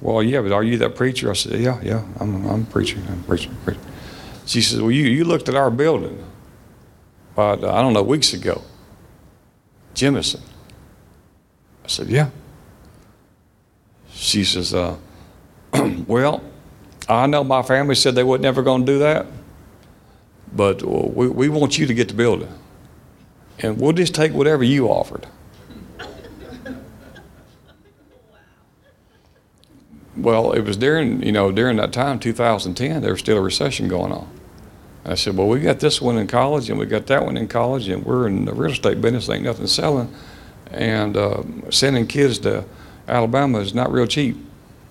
Well, 0.00 0.22
yeah, 0.22 0.40
but 0.40 0.52
are 0.52 0.64
you 0.64 0.78
that 0.78 0.96
preacher? 0.96 1.30
I 1.30 1.34
said, 1.34 1.60
"Yeah, 1.60 1.78
yeah, 1.82 2.04
I'm, 2.18 2.46
I'm 2.46 2.66
preaching, 2.66 3.04
I'm 3.08 3.22
preaching, 3.24 3.54
preaching." 3.64 3.82
She 4.46 4.62
says, 4.62 4.80
"Well, 4.80 4.90
you 4.90 5.04
you 5.04 5.24
looked 5.24 5.48
at 5.48 5.54
our 5.54 5.70
building 5.70 6.24
about 7.34 7.62
uh, 7.62 7.72
I 7.72 7.82
don't 7.82 7.92
know 7.92 8.02
weeks 8.02 8.32
ago, 8.32 8.62
Jemison." 9.94 10.40
I 11.84 11.88
said, 11.88 12.08
"Yeah." 12.08 12.30
She 14.12 14.44
says, 14.44 14.74
uh, 14.74 14.96
"Well." 16.06 16.42
I 17.10 17.26
know 17.26 17.42
my 17.42 17.62
family 17.62 17.96
said 17.96 18.14
they 18.14 18.22
were 18.22 18.38
never 18.38 18.62
going 18.62 18.86
to 18.86 18.92
do 18.92 18.98
that, 19.00 19.26
but 20.52 20.82
we, 20.82 21.28
we 21.28 21.48
want 21.48 21.76
you 21.76 21.86
to 21.86 21.94
get 21.94 22.08
the 22.08 22.14
building. 22.14 22.52
And 23.58 23.80
we'll 23.80 23.92
just 23.92 24.14
take 24.14 24.32
whatever 24.32 24.62
you 24.62 24.86
offered. 24.88 25.26
Well, 30.16 30.52
it 30.52 30.62
was 30.62 30.76
during, 30.76 31.22
you 31.22 31.32
know, 31.32 31.50
during 31.50 31.78
that 31.78 31.92
time, 31.92 32.18
2010, 32.18 33.02
there 33.02 33.12
was 33.12 33.20
still 33.20 33.38
a 33.38 33.40
recession 33.40 33.88
going 33.88 34.12
on. 34.12 34.30
I 35.04 35.14
said, 35.14 35.36
well, 35.36 35.48
we 35.48 35.60
got 35.60 35.80
this 35.80 36.00
one 36.00 36.18
in 36.18 36.26
college 36.26 36.68
and 36.68 36.78
we 36.78 36.86
got 36.86 37.06
that 37.06 37.24
one 37.24 37.36
in 37.36 37.48
college 37.48 37.88
and 37.88 38.04
we're 38.04 38.26
in 38.26 38.44
the 38.44 38.52
real 38.52 38.70
estate 38.70 39.00
business, 39.00 39.28
ain't 39.30 39.44
nothing 39.44 39.66
selling. 39.66 40.14
And 40.70 41.16
uh, 41.16 41.42
sending 41.70 42.06
kids 42.06 42.38
to 42.40 42.64
Alabama 43.08 43.58
is 43.58 43.74
not 43.74 43.90
real 43.90 44.06
cheap. 44.06 44.36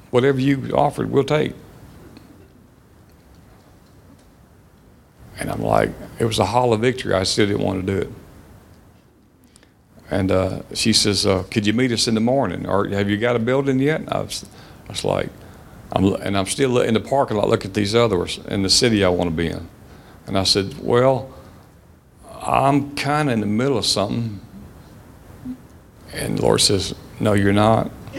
Whatever 0.09 0.39
you 0.39 0.71
offered, 0.73 1.11
we'll 1.11 1.23
take. 1.23 1.53
And 5.39 5.49
I'm 5.49 5.61
like, 5.63 5.89
it 6.19 6.25
was 6.25 6.37
a 6.37 6.45
hall 6.45 6.73
of 6.73 6.81
victory. 6.81 7.13
I 7.13 7.23
still 7.23 7.47
didn't 7.47 7.63
want 7.63 7.85
to 7.85 7.93
do 7.93 7.97
it. 7.99 8.09
And 10.11 10.31
uh, 10.31 10.61
she 10.73 10.91
says, 10.91 11.25
uh, 11.25 11.43
could 11.43 11.65
you 11.65 11.73
meet 11.73 11.91
us 11.91 12.07
in 12.07 12.15
the 12.15 12.21
morning? 12.21 12.67
Or 12.67 12.87
have 12.87 13.09
you 13.09 13.17
got 13.17 13.35
a 13.35 13.39
building 13.39 13.79
yet? 13.79 14.11
I 14.11 14.21
was, 14.21 14.45
I 14.87 14.91
was 14.91 15.05
like, 15.05 15.29
I'm, 15.91 16.13
and 16.15 16.37
I'm 16.37 16.45
still 16.45 16.79
in 16.81 16.93
the 16.93 16.99
parking 16.99 17.37
lot 17.37 17.47
looking 17.47 17.71
at 17.71 17.75
these 17.75 17.95
others 17.95 18.39
in 18.47 18.63
the 18.63 18.69
city 18.69 19.03
I 19.03 19.09
want 19.09 19.29
to 19.29 19.35
be 19.35 19.47
in. 19.47 19.67
And 20.27 20.37
I 20.37 20.43
said, 20.43 20.75
well, 20.79 21.33
I'm 22.41 22.95
kind 22.95 23.29
of 23.29 23.33
in 23.33 23.39
the 23.39 23.45
middle 23.45 23.77
of 23.77 23.85
something. 23.85 24.41
And 26.13 26.37
the 26.37 26.41
Lord 26.41 26.61
says, 26.61 26.95
no, 27.19 27.33
you're 27.33 27.53
not. 27.53 27.91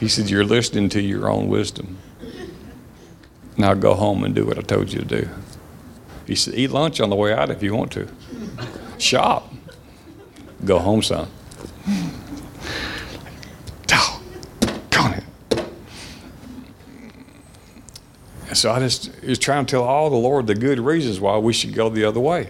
he 0.00 0.08
said, 0.08 0.28
you're 0.28 0.44
listening 0.44 0.88
to 0.90 1.00
your 1.00 1.30
own 1.30 1.48
wisdom. 1.48 1.98
Now 3.60 3.74
go 3.74 3.92
home 3.92 4.24
and 4.24 4.34
do 4.34 4.46
what 4.46 4.56
I 4.56 4.62
told 4.62 4.90
you 4.90 5.00
to 5.00 5.04
do. 5.04 5.28
He 6.26 6.34
said, 6.34 6.54
Eat 6.54 6.70
lunch 6.70 6.98
on 6.98 7.10
the 7.10 7.16
way 7.16 7.34
out 7.34 7.50
if 7.50 7.62
you 7.62 7.74
want 7.74 7.92
to. 7.92 8.08
Shop. 8.96 9.52
Go 10.64 10.78
home, 10.78 11.02
son. 11.02 11.28
Dog. 13.86 14.22
And 18.48 18.56
so 18.56 18.72
I 18.72 18.80
just 18.80 19.22
was 19.22 19.38
trying 19.38 19.66
to 19.66 19.70
tell 19.70 19.84
all 19.84 20.08
the 20.08 20.16
Lord 20.16 20.46
the 20.46 20.54
good 20.54 20.80
reasons 20.80 21.20
why 21.20 21.36
we 21.36 21.52
should 21.52 21.74
go 21.74 21.90
the 21.90 22.04
other 22.04 22.18
way. 22.18 22.48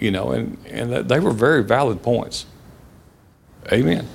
You 0.00 0.10
know, 0.10 0.32
and, 0.32 0.58
and 0.66 1.08
they 1.08 1.20
were 1.20 1.30
very 1.30 1.62
valid 1.62 2.02
points. 2.02 2.46
Amen. 3.72 4.08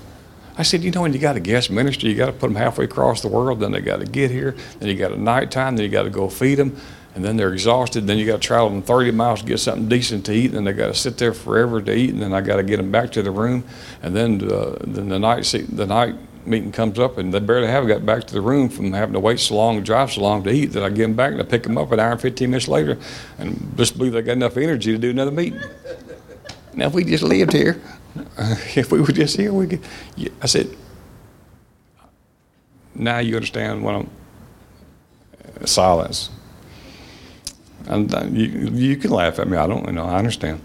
I 0.57 0.63
said, 0.63 0.83
you 0.83 0.91
know, 0.91 1.01
when 1.01 1.13
you 1.13 1.19
got 1.19 1.35
a 1.35 1.39
guest 1.39 1.71
minister, 1.71 2.07
you 2.07 2.15
got 2.15 2.27
to 2.27 2.33
put 2.33 2.47
them 2.47 2.55
halfway 2.55 2.85
across 2.85 3.21
the 3.21 3.27
world. 3.27 3.59
Then 3.59 3.71
they 3.71 3.81
got 3.81 3.99
to 3.99 4.05
get 4.05 4.31
here. 4.31 4.55
Then 4.79 4.89
you 4.89 4.95
got 4.95 5.11
a 5.11 5.21
nighttime. 5.21 5.75
Then 5.75 5.85
you 5.85 5.91
got 5.91 6.03
to 6.03 6.09
go 6.09 6.29
feed 6.29 6.55
them. 6.55 6.75
And 7.15 7.23
then 7.23 7.37
they're 7.37 7.53
exhausted. 7.53 8.07
Then 8.07 8.17
you 8.17 8.25
got 8.25 8.41
to 8.41 8.47
travel 8.47 8.69
them 8.69 8.81
30 8.81 9.11
miles 9.11 9.41
to 9.41 9.47
get 9.47 9.59
something 9.59 9.87
decent 9.89 10.25
to 10.27 10.33
eat. 10.33 10.45
And 10.47 10.55
then 10.55 10.63
they 10.65 10.73
got 10.73 10.87
to 10.87 10.95
sit 10.95 11.17
there 11.17 11.33
forever 11.33 11.81
to 11.81 11.93
eat. 11.93 12.11
And 12.11 12.21
then 12.21 12.33
I 12.33 12.41
got 12.41 12.57
to 12.57 12.63
get 12.63 12.77
them 12.77 12.91
back 12.91 13.11
to 13.13 13.21
the 13.21 13.31
room. 13.31 13.63
And 14.01 14.15
then 14.15 14.51
uh, 14.51 14.77
then 14.81 15.09
the 15.09 15.19
night 15.19 15.43
the 15.69 15.87
night 15.87 16.15
meeting 16.45 16.71
comes 16.71 16.99
up, 16.99 17.17
and 17.17 17.33
they 17.33 17.39
barely 17.39 17.67
have 17.67 17.87
got 17.87 18.05
back 18.05 18.25
to 18.25 18.33
the 18.33 18.41
room 18.41 18.69
from 18.69 18.91
having 18.93 19.13
to 19.13 19.19
wait 19.19 19.39
so 19.39 19.55
long 19.55 19.81
drive 19.83 20.11
so 20.11 20.21
long 20.21 20.43
to 20.43 20.51
eat 20.51 20.67
that 20.67 20.83
I 20.83 20.89
get 20.89 21.03
them 21.03 21.13
back 21.13 21.33
and 21.33 21.41
I 21.41 21.45
pick 21.45 21.63
them 21.63 21.77
up 21.77 21.91
an 21.91 21.99
hour 21.99 22.11
and 22.11 22.21
15 22.21 22.49
minutes 22.49 22.67
later, 22.67 22.97
and 23.37 23.73
just 23.77 23.97
believe 23.97 24.13
they 24.13 24.21
got 24.21 24.33
enough 24.33 24.57
energy 24.57 24.91
to 24.91 24.97
do 24.97 25.09
another 25.09 25.31
meeting. 25.31 25.61
Now, 26.73 26.87
if 26.87 26.93
we 26.93 27.03
just 27.03 27.23
lived 27.23 27.53
here, 27.53 27.81
if 28.75 28.91
we 28.91 29.01
were 29.01 29.07
just 29.07 29.37
here, 29.37 29.53
we 29.53 29.67
could. 29.67 29.81
I 30.41 30.45
said, 30.45 30.75
now 32.93 33.19
you 33.19 33.35
understand 33.35 33.83
what 33.83 33.95
I'm. 33.95 34.09
Uh, 35.61 35.65
silence. 35.65 36.29
And 37.87 38.13
uh, 38.13 38.25
you, 38.25 38.69
you 38.73 38.95
can 38.97 39.11
laugh 39.11 39.39
at 39.39 39.47
me. 39.47 39.57
I 39.57 39.67
don't 39.67 39.85
you 39.85 39.91
know. 39.91 40.05
I 40.05 40.17
understand. 40.17 40.61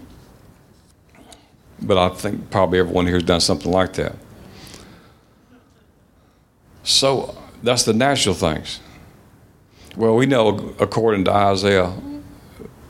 But 1.81 1.97
I 1.97 2.09
think 2.09 2.49
probably 2.49 2.79
everyone 2.79 3.05
here 3.05 3.15
has 3.15 3.23
done 3.23 3.39
something 3.39 3.71
like 3.71 3.93
that. 3.93 4.15
So 6.83 7.37
that's 7.61 7.83
the 7.83 7.93
natural 7.93 8.33
things. 8.33 8.79
Well, 9.95 10.15
we 10.15 10.25
know 10.25 10.75
according 10.79 11.25
to 11.25 11.33
Isaiah 11.33 11.93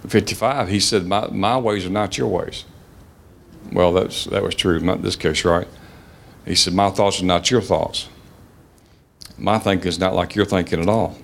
55, 0.08 0.70
he 0.70 0.80
said, 0.80 1.06
My, 1.06 1.28
my 1.28 1.58
ways 1.58 1.86
are 1.86 1.90
not 1.90 2.18
your 2.18 2.28
ways. 2.28 2.66
Well, 3.72 3.94
that's, 3.94 4.26
that 4.26 4.44
was 4.44 4.56
true, 4.56 4.80
not 4.80 5.02
this 5.02 5.16
case, 5.16 5.44
right? 5.46 5.68
He 6.46 6.56
said, 6.56 6.74
My 6.74 6.90
thoughts 6.90 7.22
are 7.22 7.26
not 7.26 7.52
your 7.52 7.62
thoughts. 7.62 8.08
My 9.38 9.60
thinking 9.60 9.88
is 9.88 10.00
not 10.00 10.16
like 10.16 10.36
your 10.36 10.46
thinking 10.46 10.82
at 10.82 10.90
all. 10.90 11.18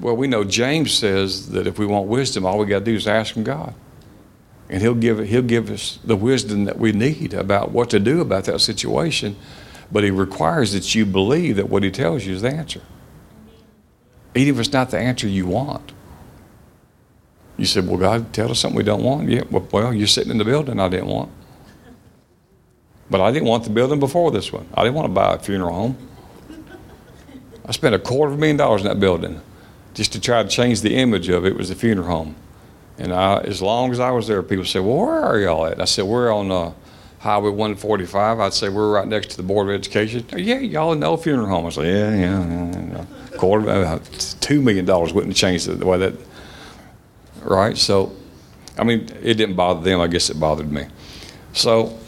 Well, 0.00 0.16
we 0.16 0.26
know 0.26 0.42
James 0.42 0.92
says 0.92 1.50
that 1.50 1.66
if 1.66 1.78
we 1.78 1.86
want 1.86 2.08
wisdom, 2.08 2.44
all 2.44 2.58
we 2.58 2.66
got 2.66 2.80
to 2.80 2.84
do 2.84 2.94
is 2.94 3.06
ask 3.06 3.34
from 3.34 3.44
God. 3.44 3.74
And 4.68 4.80
he'll 4.80 4.94
give, 4.94 5.18
he'll 5.28 5.42
give 5.42 5.70
us 5.70 5.98
the 6.02 6.16
wisdom 6.16 6.64
that 6.64 6.78
we 6.78 6.92
need 6.92 7.34
about 7.34 7.72
what 7.72 7.90
to 7.90 8.00
do 8.00 8.20
about 8.20 8.44
that 8.44 8.60
situation. 8.60 9.36
But 9.92 10.02
he 10.02 10.10
requires 10.10 10.72
that 10.72 10.94
you 10.94 11.04
believe 11.04 11.56
that 11.56 11.68
what 11.68 11.82
he 11.82 11.90
tells 11.90 12.24
you 12.24 12.34
is 12.34 12.42
the 12.42 12.48
answer. 12.48 12.80
Even 14.34 14.54
if 14.54 14.60
it's 14.60 14.72
not 14.72 14.90
the 14.90 14.98
answer 14.98 15.28
you 15.28 15.46
want. 15.46 15.92
You 17.58 17.66
said, 17.66 17.86
Well, 17.86 17.98
God, 17.98 18.32
tell 18.32 18.50
us 18.50 18.60
something 18.60 18.78
we 18.78 18.82
don't 18.82 19.02
want. 19.02 19.28
Yeah, 19.28 19.42
well, 19.50 19.92
you're 19.92 20.06
sitting 20.06 20.30
in 20.30 20.38
the 20.38 20.44
building 20.44 20.80
I 20.80 20.88
didn't 20.88 21.08
want. 21.08 21.30
But 23.12 23.20
I 23.20 23.30
didn't 23.30 23.46
want 23.46 23.64
the 23.64 23.70
building 23.70 24.00
before 24.00 24.30
this 24.30 24.50
one. 24.50 24.66
I 24.72 24.82
didn't 24.82 24.94
want 24.94 25.04
to 25.04 25.12
buy 25.12 25.34
a 25.34 25.38
funeral 25.38 25.74
home. 25.74 26.08
I 27.66 27.72
spent 27.72 27.94
a 27.94 27.98
quarter 27.98 28.32
of 28.32 28.38
a 28.38 28.40
million 28.40 28.56
dollars 28.56 28.80
in 28.80 28.88
that 28.88 28.98
building 28.98 29.40
just 29.92 30.14
to 30.14 30.20
try 30.20 30.42
to 30.42 30.48
change 30.48 30.80
the 30.80 30.96
image 30.96 31.28
of 31.28 31.44
it. 31.44 31.50
it 31.50 31.56
was 31.56 31.70
a 31.70 31.74
funeral 31.74 32.08
home. 32.08 32.36
And 32.96 33.12
I, 33.12 33.40
as 33.40 33.60
long 33.60 33.92
as 33.92 34.00
I 34.00 34.10
was 34.12 34.28
there, 34.28 34.42
people 34.42 34.64
said, 34.64 34.80
Well, 34.80 34.96
where 34.96 35.20
are 35.20 35.38
y'all 35.38 35.66
at? 35.66 35.78
I 35.78 35.84
said, 35.84 36.06
We're 36.06 36.32
on 36.32 36.50
uh, 36.50 36.72
Highway 37.18 37.50
145. 37.50 38.40
I'd 38.40 38.54
say 38.54 38.70
we're 38.70 38.90
right 38.90 39.06
next 39.06 39.28
to 39.32 39.36
the 39.36 39.42
Board 39.42 39.68
of 39.68 39.74
Education. 39.74 40.24
Yeah, 40.34 40.58
y'all 40.58 40.94
know 40.94 41.18
funeral 41.18 41.48
home. 41.48 41.66
I 41.66 41.68
said, 41.68 41.84
Yeah, 41.84 42.14
yeah, 42.14 42.46
yeah. 42.48 43.06
yeah. 43.30 43.36
Quarter, 43.36 43.68
uh, 43.68 43.98
$2 43.98 44.62
million 44.62 44.86
wouldn't 44.86 45.36
change 45.36 45.66
the 45.66 45.84
way 45.84 45.98
that, 45.98 46.14
right? 47.42 47.76
So, 47.76 48.16
I 48.78 48.84
mean, 48.84 49.10
it 49.22 49.34
didn't 49.34 49.56
bother 49.56 49.82
them. 49.82 50.00
I 50.00 50.06
guess 50.06 50.30
it 50.30 50.40
bothered 50.40 50.72
me. 50.72 50.86
So, 51.52 51.98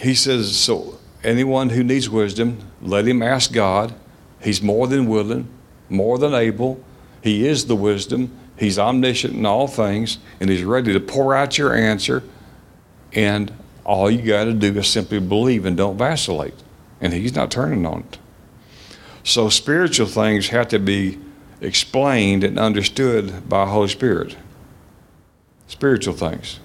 he 0.00 0.14
says, 0.14 0.56
So, 0.56 0.98
anyone 1.22 1.70
who 1.70 1.84
needs 1.84 2.08
wisdom, 2.08 2.58
let 2.80 3.06
him 3.06 3.22
ask 3.22 3.52
God. 3.52 3.94
He's 4.40 4.62
more 4.62 4.86
than 4.86 5.06
willing, 5.06 5.48
more 5.88 6.18
than 6.18 6.32
able. 6.32 6.82
He 7.22 7.46
is 7.46 7.66
the 7.66 7.76
wisdom. 7.76 8.36
He's 8.56 8.78
omniscient 8.78 9.34
in 9.34 9.46
all 9.46 9.68
things, 9.68 10.18
and 10.38 10.50
He's 10.50 10.64
ready 10.64 10.92
to 10.92 11.00
pour 11.00 11.34
out 11.34 11.58
your 11.58 11.74
answer. 11.74 12.22
And 13.12 13.52
all 13.84 14.10
you 14.10 14.22
got 14.22 14.44
to 14.44 14.52
do 14.52 14.78
is 14.78 14.88
simply 14.88 15.20
believe 15.20 15.64
and 15.64 15.76
don't 15.76 15.96
vacillate. 15.96 16.54
And 17.00 17.12
He's 17.12 17.34
not 17.34 17.50
turning 17.50 17.84
on 17.86 18.00
it. 18.00 18.18
So, 19.22 19.48
spiritual 19.48 20.06
things 20.06 20.48
have 20.48 20.68
to 20.68 20.78
be 20.78 21.18
explained 21.60 22.42
and 22.42 22.58
understood 22.58 23.48
by 23.48 23.66
the 23.66 23.70
Holy 23.70 23.88
Spirit. 23.88 24.36
spiritual 25.66 26.14
things 26.14 26.58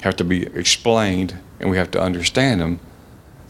have 0.00 0.16
to 0.16 0.24
be 0.24 0.46
explained 0.46 1.38
and 1.60 1.70
we 1.70 1.76
have 1.76 1.90
to 1.92 2.00
understand 2.00 2.60
them 2.60 2.80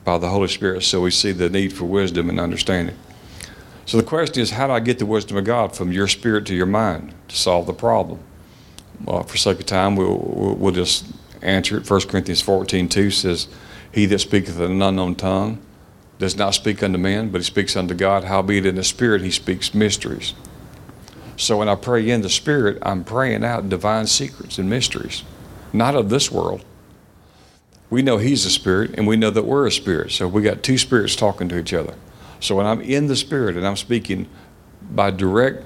by 0.04 0.18
the 0.18 0.28
Holy 0.28 0.48
Spirit 0.48 0.82
so 0.82 1.00
we 1.00 1.10
see 1.10 1.32
the 1.32 1.50
need 1.50 1.72
for 1.72 1.84
wisdom 1.84 2.28
and 2.30 2.38
understanding. 2.38 2.96
So 3.86 3.96
the 3.96 4.02
question 4.02 4.42
is, 4.42 4.50
how 4.50 4.66
do 4.66 4.72
I 4.72 4.80
get 4.80 4.98
the 4.98 5.06
wisdom 5.06 5.36
of 5.36 5.44
God 5.44 5.76
from 5.76 5.92
your 5.92 6.08
spirit 6.08 6.46
to 6.46 6.54
your 6.54 6.66
mind 6.66 7.14
to 7.28 7.36
solve 7.36 7.66
the 7.66 7.72
problem? 7.72 8.20
Well, 9.04 9.22
for 9.22 9.36
sake 9.36 9.60
of 9.60 9.66
time, 9.66 9.96
we'll, 9.96 10.18
we'll 10.58 10.72
just 10.72 11.06
answer 11.42 11.78
it. 11.78 11.88
1 11.88 12.00
Corinthians 12.02 12.40
14 12.40 12.88
2 12.88 13.10
says, 13.10 13.48
He 13.92 14.06
that 14.06 14.18
speaketh 14.18 14.58
in 14.58 14.72
an 14.72 14.82
unknown 14.82 15.14
tongue 15.14 15.60
does 16.18 16.36
not 16.36 16.54
speak 16.54 16.82
unto 16.82 16.98
men, 16.98 17.30
but 17.30 17.40
he 17.40 17.44
speaks 17.44 17.76
unto 17.76 17.94
God. 17.94 18.24
Howbeit 18.24 18.66
in 18.66 18.74
the 18.74 18.84
spirit 18.84 19.22
he 19.22 19.30
speaks 19.30 19.74
mysteries. 19.74 20.34
So 21.36 21.58
when 21.58 21.68
I 21.68 21.74
pray 21.74 22.08
in 22.08 22.22
the 22.22 22.30
spirit, 22.30 22.78
I'm 22.82 23.04
praying 23.04 23.44
out 23.44 23.68
divine 23.68 24.06
secrets 24.06 24.58
and 24.58 24.70
mysteries, 24.70 25.22
not 25.72 25.94
of 25.94 26.08
this 26.08 26.32
world. 26.32 26.64
We 27.88 28.02
know 28.02 28.18
he's 28.18 28.44
a 28.44 28.50
spirit, 28.50 28.94
and 28.94 29.06
we 29.06 29.16
know 29.16 29.30
that 29.30 29.44
we're 29.44 29.66
a 29.66 29.72
spirit. 29.72 30.12
So 30.12 30.26
we 30.26 30.42
got 30.42 30.62
two 30.62 30.78
spirits 30.78 31.14
talking 31.14 31.48
to 31.50 31.58
each 31.58 31.72
other. 31.72 31.94
So 32.40 32.56
when 32.56 32.66
I'm 32.66 32.80
in 32.80 33.06
the 33.06 33.16
spirit 33.16 33.56
and 33.56 33.66
I'm 33.66 33.76
speaking 33.76 34.28
by 34.90 35.10
direct, 35.10 35.64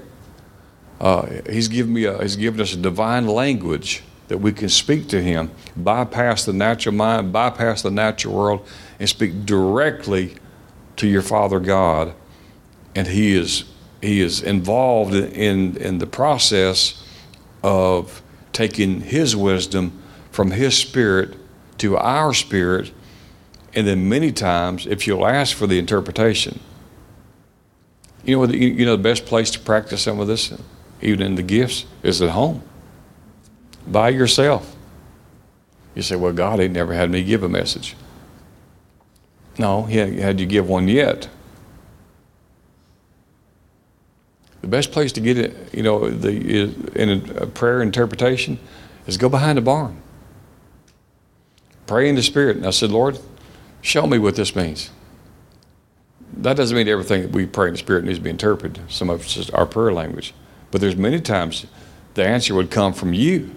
uh, 0.99 1.27
he's 1.49 1.67
given 1.67 1.93
me 1.93 2.05
a, 2.05 2.21
he's 2.21 2.35
given 2.35 2.61
us 2.61 2.73
a 2.73 2.77
divine 2.77 3.25
language 3.27 4.03
that 4.27 4.37
we 4.37 4.53
can 4.53 4.69
speak 4.69 5.09
to 5.09 5.21
him, 5.21 5.51
bypass 5.75 6.45
the 6.45 6.53
natural 6.53 6.95
mind, 6.95 7.33
bypass 7.33 7.81
the 7.81 7.91
natural 7.91 8.33
world, 8.33 8.67
and 8.99 9.09
speak 9.09 9.45
directly 9.45 10.35
to 10.97 11.07
your 11.07 11.21
Father 11.21 11.59
God. 11.59 12.13
And 12.95 13.07
he 13.07 13.35
is 13.35 13.65
he 14.01 14.21
is 14.21 14.41
involved 14.41 15.13
in 15.13 15.75
in 15.77 15.97
the 15.97 16.07
process 16.07 17.03
of 17.63 18.21
taking 18.53 19.01
his 19.01 19.35
wisdom 19.35 20.01
from 20.31 20.51
his 20.51 20.77
spirit 20.77 21.35
to 21.81 21.97
our 21.97 22.33
spirit 22.33 22.91
and 23.73 23.87
then 23.87 24.09
many 24.09 24.31
times, 24.31 24.85
if 24.85 25.07
you'll 25.07 25.25
ask 25.25 25.55
for 25.55 25.65
the 25.65 25.79
interpretation, 25.79 26.59
you 28.23 28.35
know, 28.35 28.45
you 28.53 28.85
know 28.85 28.95
the 28.95 29.03
best 29.03 29.25
place 29.25 29.49
to 29.51 29.59
practice 29.59 30.01
some 30.01 30.19
of 30.19 30.27
this, 30.27 30.53
even 31.01 31.25
in 31.25 31.35
the 31.35 31.43
gifts, 31.43 31.85
is 32.03 32.21
at 32.21 32.31
home, 32.31 32.61
by 33.87 34.09
yourself. 34.09 34.75
You 35.95 36.01
say, 36.01 36.15
well, 36.15 36.33
God 36.33 36.59
He 36.59 36.67
never 36.67 36.93
had 36.93 37.09
me 37.09 37.23
give 37.23 37.43
a 37.43 37.49
message. 37.49 37.95
No, 39.57 39.83
he 39.83 39.97
had 39.97 40.39
you 40.39 40.45
give 40.45 40.67
one 40.69 40.87
yet. 40.87 41.27
The 44.61 44.67
best 44.67 44.91
place 44.91 45.11
to 45.13 45.21
get 45.21 45.37
it, 45.37 45.73
you 45.73 45.83
know, 45.83 46.09
the, 46.09 46.71
in 46.95 47.37
a 47.37 47.47
prayer 47.47 47.81
interpretation 47.81 48.59
is 49.07 49.17
go 49.17 49.27
behind 49.27 49.57
the 49.57 49.61
barn. 49.61 50.01
Pray 51.91 52.07
in 52.07 52.15
the 52.15 52.23
Spirit. 52.23 52.55
And 52.55 52.65
I 52.65 52.69
said, 52.71 52.89
Lord, 52.89 53.19
Show 53.81 54.05
me 54.05 54.19
what 54.19 54.35
this 54.35 54.55
means. 54.55 54.91
That 56.37 56.55
doesn't 56.55 56.77
mean 56.77 56.87
everything 56.87 57.23
that 57.23 57.31
we 57.31 57.45
pray 57.45 57.67
in 57.67 57.73
the 57.73 57.79
Spirit 57.79 58.05
needs 58.05 58.19
to 58.19 58.23
be 58.23 58.29
interpreted. 58.29 58.79
Some 58.89 59.09
of 59.09 59.21
it's 59.21 59.33
just 59.33 59.53
our 59.53 59.65
prayer 59.65 59.91
language. 59.91 60.33
But 60.69 60.81
there's 60.81 60.95
many 60.95 61.19
times 61.19 61.65
the 62.13 62.25
answer 62.25 62.55
would 62.55 62.71
come 62.71 62.93
from 62.93 63.13
you. 63.13 63.53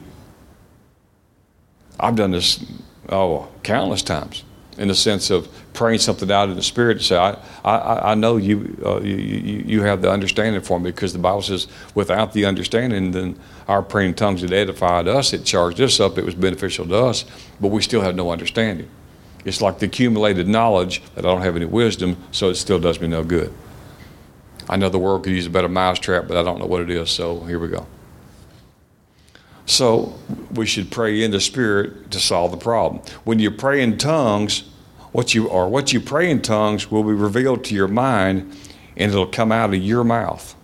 I've 2.01 2.17
done 2.17 2.33
this, 2.33 2.65
oh, 3.11 3.49
countless 3.63 4.03
times 4.03 4.43
in 4.79 4.89
the 4.89 4.95
sense 4.95 5.31
of 5.31 5.49
praying 5.75 5.99
something 5.99 6.31
out 6.31 6.49
in 6.49 6.57
the 6.57 6.63
spirit 6.63 6.99
to 6.99 7.05
say, 7.05 7.17
I, 7.17 7.37
I, 7.65 8.13
I 8.13 8.15
know 8.15 8.37
you, 8.37 8.79
uh, 8.85 9.01
you, 9.01 9.17
you 9.17 9.83
have 9.83 10.01
the 10.01 10.11
understanding 10.11 10.63
for 10.63 10.81
me 10.81 10.91
because 10.91 11.13
the 11.13 11.19
Bible 11.19 11.43
says, 11.43 11.67
without 11.95 12.33
the 12.33 12.47
understanding, 12.47 13.11
then 13.11 13.39
our 13.69 13.83
praying 13.83 14.15
tongues 14.15 14.41
had 14.41 14.53
edified 14.53 15.09
us, 15.09 15.33
it 15.33 15.45
charged 15.45 15.81
us 15.81 16.01
up, 16.01 16.17
it 16.17 16.25
was 16.25 16.35
beneficial 16.35 16.87
to 16.87 16.97
us, 16.97 17.25
but 17.61 17.69
we 17.69 17.83
still 17.83 18.01
have 18.01 18.15
no 18.15 18.31
understanding. 18.31 18.89
It's 19.45 19.61
like 19.61 19.79
the 19.81 19.87
accumulated 19.87 20.49
knowledge 20.49 21.03
that 21.17 21.27
I 21.27 21.29
don't 21.29 21.43
have 21.43 21.57
any 21.57 21.67
wisdom, 21.67 22.17
so 22.31 22.49
it 22.49 22.55
still 22.55 22.79
does 22.79 23.01
me 23.01 23.09
no 23.09 23.25
good. 23.25 23.53
I 24.69 24.77
know 24.77 24.89
the 24.89 24.99
world 24.99 25.25
could 25.25 25.33
use 25.33 25.47
a 25.47 25.51
better 25.51 25.69
mousetrap, 25.69 26.27
but 26.29 26.39
I 26.39 26.43
don't 26.43 26.59
know 26.59 26.67
what 26.67 26.81
it 26.81 26.89
is, 26.89 27.11
so 27.11 27.41
here 27.41 27.59
we 27.59 27.69
go. 27.69 27.87
So 29.67 30.19
we 30.53 30.67
should 30.67 30.91
pray 30.91 31.23
in 31.23 31.31
the 31.31 31.41
Spirit 31.41 32.11
to 32.13 32.21
solve 32.21 32.51
the 32.51 32.57
problem. 32.57 33.03
When 33.25 33.39
you 33.39 33.51
pray 33.51 33.83
in 33.83 33.99
tongues, 33.99 34.65
what 35.15 35.33
you 35.33 35.47
or 35.47 35.69
what 35.69 35.93
you 35.93 36.01
pray 36.01 36.29
in 36.29 36.43
tongues 36.43 36.91
will 36.91 37.05
be 37.05 37.13
revealed 37.13 37.63
to 37.63 37.73
your 37.73 37.87
mind 37.87 38.53
and 38.97 39.13
it'll 39.13 39.29
come 39.29 39.53
out 39.53 39.73
of 39.73 39.81
your 39.81 40.03
mouth. 40.03 40.57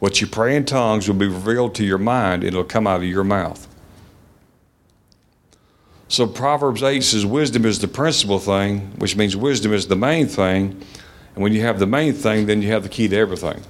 What 0.00 0.22
you 0.22 0.26
pray 0.26 0.56
in 0.56 0.64
tongues 0.64 1.06
will 1.06 1.16
be 1.16 1.26
revealed 1.26 1.74
to 1.74 1.84
your 1.84 1.98
mind, 1.98 2.42
and 2.42 2.54
it'll 2.54 2.64
come 2.64 2.86
out 2.86 3.02
of 3.02 3.04
your 3.04 3.24
mouth. 3.24 3.66
So 6.08 6.26
Proverbs 6.26 6.82
8 6.82 7.02
says 7.02 7.26
wisdom 7.26 7.66
is 7.66 7.80
the 7.80 7.88
principal 7.88 8.38
thing, 8.38 8.92
which 8.96 9.14
means 9.14 9.36
wisdom 9.36 9.74
is 9.74 9.88
the 9.88 9.96
main 9.96 10.26
thing. 10.26 10.80
And 11.34 11.42
when 11.42 11.52
you 11.52 11.60
have 11.62 11.78
the 11.78 11.86
main 11.86 12.14
thing, 12.14 12.46
then 12.46 12.62
you 12.62 12.68
have 12.68 12.82
the 12.82 12.88
key 12.88 13.08
to 13.08 13.16
everything. 13.16 13.62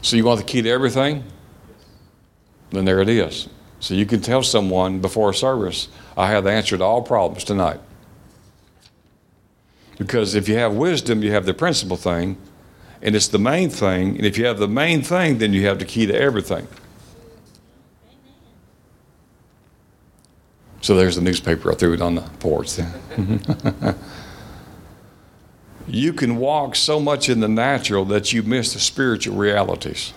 So 0.00 0.16
you 0.16 0.24
want 0.24 0.38
the 0.38 0.46
key 0.46 0.62
to 0.62 0.70
everything? 0.70 1.24
Then 2.70 2.84
there 2.84 3.00
it 3.00 3.08
is. 3.08 3.48
So 3.82 3.94
you 3.94 4.06
can 4.06 4.20
tell 4.20 4.44
someone 4.44 5.00
before 5.00 5.30
a 5.30 5.34
service, 5.34 5.88
I 6.16 6.28
have 6.28 6.44
the 6.44 6.52
answer 6.52 6.78
to 6.78 6.84
all 6.84 7.02
problems 7.02 7.42
tonight. 7.42 7.80
Because 9.98 10.36
if 10.36 10.48
you 10.48 10.54
have 10.54 10.72
wisdom, 10.72 11.24
you 11.24 11.32
have 11.32 11.46
the 11.46 11.52
principal 11.52 11.96
thing, 11.96 12.36
and 13.02 13.16
it's 13.16 13.26
the 13.26 13.40
main 13.40 13.70
thing. 13.70 14.16
And 14.16 14.24
if 14.24 14.38
you 14.38 14.46
have 14.46 14.60
the 14.60 14.68
main 14.68 15.02
thing, 15.02 15.38
then 15.38 15.52
you 15.52 15.66
have 15.66 15.80
the 15.80 15.84
key 15.84 16.06
to 16.06 16.14
everything. 16.14 16.68
So 20.80 20.94
there's 20.94 21.16
the 21.16 21.22
newspaper. 21.22 21.72
I 21.72 21.74
threw 21.74 21.94
it 21.94 22.00
on 22.00 22.14
the 22.14 22.22
porch. 22.38 22.78
you 25.88 26.12
can 26.12 26.36
walk 26.36 26.76
so 26.76 27.00
much 27.00 27.28
in 27.28 27.40
the 27.40 27.48
natural 27.48 28.04
that 28.04 28.32
you 28.32 28.44
miss 28.44 28.74
the 28.74 28.80
spiritual 28.80 29.34
realities. 29.34 30.12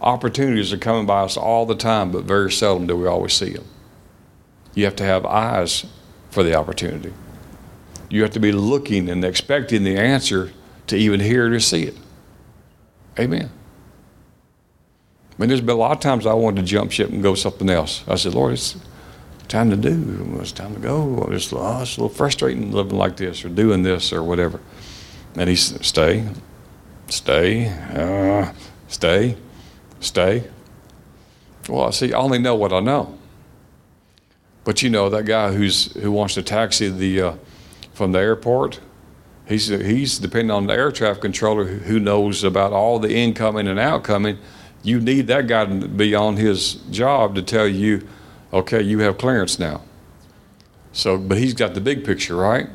Opportunities 0.00 0.72
are 0.72 0.78
coming 0.78 1.06
by 1.06 1.22
us 1.22 1.36
all 1.36 1.66
the 1.66 1.74
time, 1.74 2.12
but 2.12 2.24
very 2.24 2.52
seldom 2.52 2.86
do 2.86 2.96
we 2.96 3.06
always 3.06 3.32
see 3.32 3.50
them. 3.50 3.66
You 4.74 4.84
have 4.84 4.96
to 4.96 5.04
have 5.04 5.26
eyes 5.26 5.86
for 6.30 6.42
the 6.42 6.54
opportunity. 6.54 7.12
You 8.08 8.22
have 8.22 8.30
to 8.32 8.40
be 8.40 8.52
looking 8.52 9.08
and 9.08 9.24
expecting 9.24 9.82
the 9.82 9.96
answer 9.96 10.52
to 10.86 10.96
even 10.96 11.20
hear 11.20 11.52
or 11.52 11.60
see 11.60 11.84
it. 11.84 11.96
Amen. 13.18 13.50
I 15.30 15.42
mean, 15.42 15.48
there's 15.48 15.60
been 15.60 15.76
a 15.76 15.78
lot 15.78 15.92
of 15.92 16.00
times 16.00 16.26
I 16.26 16.34
wanted 16.34 16.62
to 16.62 16.66
jump 16.66 16.90
ship 16.92 17.10
and 17.10 17.22
go 17.22 17.34
something 17.34 17.68
else. 17.68 18.02
I 18.08 18.14
said, 18.14 18.34
Lord, 18.34 18.54
it's 18.54 18.76
time 19.48 19.70
to 19.70 19.76
do. 19.76 20.38
It's 20.40 20.52
time 20.52 20.74
to 20.74 20.80
go. 20.80 21.28
It's, 21.30 21.52
oh, 21.52 21.82
it's 21.82 21.96
a 21.96 22.00
little 22.00 22.08
frustrating 22.08 22.72
living 22.72 22.96
like 22.96 23.16
this 23.16 23.44
or 23.44 23.48
doing 23.48 23.82
this 23.82 24.12
or 24.12 24.22
whatever. 24.22 24.60
And 25.34 25.48
he 25.48 25.56
said, 25.56 25.84
stay, 25.84 26.28
stay, 27.08 27.68
uh, 27.68 28.52
stay, 28.88 29.36
stay. 30.00 30.48
Well, 31.68 31.84
I 31.84 31.90
see, 31.90 32.12
I 32.12 32.18
only 32.18 32.38
know 32.38 32.54
what 32.54 32.72
I 32.72 32.80
know. 32.80 33.18
But 34.64 34.82
you 34.82 34.90
know, 34.90 35.08
that 35.08 35.24
guy 35.24 35.52
who's 35.52 35.92
who 35.94 36.12
wants 36.12 36.34
to 36.34 36.42
taxi 36.42 36.88
the 36.88 37.20
uh, 37.20 37.34
from 37.94 38.12
the 38.12 38.18
airport, 38.18 38.80
he's 39.46 39.68
he's 39.68 40.18
depending 40.18 40.50
on 40.50 40.66
the 40.66 40.74
air 40.74 40.92
traffic 40.92 41.22
controller 41.22 41.64
who 41.64 41.98
knows 41.98 42.44
about 42.44 42.72
all 42.72 42.98
the 42.98 43.14
incoming 43.14 43.66
and 43.66 43.78
outcoming 43.78 44.38
you 44.82 45.00
need 45.00 45.26
that 45.26 45.46
guy 45.46 45.66
to 45.66 45.88
be 45.88 46.14
on 46.14 46.36
his 46.36 46.74
job 46.90 47.34
to 47.34 47.42
tell 47.42 47.66
you, 47.66 48.06
okay, 48.52 48.80
you 48.80 49.00
have 49.00 49.18
clearance 49.18 49.58
now. 49.58 49.82
So, 50.92 51.18
but 51.18 51.38
he's 51.38 51.54
got 51.54 51.74
the 51.74 51.80
big 51.80 52.04
picture, 52.04 52.36
right? 52.36 52.68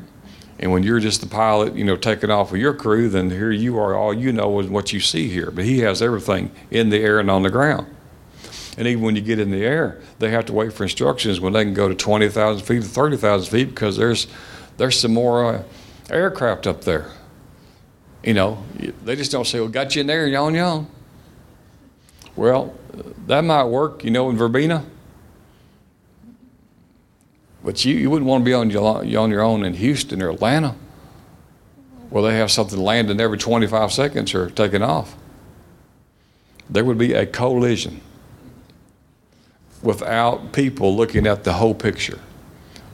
And 0.58 0.70
when 0.70 0.82
you're 0.82 1.00
just 1.00 1.20
the 1.20 1.26
pilot, 1.26 1.74
you 1.74 1.84
know, 1.84 1.96
taking 1.96 2.30
off 2.30 2.52
with 2.52 2.60
your 2.60 2.74
crew, 2.74 3.08
then 3.08 3.30
here 3.30 3.50
you 3.50 3.78
are. 3.78 3.94
All 3.94 4.14
you 4.14 4.32
know 4.32 4.60
is 4.60 4.68
what 4.68 4.92
you 4.92 5.00
see 5.00 5.28
here. 5.28 5.50
But 5.50 5.64
he 5.64 5.80
has 5.80 6.00
everything 6.00 6.52
in 6.70 6.90
the 6.90 6.98
air 6.98 7.18
and 7.18 7.30
on 7.30 7.42
the 7.42 7.50
ground. 7.50 7.86
And 8.76 8.86
even 8.86 9.02
when 9.02 9.16
you 9.16 9.22
get 9.22 9.38
in 9.38 9.50
the 9.50 9.64
air, 9.64 10.00
they 10.18 10.30
have 10.30 10.46
to 10.46 10.52
wait 10.52 10.72
for 10.72 10.84
instructions 10.84 11.40
when 11.40 11.52
they 11.52 11.64
can 11.64 11.74
go 11.74 11.88
to 11.88 11.94
20,000 11.94 12.64
feet 12.64 12.82
to 12.82 12.88
30,000 12.88 13.50
feet 13.50 13.64
because 13.66 13.96
there's 13.96 14.26
there's 14.76 14.98
some 14.98 15.14
more 15.14 15.54
uh, 15.54 15.62
aircraft 16.10 16.66
up 16.66 16.82
there. 16.82 17.10
You 18.24 18.34
know, 18.34 18.64
they 19.04 19.16
just 19.16 19.30
don't 19.30 19.46
say, 19.46 19.60
"Well, 19.60 19.68
got 19.68 19.94
you 19.94 20.00
in 20.00 20.06
there, 20.06 20.26
yawn 20.26 20.54
yawn." 20.54 20.88
Well, 22.36 22.74
that 23.26 23.42
might 23.42 23.64
work, 23.64 24.02
you 24.02 24.10
know, 24.10 24.30
in 24.30 24.36
Verbena. 24.36 24.84
But 27.64 27.84
you, 27.84 27.94
you 27.94 28.10
wouldn't 28.10 28.28
want 28.28 28.42
to 28.42 28.44
be 28.44 28.52
on 28.52 28.70
your, 28.70 28.84
on 28.84 29.30
your 29.30 29.40
own 29.40 29.64
in 29.64 29.74
Houston 29.74 30.22
or 30.22 30.30
Atlanta 30.30 30.76
where 32.10 32.22
they 32.22 32.36
have 32.36 32.50
something 32.50 32.78
landing 32.78 33.18
every 33.18 33.38
25 33.38 33.92
seconds 33.92 34.34
or 34.34 34.48
taking 34.50 34.82
off. 34.82 35.16
There 36.70 36.84
would 36.84 36.98
be 36.98 37.12
a 37.12 37.26
collision 37.26 38.00
without 39.82 40.52
people 40.52 40.94
looking 40.94 41.26
at 41.26 41.42
the 41.42 41.54
whole 41.54 41.74
picture. 41.74 42.20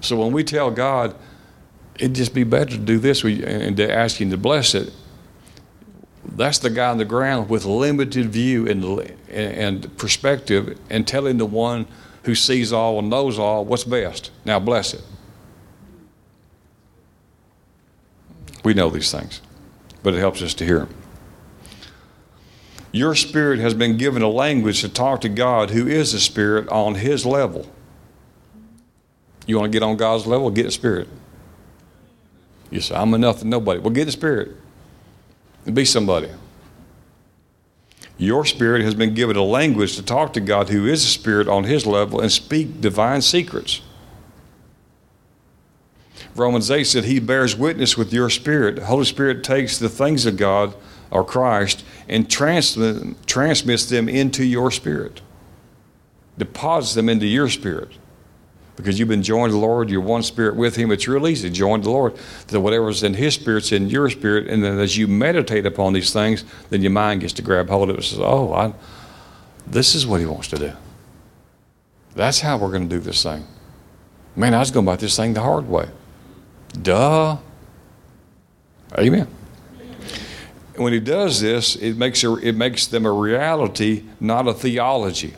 So 0.00 0.16
when 0.16 0.32
we 0.32 0.42
tell 0.42 0.70
God, 0.70 1.14
it'd 1.96 2.14
just 2.14 2.32
be 2.32 2.44
better 2.44 2.70
to 2.70 2.78
do 2.78 2.98
this 2.98 3.22
and 3.22 3.76
to 3.76 3.92
ask 3.92 4.20
Him 4.20 4.30
to 4.30 4.38
bless 4.38 4.74
it, 4.74 4.90
That's 6.24 6.58
the 6.58 6.70
guy 6.70 6.88
on 6.88 6.98
the 6.98 7.04
ground 7.04 7.50
with 7.50 7.66
limited 7.66 8.30
view 8.30 8.66
and, 8.68 9.12
and 9.28 9.98
perspective 9.98 10.78
and 10.88 11.06
telling 11.06 11.36
the 11.36 11.46
one 11.46 11.86
who 12.24 12.34
sees 12.34 12.72
all 12.72 12.98
and 12.98 13.10
knows 13.10 13.38
all 13.38 13.64
what's 13.64 13.84
best. 13.84 14.30
Now 14.44 14.58
bless 14.58 14.94
it. 14.94 15.02
We 18.64 18.74
know 18.74 18.90
these 18.90 19.10
things, 19.10 19.40
but 20.02 20.14
it 20.14 20.18
helps 20.18 20.42
us 20.42 20.54
to 20.54 20.66
hear. 20.66 20.86
Your 22.92 23.14
spirit 23.14 23.60
has 23.60 23.72
been 23.72 23.96
given 23.96 24.20
a 24.20 24.28
language 24.28 24.80
to 24.80 24.88
talk 24.88 25.20
to 25.22 25.28
God, 25.28 25.70
who 25.70 25.86
is 25.86 26.12
a 26.12 26.20
spirit, 26.20 26.68
on 26.68 26.96
his 26.96 27.24
level. 27.24 27.70
You 29.46 29.58
want 29.58 29.72
to 29.72 29.76
get 29.76 29.82
on 29.82 29.96
God's 29.96 30.26
level? 30.26 30.50
Get 30.50 30.66
a 30.66 30.70
spirit. 30.70 31.08
You 32.70 32.80
say, 32.80 32.94
I'm 32.94 33.14
enough 33.14 33.40
to 33.40 33.46
nobody. 33.46 33.80
Well, 33.80 33.90
get 33.90 34.08
a 34.08 34.12
spirit 34.12 34.56
and 35.66 35.74
be 35.74 35.84
somebody. 35.84 36.28
Your 38.20 38.44
spirit 38.44 38.82
has 38.82 38.94
been 38.94 39.14
given 39.14 39.34
a 39.36 39.42
language 39.42 39.96
to 39.96 40.02
talk 40.02 40.34
to 40.34 40.40
God, 40.40 40.68
who 40.68 40.86
is 40.86 41.02
a 41.02 41.08
spirit, 41.08 41.48
on 41.48 41.64
his 41.64 41.86
level 41.86 42.20
and 42.20 42.30
speak 42.30 42.78
divine 42.78 43.22
secrets. 43.22 43.80
Romans 46.36 46.70
8 46.70 46.84
said, 46.84 47.04
He 47.06 47.18
bears 47.18 47.56
witness 47.56 47.96
with 47.96 48.12
your 48.12 48.28
spirit. 48.28 48.76
The 48.76 48.84
Holy 48.84 49.06
Spirit 49.06 49.42
takes 49.42 49.78
the 49.78 49.88
things 49.88 50.26
of 50.26 50.36
God 50.36 50.74
or 51.10 51.24
Christ 51.24 51.82
and 52.10 52.30
transmit, 52.30 53.26
transmits 53.26 53.86
them 53.86 54.06
into 54.06 54.44
your 54.44 54.70
spirit, 54.70 55.22
deposits 56.36 56.92
them 56.92 57.08
into 57.08 57.26
your 57.26 57.48
spirit. 57.48 57.88
Because 58.80 58.98
you've 58.98 59.08
been 59.08 59.22
joined 59.22 59.50
to 59.50 59.54
the 59.54 59.60
Lord, 59.60 59.90
you're 59.90 60.00
one 60.00 60.22
spirit 60.22 60.56
with 60.56 60.76
Him. 60.76 60.90
It's 60.90 61.06
real 61.06 61.28
easy 61.28 61.48
to 61.48 61.54
join 61.54 61.82
the 61.82 61.90
Lord. 61.90 62.16
That 62.48 62.60
whatever's 62.60 63.02
in 63.02 63.14
His 63.14 63.34
spirit's 63.34 63.72
in 63.72 63.88
your 63.88 64.08
spirit, 64.10 64.48
and 64.48 64.62
then 64.62 64.78
as 64.78 64.96
you 64.96 65.06
meditate 65.06 65.66
upon 65.66 65.92
these 65.92 66.12
things, 66.12 66.44
then 66.70 66.82
your 66.82 66.90
mind 66.90 67.20
gets 67.20 67.32
to 67.34 67.42
grab 67.42 67.68
hold 67.68 67.90
of 67.90 67.96
it 67.96 67.98
and 67.98 68.04
says, 68.04 68.20
"Oh, 68.20 68.52
I, 68.52 68.72
this 69.66 69.94
is 69.94 70.06
what 70.06 70.20
He 70.20 70.26
wants 70.26 70.48
to 70.48 70.56
do. 70.56 70.72
That's 72.14 72.40
how 72.40 72.56
we're 72.56 72.70
going 72.70 72.88
to 72.88 72.94
do 72.96 73.00
this 73.00 73.22
thing." 73.22 73.46
Man, 74.36 74.54
I 74.54 74.60
was 74.60 74.70
going 74.70 74.86
about 74.86 75.00
this 75.00 75.16
thing 75.16 75.34
the 75.34 75.40
hard 75.40 75.68
way. 75.68 75.88
Duh. 76.80 77.36
Amen. 78.98 79.28
when 80.76 80.92
he 80.92 81.00
does 81.00 81.40
this, 81.40 81.76
it 81.76 81.96
makes, 81.96 82.24
a, 82.24 82.34
it 82.36 82.56
makes 82.56 82.86
them 82.86 83.06
a 83.06 83.12
reality, 83.12 84.04
not 84.18 84.48
a 84.48 84.54
theology. 84.54 85.34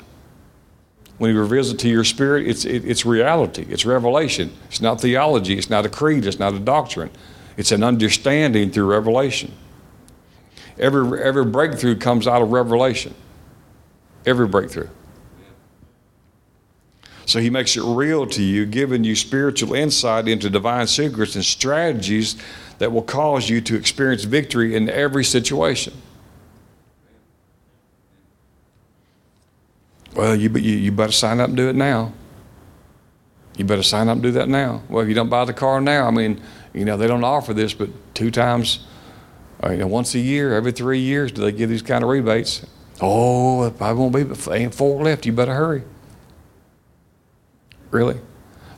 When 1.22 1.30
he 1.30 1.36
reveals 1.36 1.70
it 1.70 1.78
to 1.78 1.88
your 1.88 2.02
spirit, 2.02 2.48
it's, 2.48 2.64
it, 2.64 2.84
it's 2.84 3.06
reality, 3.06 3.64
it's 3.68 3.86
revelation. 3.86 4.52
It's 4.66 4.80
not 4.80 5.00
theology, 5.00 5.56
it's 5.56 5.70
not 5.70 5.86
a 5.86 5.88
creed, 5.88 6.26
it's 6.26 6.40
not 6.40 6.52
a 6.52 6.58
doctrine. 6.58 7.10
It's 7.56 7.70
an 7.70 7.84
understanding 7.84 8.72
through 8.72 8.86
revelation. 8.86 9.52
Every, 10.80 11.22
every 11.22 11.44
breakthrough 11.44 11.96
comes 11.96 12.26
out 12.26 12.42
of 12.42 12.50
revelation. 12.50 13.14
Every 14.26 14.48
breakthrough. 14.48 14.88
So 17.26 17.38
he 17.38 17.50
makes 17.50 17.76
it 17.76 17.84
real 17.84 18.26
to 18.26 18.42
you, 18.42 18.66
giving 18.66 19.04
you 19.04 19.14
spiritual 19.14 19.74
insight 19.74 20.26
into 20.26 20.50
divine 20.50 20.88
secrets 20.88 21.36
and 21.36 21.44
strategies 21.44 22.34
that 22.78 22.90
will 22.90 23.00
cause 23.00 23.48
you 23.48 23.60
to 23.60 23.76
experience 23.76 24.24
victory 24.24 24.74
in 24.74 24.88
every 24.88 25.24
situation. 25.24 25.92
Well, 30.14 30.36
you, 30.36 30.50
you, 30.50 30.76
you 30.76 30.92
better 30.92 31.12
sign 31.12 31.40
up 31.40 31.48
and 31.48 31.56
do 31.56 31.68
it 31.68 31.76
now. 31.76 32.12
You 33.56 33.64
better 33.64 33.82
sign 33.82 34.08
up 34.08 34.14
and 34.14 34.22
do 34.22 34.30
that 34.32 34.48
now. 34.48 34.82
Well, 34.88 35.02
if 35.02 35.08
you 35.08 35.14
don't 35.14 35.28
buy 35.28 35.44
the 35.44 35.52
car 35.52 35.80
now, 35.80 36.06
I 36.06 36.10
mean, 36.10 36.40
you 36.72 36.84
know, 36.84 36.96
they 36.96 37.06
don't 37.06 37.24
offer 37.24 37.52
this, 37.52 37.74
but 37.74 37.90
two 38.14 38.30
times, 38.30 38.86
uh, 39.62 39.70
you 39.70 39.78
know, 39.78 39.86
once 39.86 40.14
a 40.14 40.18
year, 40.18 40.54
every 40.54 40.72
three 40.72 41.00
years, 41.00 41.32
do 41.32 41.42
they 41.42 41.52
give 41.52 41.68
these 41.68 41.82
kind 41.82 42.02
of 42.02 42.10
rebates? 42.10 42.66
Oh, 43.00 43.74
I 43.80 43.92
won't 43.92 44.14
be, 44.14 44.22
but 44.22 44.48
ain't 44.52 44.74
four 44.74 45.02
left, 45.02 45.26
you 45.26 45.32
better 45.32 45.54
hurry. 45.54 45.82
Really? 47.90 48.18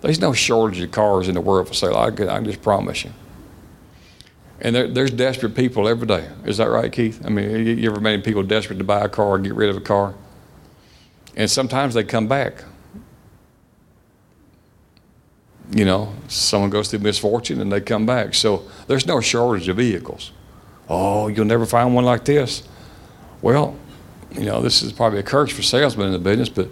There's 0.01 0.21
no 0.21 0.33
shortage 0.33 0.81
of 0.81 0.91
cars 0.91 1.29
in 1.29 1.35
the 1.35 1.41
world 1.41 1.69
for 1.69 1.75
sale. 1.75 1.97
I, 1.97 2.11
can, 2.11 2.29
I 2.29 2.37
can 2.37 2.45
just 2.45 2.63
promise 2.63 3.05
you. 3.05 3.13
And 4.61 4.75
there, 4.75 4.89
there's 4.89 5.11
desperate 5.11 5.55
people 5.55 5.89
every 5.89 6.07
day. 6.07 6.29
Is 6.45 6.57
that 6.59 6.69
right, 6.69 6.91
Keith? 6.91 7.25
I 7.25 7.29
mean, 7.29 7.51
you, 7.51 7.75
you 7.75 7.91
ever 7.91 8.01
met 8.01 8.25
people 8.25 8.43
desperate 8.43 8.79
to 8.79 8.85
buy 8.85 9.01
a 9.01 9.09
car 9.09 9.27
or 9.27 9.39
get 9.39 9.55
rid 9.55 9.71
of 9.71 9.77
a 9.77 9.81
car? 9.81 10.15
And 11.37 11.51
sometimes 11.51 11.95
they 11.95 12.05
come 12.05 12.29
back. 12.29 12.65
You 15.71 15.85
know, 15.85 16.13
someone 16.29 16.71
goes 16.71 16.89
through 16.89 17.01
misfortune 17.01 17.61
and 17.61 17.73
they 17.73 17.81
come 17.81 18.07
back. 18.07 18.35
So 18.35 18.65
there's 18.87 19.07
no 19.07 19.21
shortage 19.21 19.69
of 19.69 19.79
vehicles. 19.79 20.31
Oh, 20.89 21.29
you'll 21.29 21.47
never 21.47 21.67
find 21.67 21.95
one 21.95 22.05
like 22.05 22.25
this. 22.25 22.69
Well, 23.41 23.77
you 24.33 24.45
know, 24.45 24.61
this 24.61 24.83
is 24.83 24.93
probably 24.93 25.21
a 25.21 25.23
curse 25.23 25.53
for 25.53 25.63
salesmen 25.63 26.07
in 26.07 26.13
the 26.13 26.19
business, 26.19 26.49
but 26.49 26.69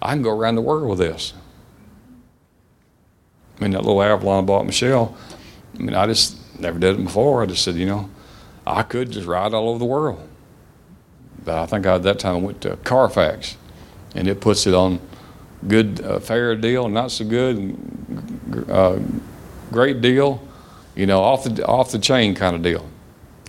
I 0.00 0.12
can 0.12 0.22
go 0.22 0.30
around 0.30 0.54
the 0.54 0.62
world 0.62 0.88
with 0.88 0.98
this. 0.98 1.32
I 3.58 3.62
mean, 3.62 3.72
that 3.72 3.82
little 3.82 4.02
Avalon 4.02 4.44
I 4.44 4.46
bought 4.46 4.66
Michelle, 4.66 5.16
I 5.74 5.82
mean, 5.82 5.94
I 5.94 6.06
just 6.06 6.36
never 6.60 6.78
did 6.78 6.98
it 6.98 7.04
before. 7.04 7.42
I 7.42 7.46
just 7.46 7.64
said, 7.64 7.74
you 7.74 7.86
know, 7.86 8.08
I 8.66 8.82
could 8.82 9.10
just 9.10 9.26
ride 9.26 9.52
all 9.52 9.68
over 9.68 9.78
the 9.78 9.84
world. 9.84 10.28
But 11.44 11.56
I 11.56 11.66
think 11.66 11.86
I, 11.86 11.96
at 11.96 12.02
that 12.04 12.18
time 12.18 12.36
I 12.36 12.38
went 12.38 12.60
to 12.62 12.76
Carfax, 12.76 13.56
and 14.18 14.26
it 14.26 14.40
puts 14.40 14.66
it 14.66 14.74
on 14.74 15.00
good, 15.68 16.00
uh, 16.04 16.18
fair 16.18 16.56
deal, 16.56 16.88
not 16.88 17.12
so 17.12 17.24
good, 17.24 17.78
uh, 18.68 18.98
great 19.70 20.00
deal, 20.00 20.42
you 20.96 21.06
know, 21.06 21.22
off 21.22 21.44
the 21.44 21.64
off 21.64 21.92
the 21.92 22.00
chain 22.00 22.34
kind 22.34 22.56
of 22.56 22.62
deal. 22.62 22.84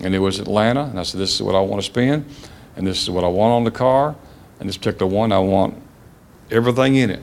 And 0.00 0.14
it 0.14 0.20
was 0.20 0.38
Atlanta, 0.38 0.84
and 0.84 1.00
I 1.00 1.02
said, 1.02 1.20
this 1.20 1.34
is 1.34 1.42
what 1.42 1.56
I 1.56 1.60
want 1.60 1.82
to 1.82 1.86
spend, 1.86 2.24
and 2.76 2.86
this 2.86 3.02
is 3.02 3.10
what 3.10 3.24
I 3.24 3.26
want 3.26 3.52
on 3.52 3.64
the 3.64 3.72
car, 3.72 4.14
and 4.60 4.68
this 4.68 4.76
particular 4.76 5.12
one 5.12 5.32
I 5.32 5.40
want 5.40 5.74
everything 6.52 6.94
in 6.94 7.10
it. 7.10 7.22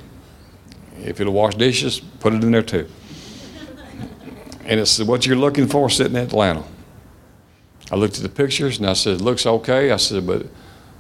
If 1.00 1.22
it'll 1.22 1.32
wash 1.32 1.56
dishes, 1.56 2.02
put 2.02 2.34
it 2.34 2.43
in 2.43 2.52
there 2.52 2.62
too. 2.62 2.88
And 4.66 4.82
it's 4.82 5.02
what 5.02 5.26
you're 5.26 5.38
looking 5.38 5.66
for 5.66 5.89
sitting 5.89 6.18
in 6.18 6.24
Atlanta. 6.24 6.66
I 7.89 7.95
looked 7.95 8.18
at 8.18 8.24
the 8.24 8.30
pictures 8.30 8.80
and 8.80 8.89
I 8.89 8.91
said, 8.91 9.22
looks 9.22 9.45
okay. 9.45 9.91
I 9.91 9.95
said, 9.95 10.28
but 10.28 10.48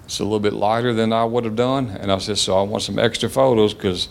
it's 0.07 0.19
a 0.19 0.23
little 0.23 0.39
bit 0.39 0.53
lighter 0.53 0.93
than 0.93 1.11
I 1.11 1.25
would 1.25 1.43
have 1.43 1.57
done. 1.57 1.89
And 1.89 2.13
I 2.13 2.17
said, 2.19 2.37
so 2.37 2.57
I 2.57 2.61
want 2.61 2.81
some 2.81 2.97
extra 2.97 3.29
photos 3.29 3.73
because 3.73 4.07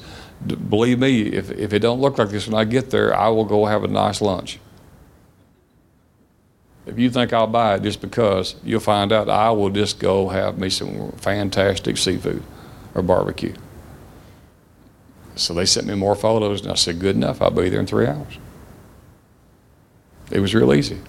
believe 0.69 0.99
me, 0.99 1.23
if, 1.23 1.51
if 1.51 1.73
it 1.73 1.79
don't 1.79 2.03
look 2.03 2.19
like 2.19 2.29
this 2.29 2.47
when 2.47 2.55
I 2.55 2.65
get 2.65 2.91
there, 2.91 3.17
I 3.17 3.29
will 3.29 3.47
go 3.47 3.65
have 3.65 3.83
a 3.83 3.89
nice 3.89 4.21
lunch. 4.21 4.59
If 6.85 6.99
you 6.99 7.09
think 7.09 7.33
I'll 7.33 7.47
buy 7.47 7.77
it 7.77 7.83
just 7.83 8.03
because, 8.03 8.57
you'll 8.63 8.81
find 8.81 9.11
out 9.11 9.31
I 9.31 9.51
will 9.53 9.71
just 9.71 9.99
go 9.99 10.29
have 10.29 10.59
me 10.59 10.69
some 10.69 11.13
fantastic 11.13 11.97
seafood 11.97 12.43
or 12.95 13.01
barbecue. 13.01 13.55
So 15.35 15.55
they 15.55 15.65
sent 15.65 15.87
me 15.87 15.95
more 15.95 16.15
photos, 16.15 16.61
and 16.61 16.71
I 16.71 16.75
said, 16.75 17.01
Good 17.01 17.17
enough, 17.17 17.41
I'll 17.41 17.51
be 17.51 17.71
there 17.71 17.81
in 17.81 17.87
three 17.87 18.07
hours. 18.07 18.39
It 20.31 20.41
was 20.41 20.55
real 20.55 20.75
easy. 20.75 21.01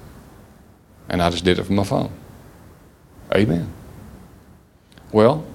And 1.09 1.21
I 1.21 1.29
just 1.29 1.43
did 1.43 1.59
it 1.59 1.63
from 1.63 1.75
my 1.75 1.83
phone. 1.83 2.11
Amen. 3.35 3.73
Well, 5.11 5.45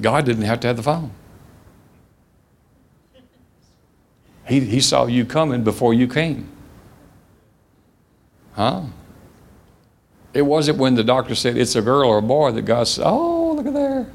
God 0.00 0.24
didn't 0.24 0.44
have 0.44 0.60
to 0.60 0.68
have 0.68 0.76
the 0.76 0.82
phone. 0.82 1.12
He, 4.46 4.60
he 4.60 4.80
saw 4.80 5.06
you 5.06 5.24
coming 5.24 5.64
before 5.64 5.94
you 5.94 6.08
came. 6.08 6.48
Huh? 8.54 8.82
It 10.34 10.42
wasn't 10.42 10.78
when 10.78 10.94
the 10.94 11.04
doctor 11.04 11.34
said 11.34 11.56
it's 11.56 11.76
a 11.76 11.82
girl 11.82 12.08
or 12.08 12.18
a 12.18 12.22
boy 12.22 12.52
that 12.52 12.62
God 12.62 12.88
said, 12.88 13.04
Oh, 13.06 13.52
look 13.52 13.66
at 13.66 13.74
there. 13.74 14.10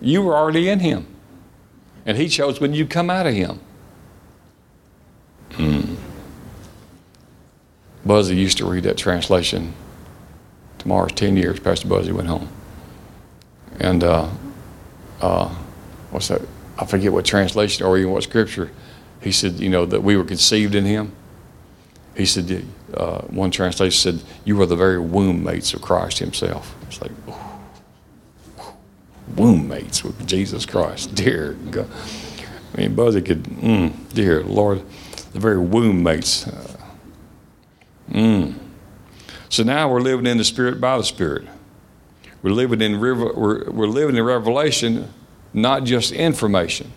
You 0.00 0.22
were 0.22 0.36
already 0.36 0.68
in 0.68 0.80
him. 0.80 1.06
And 2.04 2.16
he 2.16 2.28
chose 2.28 2.60
when 2.60 2.74
you 2.74 2.86
come 2.86 3.10
out 3.10 3.26
of 3.26 3.34
him. 3.34 3.60
Hmm. 5.52 5.94
Buzzy 8.04 8.36
used 8.36 8.58
to 8.58 8.66
read 8.66 8.84
that 8.84 8.96
translation. 8.96 9.74
Tomorrow's 10.78 11.12
10 11.12 11.36
years, 11.36 11.60
Pastor 11.60 11.86
Buzzy 11.86 12.10
went 12.10 12.28
home. 12.28 12.48
And 13.78 14.04
uh, 14.04 14.28
uh, 15.20 15.48
what's 16.10 16.28
that? 16.28 16.42
I 16.78 16.86
forget 16.86 17.12
what 17.12 17.24
translation 17.24 17.84
or 17.84 17.98
even 17.98 18.12
what 18.12 18.22
scripture. 18.22 18.70
He 19.20 19.32
said, 19.32 19.60
you 19.60 19.68
know, 19.68 19.86
that 19.86 20.02
we 20.02 20.16
were 20.16 20.24
conceived 20.24 20.74
in 20.74 20.84
him. 20.84 21.12
He 22.16 22.26
said, 22.26 22.64
uh, 22.94 23.22
one 23.22 23.50
translation 23.50 24.18
said, 24.18 24.28
you 24.44 24.56
were 24.56 24.66
the 24.66 24.76
very 24.76 24.98
womb 24.98 25.42
mates 25.42 25.72
of 25.74 25.80
Christ 25.80 26.18
himself. 26.18 26.74
It's 26.88 27.00
like, 27.00 27.12
womb 29.36 29.68
mates 29.68 30.04
with 30.04 30.26
Jesus 30.26 30.66
Christ. 30.66 31.14
Dear 31.14 31.52
God. 31.70 31.88
I 32.74 32.80
mean, 32.80 32.94
Buzzy 32.94 33.20
could, 33.20 33.42
mm, 33.42 33.92
dear 34.14 34.42
Lord, 34.42 34.82
the 35.32 35.38
very 35.38 35.58
womb 35.58 36.02
mates. 36.02 36.46
Uh, 36.46 36.76
mm. 38.10 38.54
So 39.50 39.62
now 39.62 39.90
we're 39.90 40.00
living 40.00 40.26
in 40.26 40.38
the 40.38 40.44
Spirit 40.44 40.80
by 40.80 40.96
the 40.96 41.04
Spirit. 41.04 41.46
We're 42.42 42.50
living 42.50 42.80
in 42.80 42.98
we're, 43.00 43.70
we're 43.70 43.86
living 43.86 44.16
in 44.16 44.24
revelation, 44.24 45.08
not 45.52 45.84
just 45.84 46.12
information. 46.12 46.90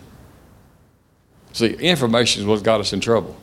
See, 1.52 1.72
information 1.72 2.42
is 2.42 2.46
what 2.46 2.62
got 2.62 2.80
us 2.80 2.92
in 2.92 3.00
trouble. 3.00 3.36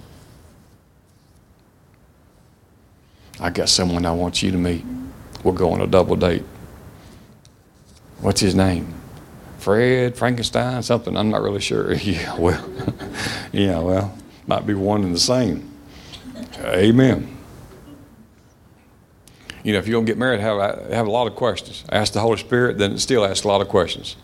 I 3.39 3.49
got 3.49 3.69
someone 3.69 4.05
I 4.05 4.11
want 4.11 4.43
you 4.43 4.51
to 4.51 4.57
meet. 4.57 4.85
we'll 5.43 5.53
go 5.53 5.71
on 5.71 5.81
a 5.81 5.87
double 5.87 6.15
date. 6.15 6.43
What's 8.19 8.39
his 8.39 8.55
name? 8.55 8.93
Fred 9.57 10.15
Frankenstein, 10.15 10.83
something. 10.83 11.15
I'm 11.17 11.29
not 11.29 11.41
really 11.41 11.61
sure. 11.61 11.93
yeah, 11.95 12.37
well, 12.37 12.69
yeah, 13.51 13.79
well, 13.79 14.17
might 14.45 14.67
be 14.67 14.73
one 14.73 15.03
and 15.03 15.15
the 15.15 15.19
same. 15.19 15.71
Amen. 16.59 17.37
You 19.63 19.73
know, 19.73 19.79
if 19.79 19.87
you're 19.87 19.95
gonna 19.95 20.05
get 20.05 20.17
married, 20.17 20.41
have 20.41 20.91
have 20.91 21.07
a 21.07 21.11
lot 21.11 21.27
of 21.27 21.35
questions. 21.35 21.83
Ask 21.89 22.13
the 22.13 22.19
Holy 22.19 22.37
Spirit, 22.37 22.77
then 22.77 22.97
still 22.97 23.25
ask 23.25 23.45
a 23.45 23.47
lot 23.47 23.61
of 23.61 23.69
questions. 23.69 24.15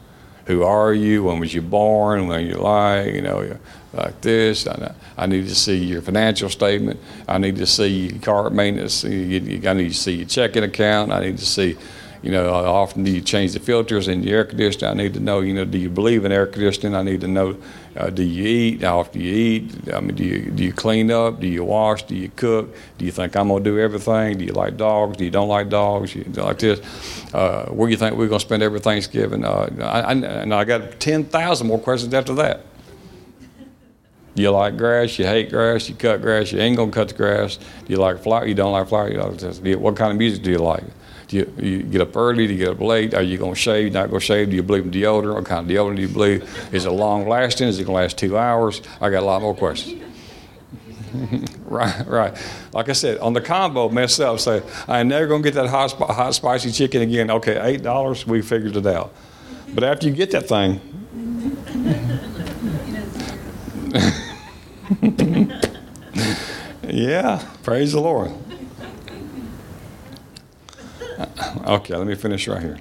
Who 0.45 0.63
are 0.63 0.93
you? 0.93 1.23
When 1.23 1.39
was 1.39 1.53
you 1.53 1.61
born? 1.61 2.27
When 2.27 2.45
you 2.45 2.55
like? 2.55 3.13
You 3.13 3.21
know, 3.21 3.57
like 3.93 4.19
this. 4.21 4.67
I, 4.67 4.93
I 5.17 5.25
need 5.27 5.47
to 5.47 5.55
see 5.55 5.77
your 5.77 6.01
financial 6.01 6.49
statement. 6.49 6.99
I 7.27 7.37
need 7.37 7.57
to 7.57 7.65
see 7.65 8.09
your 8.09 8.19
car 8.19 8.49
maintenance. 8.49 9.05
I 9.05 9.09
need 9.09 9.89
to 9.89 9.93
see 9.93 10.15
your 10.15 10.27
checking 10.27 10.63
account. 10.63 11.11
I 11.11 11.21
need 11.21 11.37
to 11.37 11.45
see 11.45 11.77
you 12.21 12.31
know, 12.31 12.51
how 12.51 12.73
often 12.73 13.03
do 13.03 13.11
you 13.11 13.21
change 13.21 13.53
the 13.53 13.59
filters 13.59 14.07
in 14.09 14.23
your 14.23 14.39
air 14.39 14.45
conditioning? 14.45 14.89
I 14.89 14.93
need 14.93 15.13
to 15.13 15.21
know, 15.21 15.39
you 15.39 15.53
know, 15.53 15.63
do 15.63 15.77
you 15.77 15.89
believe 15.89 16.25
in 16.25 16.31
air 16.31 16.45
conditioning? 16.45 16.93
I 16.93 17.01
need 17.01 17.21
to 17.21 17.27
know, 17.27 17.57
uh, 17.95 18.09
do 18.09 18.23
you 18.23 18.45
eat? 18.45 18.81
How 18.81 18.99
often 18.99 19.21
do 19.21 19.25
you 19.25 19.33
eat? 19.35 19.93
I 19.93 20.01
mean, 20.01 20.15
do 20.15 20.25
you, 20.25 20.51
do 20.51 20.63
you 20.63 20.73
clean 20.73 21.11
up? 21.11 21.39
Do 21.39 21.47
you 21.47 21.63
wash? 21.63 22.03
Do 22.03 22.15
you 22.15 22.29
cook? 22.35 22.75
Do 22.97 23.05
you 23.05 23.11
think 23.11 23.37
I'm 23.37 23.47
going 23.47 23.63
to 23.63 23.69
do 23.69 23.79
everything? 23.79 24.37
Do 24.37 24.43
you 24.43 24.51
like 24.51 24.75
dogs? 24.75 25.15
Do 25.15 25.23
you 25.23 25.31
don't 25.31 25.47
like 25.47 25.69
dogs? 25.69 26.13
You 26.13 26.25
like 26.25 26.59
this? 26.59 26.81
Uh, 27.33 27.69
where 27.69 27.87
do 27.87 27.91
you 27.91 27.97
think 27.97 28.17
we're 28.17 28.27
going 28.27 28.39
to 28.39 28.45
spend 28.45 28.63
every 28.63 28.81
Thanksgiving? 28.81 29.45
Uh, 29.45 29.69
I, 29.79 30.01
I, 30.01 30.11
and 30.13 30.53
I 30.53 30.65
got 30.65 30.99
10,000 30.99 31.67
more 31.67 31.79
questions 31.79 32.13
after 32.13 32.33
that. 32.35 32.65
You 34.35 34.51
like 34.51 34.77
grass? 34.77 35.19
You 35.19 35.25
hate 35.25 35.49
grass? 35.49 35.89
You 35.89 35.95
cut 35.95 36.21
grass? 36.21 36.51
You 36.51 36.59
ain't 36.59 36.77
gonna 36.77 36.91
cut 36.91 37.09
the 37.09 37.13
grass. 37.13 37.57
Do 37.57 37.63
you 37.87 37.97
like 37.97 38.23
flower? 38.23 38.45
You 38.45 38.55
don't 38.55 38.71
like 38.71 38.87
flower? 38.87 39.09
What 39.11 39.97
kind 39.97 40.11
of 40.11 40.17
music 40.17 40.43
do 40.43 40.51
you 40.51 40.59
like? 40.59 40.83
Do 41.29 41.37
you, 41.37 41.53
you, 41.59 41.83
get 41.83 42.01
up 42.01 42.15
early? 42.15 42.47
Do 42.47 42.53
you 42.53 42.59
get 42.59 42.69
up 42.69 42.81
late? 42.81 43.13
Are 43.13 43.21
you 43.21 43.37
going 43.37 43.53
to 43.53 43.59
shave? 43.59 43.93
Not 43.93 44.09
going 44.09 44.19
to 44.19 44.25
shave? 44.25 44.49
Do 44.49 44.55
you 44.55 44.63
believe 44.63 44.85
in 44.85 44.91
deodorant? 44.91 45.35
What 45.35 45.45
kind 45.45 45.69
of 45.69 45.75
deodorant 45.75 45.97
do 45.97 46.01
you 46.01 46.07
believe? 46.07 46.73
Is 46.73 46.85
it 46.85 46.89
long 46.89 47.29
lasting? 47.29 47.67
Is 47.67 47.79
it 47.79 47.83
going 47.83 47.97
to 47.97 48.01
last 48.01 48.17
two 48.17 48.35
hours? 48.35 48.81
I 48.99 49.11
got 49.11 49.21
a 49.21 49.25
lot 49.27 49.43
more 49.43 49.55
questions. 49.55 50.01
right, 51.65 52.07
right. 52.07 52.35
Like 52.73 52.89
I 52.89 52.93
said, 52.93 53.19
on 53.19 53.33
the 53.33 53.41
combo, 53.41 53.89
mess 53.89 54.19
up. 54.19 54.39
Say, 54.39 54.63
I 54.87 55.01
ain't 55.01 55.09
never 55.09 55.27
going 55.27 55.43
to 55.43 55.47
get 55.51 55.53
that 55.53 55.69
hot, 55.69 55.91
hot, 55.91 56.33
spicy 56.33 56.71
chicken 56.71 57.03
again. 57.03 57.29
Okay, 57.29 57.59
eight 57.61 57.83
dollars. 57.83 58.25
We 58.25 58.41
figured 58.41 58.75
it 58.75 58.87
out. 58.87 59.13
But 59.73 59.83
after 59.83 60.07
you 60.07 60.13
get 60.13 60.31
that 60.31 60.47
thing. 60.47 60.81
yeah, 66.87 67.47
praise 67.61 67.91
the 67.91 68.01
Lord. 68.01 68.31
Uh, 71.19 71.27
okay, 71.67 71.95
let 71.95 72.07
me 72.07 72.15
finish 72.15 72.47
right 72.47 72.61
here. 72.61 72.77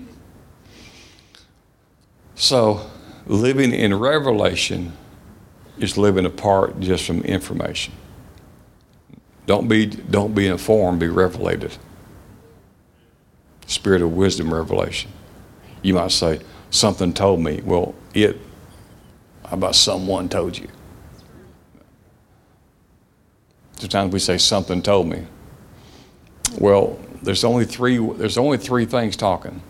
So, 2.37 2.89
living 3.27 3.73
in 3.73 3.99
revelation 3.99 4.93
is 5.79 5.99
living 5.99 6.25
apart 6.25 6.79
just 6.79 7.05
from 7.05 7.23
information. 7.23 7.93
Don't 9.47 9.67
be, 9.67 9.87
don't 9.87 10.35
be 10.35 10.47
informed, 10.47 11.01
be 11.01 11.09
revelated. 11.09 11.77
Spirit 13.67 14.03
of 14.03 14.13
wisdom, 14.13 14.55
revelation. 14.55 15.11
You 15.83 15.95
might 15.95 16.13
say, 16.13 16.41
something 16.71 17.13
told 17.13 17.41
me. 17.41 17.61
Well, 17.65 17.95
it, 18.15 18.39
how 19.45 19.55
about 19.55 19.75
someone 19.75 20.29
told 20.29 20.57
you? 20.57 20.69
Sometimes 23.79 24.13
we 24.13 24.19
say, 24.21 24.39
something 24.39 24.81
told 24.81 25.09
me. 25.09 25.27
Well, 26.59 26.99
there's 27.23 27.45
only 27.45 27.65
three, 27.65 27.99
there's 27.99 28.39
only 28.39 28.59
three 28.59 28.85
things 28.85 29.17
talking. 29.17 29.63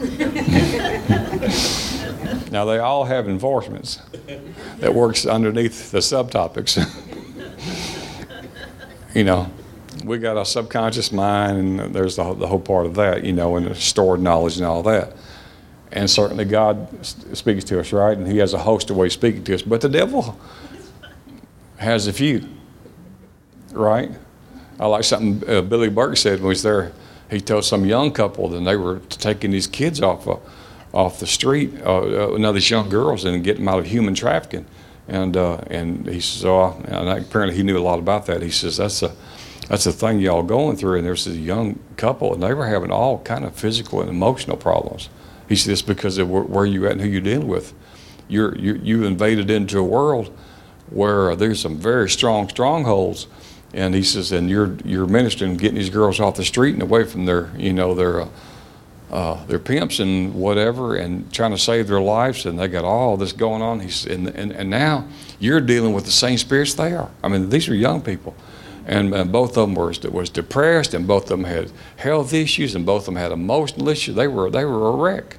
now, 2.50 2.64
they 2.64 2.78
all 2.78 3.04
have 3.04 3.28
enforcements 3.28 4.00
that 4.78 4.94
works 4.94 5.26
underneath 5.26 5.92
the 5.92 5.98
subtopics. 5.98 6.76
you 9.14 9.24
know, 9.24 9.50
we 10.04 10.18
got 10.18 10.36
a 10.36 10.44
subconscious 10.44 11.12
mind, 11.12 11.80
and 11.80 11.94
there's 11.94 12.16
the, 12.16 12.34
the 12.34 12.46
whole 12.46 12.60
part 12.60 12.86
of 12.86 12.94
that, 12.96 13.24
you 13.24 13.32
know, 13.32 13.56
and 13.56 13.66
the 13.66 13.74
stored 13.74 14.20
knowledge 14.20 14.56
and 14.56 14.66
all 14.66 14.82
that. 14.82 15.14
And 15.92 16.10
certainly 16.10 16.44
God 16.44 16.88
speaks 17.04 17.64
to 17.64 17.78
us, 17.78 17.92
right? 17.92 18.16
And 18.16 18.26
He 18.26 18.38
has 18.38 18.54
a 18.54 18.58
host 18.58 18.90
of 18.90 18.96
ways 18.96 19.12
speaking 19.12 19.44
to 19.44 19.54
us. 19.54 19.62
But 19.62 19.82
the 19.82 19.88
devil 19.88 20.38
has 21.76 22.06
a 22.06 22.12
few, 22.12 22.48
right? 23.72 24.10
I 24.78 24.86
like 24.86 25.04
something 25.04 25.48
uh, 25.48 25.62
Billy 25.62 25.88
Burke 25.88 26.16
said 26.16 26.40
when 26.40 26.42
he 26.42 26.48
was 26.48 26.62
there. 26.62 26.92
He 27.30 27.40
told 27.40 27.64
some 27.64 27.86
young 27.86 28.12
couple 28.12 28.48
that 28.48 28.60
they 28.60 28.76
were 28.76 28.98
taking 29.08 29.50
these 29.50 29.66
kids 29.66 30.00
off 30.02 30.28
uh, 30.28 30.36
off 30.92 31.18
the 31.18 31.26
street, 31.26 31.72
uh, 31.84 32.34
uh, 32.34 32.52
these 32.52 32.70
young 32.70 32.88
girls, 32.88 33.24
and 33.24 33.42
getting 33.42 33.64
them 33.64 33.74
out 33.74 33.78
of 33.78 33.86
human 33.86 34.14
trafficking. 34.14 34.66
And 35.08 35.36
uh, 35.36 35.58
and 35.68 36.06
he 36.06 36.20
says, 36.20 36.44
oh, 36.44 36.80
and 36.84 37.08
apparently 37.08 37.56
he 37.56 37.62
knew 37.62 37.78
a 37.78 37.80
lot 37.80 37.98
about 37.98 38.26
that. 38.26 38.42
He 38.42 38.50
says 38.50 38.76
that's 38.76 39.02
a 39.02 39.12
that's 39.68 39.84
the 39.84 39.92
thing 39.92 40.20
y'all 40.20 40.42
going 40.42 40.76
through. 40.76 40.98
And 40.98 41.06
there's 41.06 41.24
this 41.24 41.36
young 41.36 41.78
couple, 41.96 42.34
and 42.34 42.42
they 42.42 42.54
were 42.54 42.66
having 42.66 42.90
all 42.90 43.18
kind 43.20 43.44
of 43.44 43.54
physical 43.54 44.00
and 44.00 44.10
emotional 44.10 44.56
problems. 44.56 45.08
He 45.48 45.56
said 45.56 45.72
it's 45.72 45.82
because 45.82 46.18
of 46.18 46.30
where, 46.30 46.42
where 46.42 46.66
you 46.66 46.86
at 46.86 46.92
and 46.92 47.00
who 47.00 47.08
you're 47.08 47.20
dealing 47.20 47.48
with. 47.48 47.72
You're 48.28 48.56
you 48.56 48.74
you 48.74 49.04
invaded 49.04 49.50
into 49.50 49.78
a 49.78 49.84
world 49.84 50.36
where 50.90 51.34
there's 51.34 51.60
some 51.60 51.78
very 51.78 52.08
strong 52.08 52.48
strongholds 52.48 53.26
and 53.74 53.94
he 53.94 54.02
says, 54.02 54.32
and 54.32 54.50
you're 54.50 54.76
you're 54.84 55.06
ministering, 55.06 55.56
getting 55.56 55.76
these 55.76 55.90
girls 55.90 56.20
off 56.20 56.36
the 56.36 56.44
street 56.44 56.74
and 56.74 56.82
away 56.82 57.04
from 57.04 57.24
their, 57.24 57.50
you 57.56 57.72
know, 57.72 57.94
their 57.94 58.22
uh, 58.22 58.28
uh, 59.10 59.44
their 59.46 59.58
pimps 59.58 59.98
and 59.98 60.34
whatever, 60.34 60.96
and 60.96 61.30
trying 61.32 61.50
to 61.50 61.58
save 61.58 61.86
their 61.86 62.00
lives, 62.00 62.46
and 62.46 62.58
they 62.58 62.68
got 62.68 62.84
all 62.84 63.16
this 63.16 63.32
going 63.32 63.62
on. 63.62 63.80
He's 63.80 64.06
and 64.06 64.28
and, 64.28 64.52
and 64.52 64.70
now 64.70 65.06
you're 65.38 65.60
dealing 65.60 65.92
with 65.92 66.04
the 66.04 66.10
same 66.10 66.38
spirits 66.38 66.74
they 66.74 66.94
are. 66.94 67.10
I 67.22 67.28
mean, 67.28 67.48
these 67.48 67.68
are 67.68 67.74
young 67.74 68.00
people, 68.02 68.34
and, 68.86 69.14
and 69.14 69.30
both 69.32 69.56
of 69.56 69.68
them 69.68 69.74
were 69.74 69.92
was 70.10 70.30
depressed, 70.30 70.94
and 70.94 71.06
both 71.06 71.24
of 71.24 71.28
them 71.30 71.44
had 71.44 71.70
health 71.96 72.32
issues, 72.32 72.74
and 72.74 72.86
both 72.86 73.02
of 73.02 73.06
them 73.06 73.16
had 73.16 73.32
emotional 73.32 73.88
issues. 73.88 74.14
They 74.14 74.28
were 74.28 74.50
they 74.50 74.64
were 74.64 74.88
a 74.88 74.96
wreck. 74.96 75.38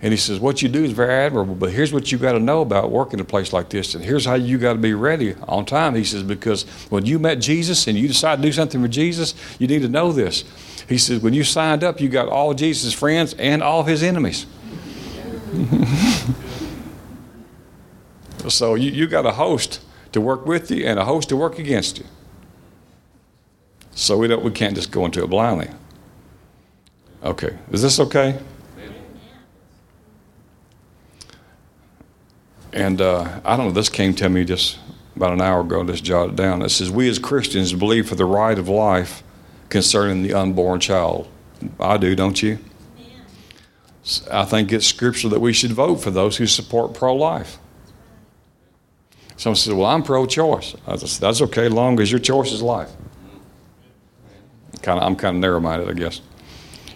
And 0.00 0.12
he 0.12 0.16
says, 0.16 0.38
What 0.38 0.62
you 0.62 0.68
do 0.68 0.84
is 0.84 0.92
very 0.92 1.12
admirable, 1.12 1.56
but 1.56 1.72
here's 1.72 1.92
what 1.92 2.12
you 2.12 2.18
got 2.18 2.32
to 2.32 2.38
know 2.38 2.60
about 2.62 2.90
working 2.90 3.18
a 3.18 3.24
place 3.24 3.52
like 3.52 3.68
this. 3.68 3.94
And 3.94 4.04
here's 4.04 4.24
how 4.24 4.34
you 4.34 4.58
got 4.58 4.74
to 4.74 4.78
be 4.78 4.94
ready 4.94 5.34
on 5.48 5.64
time. 5.64 5.96
He 5.96 6.04
says, 6.04 6.22
Because 6.22 6.62
when 6.88 7.04
you 7.04 7.18
met 7.18 7.40
Jesus 7.40 7.88
and 7.88 7.98
you 7.98 8.06
decide 8.06 8.36
to 8.36 8.42
do 8.42 8.52
something 8.52 8.80
for 8.80 8.88
Jesus, 8.88 9.34
you 9.58 9.66
need 9.66 9.82
to 9.82 9.88
know 9.88 10.12
this. 10.12 10.44
He 10.88 10.98
says, 10.98 11.20
When 11.20 11.34
you 11.34 11.42
signed 11.42 11.82
up, 11.82 12.00
you 12.00 12.08
got 12.08 12.28
all 12.28 12.54
Jesus' 12.54 12.94
friends 12.94 13.34
and 13.34 13.60
all 13.62 13.82
his 13.82 14.04
enemies. 14.04 14.46
so 18.48 18.76
you, 18.76 18.90
you 18.92 19.08
got 19.08 19.26
a 19.26 19.32
host 19.32 19.80
to 20.12 20.20
work 20.20 20.46
with 20.46 20.70
you 20.70 20.86
and 20.86 20.98
a 20.98 21.04
host 21.04 21.28
to 21.30 21.36
work 21.36 21.58
against 21.58 21.98
you. 21.98 22.04
So 23.92 24.16
we, 24.16 24.28
don't, 24.28 24.44
we 24.44 24.52
can't 24.52 24.76
just 24.76 24.92
go 24.92 25.04
into 25.04 25.24
it 25.24 25.26
blindly. 25.26 25.70
Okay, 27.24 27.58
is 27.72 27.82
this 27.82 27.98
okay? 27.98 28.38
And 32.78 33.00
uh, 33.00 33.40
I 33.44 33.56
don't 33.56 33.66
know, 33.66 33.72
this 33.72 33.88
came 33.88 34.14
to 34.14 34.28
me 34.28 34.44
just 34.44 34.78
about 35.16 35.32
an 35.32 35.40
hour 35.40 35.62
ago, 35.62 35.82
just 35.82 36.04
jotted 36.04 36.36
down. 36.36 36.62
It 36.62 36.68
says, 36.68 36.92
We 36.92 37.08
as 37.08 37.18
Christians 37.18 37.72
believe 37.72 38.08
for 38.08 38.14
the 38.14 38.24
right 38.24 38.56
of 38.56 38.68
life 38.68 39.24
concerning 39.68 40.22
the 40.22 40.32
unborn 40.32 40.78
child. 40.78 41.26
I 41.80 41.96
do, 41.96 42.14
don't 42.14 42.40
you? 42.40 42.60
I 44.30 44.44
think 44.44 44.70
it's 44.72 44.86
scripture 44.86 45.28
that 45.28 45.40
we 45.40 45.52
should 45.52 45.72
vote 45.72 45.96
for 45.96 46.12
those 46.12 46.36
who 46.36 46.46
support 46.46 46.94
pro 46.94 47.16
life. 47.16 47.58
Someone 49.36 49.56
says, 49.56 49.74
Well, 49.74 49.86
I'm 49.86 50.04
pro 50.04 50.24
choice. 50.24 50.76
I 50.86 50.94
said, 50.94 51.20
That's 51.20 51.42
okay, 51.42 51.68
long 51.68 51.98
as 51.98 52.12
your 52.12 52.20
choice 52.20 52.52
is 52.52 52.62
life. 52.62 52.90
Kind 54.82 55.00
of, 55.00 55.04
I'm 55.04 55.16
kind 55.16 55.34
of 55.36 55.40
narrow 55.40 55.58
minded, 55.58 55.88
I 55.90 55.94
guess. 55.94 56.20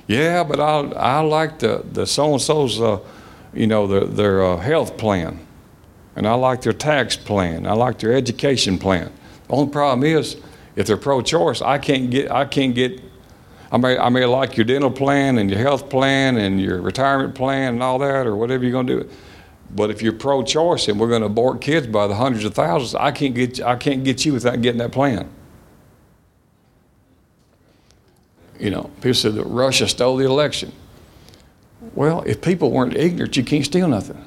Yeah, 0.06 0.44
but 0.44 0.60
I, 0.60 0.78
I 0.92 1.20
like 1.22 1.58
the, 1.58 1.84
the 1.90 2.06
so 2.06 2.34
and 2.34 2.40
so's, 2.40 2.80
uh, 2.80 3.00
you 3.52 3.66
know, 3.66 3.88
their, 3.88 4.04
their 4.04 4.44
uh, 4.44 4.58
health 4.58 4.96
plan 4.96 5.44
and 6.16 6.26
I 6.26 6.34
like 6.34 6.62
their 6.62 6.72
tax 6.72 7.16
plan. 7.16 7.66
I 7.66 7.72
like 7.72 7.98
their 7.98 8.12
education 8.12 8.78
plan. 8.78 9.12
The 9.48 9.54
only 9.54 9.72
problem 9.72 10.04
is, 10.04 10.36
if 10.76 10.86
they're 10.86 10.96
pro-choice, 10.96 11.60
I 11.60 11.78
can't 11.78 12.10
get. 12.10 12.30
I 12.30 12.44
can't 12.44 12.74
get. 12.74 13.00
I 13.70 13.78
may, 13.78 13.96
I 13.96 14.08
may 14.10 14.26
like 14.26 14.56
your 14.56 14.64
dental 14.66 14.90
plan 14.90 15.38
and 15.38 15.50
your 15.50 15.58
health 15.58 15.88
plan 15.88 16.36
and 16.36 16.60
your 16.60 16.80
retirement 16.80 17.34
plan 17.34 17.74
and 17.74 17.82
all 17.82 17.98
that, 17.98 18.26
or 18.26 18.36
whatever 18.36 18.64
you're 18.64 18.72
going 18.72 18.86
to 18.86 19.04
do. 19.04 19.10
But 19.74 19.90
if 19.90 20.02
you're 20.02 20.12
pro-choice 20.12 20.88
and 20.88 21.00
we're 21.00 21.08
going 21.08 21.22
to 21.22 21.26
abort 21.26 21.62
kids 21.62 21.86
by 21.86 22.06
the 22.06 22.14
hundreds 22.14 22.44
of 22.44 22.54
thousands, 22.54 22.94
I 22.94 23.10
can't 23.10 23.34
get. 23.34 23.60
I 23.60 23.76
can't 23.76 24.04
get 24.04 24.24
you 24.24 24.32
without 24.32 24.60
getting 24.60 24.78
that 24.78 24.92
plan. 24.92 25.28
You 28.58 28.70
know, 28.70 28.90
people 28.96 29.14
said 29.14 29.34
that 29.34 29.44
Russia 29.44 29.88
stole 29.88 30.16
the 30.16 30.24
election. 30.24 30.72
Well, 31.94 32.22
if 32.22 32.40
people 32.40 32.70
weren't 32.70 32.96
ignorant, 32.96 33.36
you 33.36 33.42
can't 33.42 33.64
steal 33.64 33.88
nothing. 33.88 34.24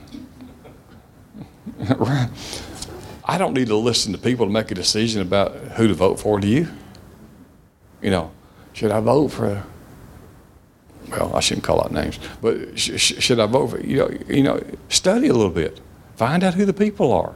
I 3.25 3.37
don't 3.37 3.53
need 3.53 3.67
to 3.67 3.75
listen 3.75 4.11
to 4.13 4.17
people 4.17 4.45
to 4.45 4.51
make 4.51 4.71
a 4.71 4.75
decision 4.75 5.21
about 5.21 5.55
who 5.55 5.87
to 5.87 5.93
vote 5.93 6.19
for. 6.19 6.39
Do 6.39 6.47
you? 6.47 6.67
You 8.01 8.11
know, 8.11 8.31
should 8.73 8.91
I 8.91 8.99
vote 8.99 9.29
for 9.29 9.63
well, 11.09 11.35
I 11.35 11.39
shouldn't 11.39 11.63
call 11.63 11.81
out 11.81 11.91
names, 11.91 12.19
but 12.41 12.77
sh- 12.77 12.91
sh- 12.97 13.23
should 13.23 13.39
I 13.39 13.45
vote 13.45 13.67
for, 13.67 13.79
you 13.79 13.97
know, 13.97 14.09
you 14.27 14.43
know, 14.43 14.61
study 14.89 15.27
a 15.27 15.33
little 15.33 15.51
bit. 15.51 15.79
Find 16.15 16.43
out 16.43 16.53
who 16.53 16.65
the 16.65 16.73
people 16.73 17.11
are. 17.11 17.35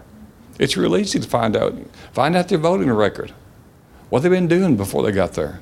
It's 0.57 0.75
real 0.75 0.97
easy 0.97 1.19
to 1.19 1.27
find 1.27 1.55
out. 1.55 1.75
Find 2.11 2.35
out 2.35 2.49
their 2.49 2.57
voting 2.57 2.91
record. 2.91 3.33
What 4.09 4.23
they've 4.23 4.31
been 4.31 4.47
doing 4.47 4.75
before 4.75 5.03
they 5.03 5.11
got 5.11 5.33
there. 5.33 5.61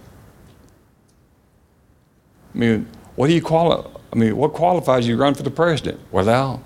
I 2.55 2.57
mean, 2.57 2.88
what 3.15 3.28
do 3.28 3.34
you 3.34 3.41
qualify? 3.41 3.89
I 4.13 4.15
mean, 4.15 4.38
what 4.38 4.53
qualifies 4.53 5.07
you 5.07 5.15
to 5.15 5.21
run 5.21 5.36
for 5.36 5.43
the 5.43 5.51
president? 5.51 5.99
Well, 6.11 6.63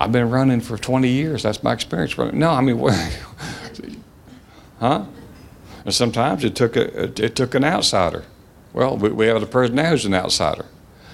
I've 0.00 0.12
been 0.12 0.30
running 0.30 0.62
for 0.62 0.78
20 0.78 1.08
years. 1.08 1.42
That's 1.42 1.62
my 1.62 1.74
experience 1.74 2.16
running. 2.16 2.38
No, 2.38 2.50
I 2.50 2.62
mean, 2.62 2.78
what, 2.78 2.94
huh? 4.80 5.04
And 5.84 5.94
sometimes 5.94 6.42
it 6.42 6.56
took 6.56 6.74
a, 6.74 7.04
it 7.22 7.36
took 7.36 7.54
an 7.54 7.64
outsider. 7.64 8.24
Well, 8.72 8.96
we, 8.96 9.10
we 9.10 9.26
have 9.26 9.40
the 9.40 9.46
president 9.46 9.82
now 9.82 9.90
who's 9.90 10.06
an 10.06 10.14
outsider. 10.14 10.64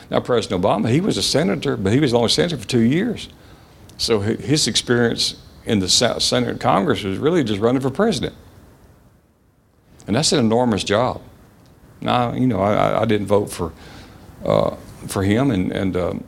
Now, 0.09 0.21
President 0.21 0.63
Obama, 0.63 0.89
he 0.89 1.01
was 1.01 1.17
a 1.17 1.23
senator, 1.23 1.77
but 1.77 1.93
he 1.93 1.99
was 1.99 2.15
only 2.15 2.29
senator 2.29 2.57
for 2.59 2.69
two 2.69 2.83
years. 2.83 3.29
So 3.99 4.21
his 4.21 4.69
experience 4.69 5.35
in 5.65 5.81
the 5.81 5.89
Senate 5.89 6.49
and 6.49 6.61
Congress 6.61 7.03
was 7.03 7.19
really 7.19 7.43
just 7.43 7.61
running 7.61 7.81
for 7.81 7.91
president. 7.91 8.35
And 10.07 10.15
that's 10.15 10.31
an 10.31 10.39
enormous 10.39 10.85
job. 10.85 11.23
Now, 12.01 12.35
you 12.35 12.47
know, 12.47 12.61
I, 12.61 13.03
I 13.03 13.05
didn't 13.05 13.27
vote 13.27 13.51
for, 13.51 13.73
uh, 14.45 14.77
for 15.09 15.25
him 15.25 15.51
and, 15.51 15.73
and 15.73 15.97
um, 15.97 16.25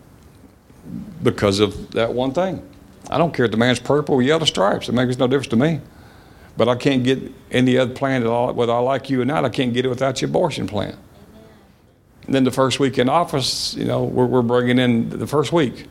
because 1.22 1.60
of 1.60 1.92
that 1.92 2.12
one 2.12 2.32
thing. 2.32 2.62
I 3.10 3.18
don't 3.18 3.32
care 3.32 3.46
if 3.46 3.50
the 3.50 3.56
man's 3.56 3.80
purple 3.80 4.16
or 4.16 4.22
yellow 4.22 4.44
stripes. 4.44 4.88
It 4.88 4.92
makes 4.92 5.16
no 5.18 5.26
difference 5.26 5.48
to 5.48 5.56
me. 5.56 5.80
But 6.56 6.68
I 6.68 6.74
can't 6.74 7.04
get 7.04 7.20
any 7.52 7.78
other 7.78 7.94
plan 7.94 8.22
at 8.22 8.28
all, 8.28 8.52
whether 8.52 8.72
I 8.72 8.80
like 8.80 9.08
you 9.08 9.22
or 9.22 9.24
not, 9.24 9.44
I 9.44 9.48
can't 9.48 9.72
get 9.72 9.84
it 9.84 9.88
without 9.88 10.20
your 10.20 10.28
abortion 10.28 10.66
plan. 10.66 10.96
And 12.26 12.34
then 12.34 12.44
the 12.44 12.50
first 12.50 12.80
week 12.80 12.98
in 12.98 13.08
office, 13.08 13.74
you 13.74 13.84
know, 13.84 14.04
we're, 14.04 14.26
we're 14.26 14.42
bringing 14.42 14.78
in 14.78 15.08
the 15.08 15.26
first 15.26 15.52
week. 15.52 15.86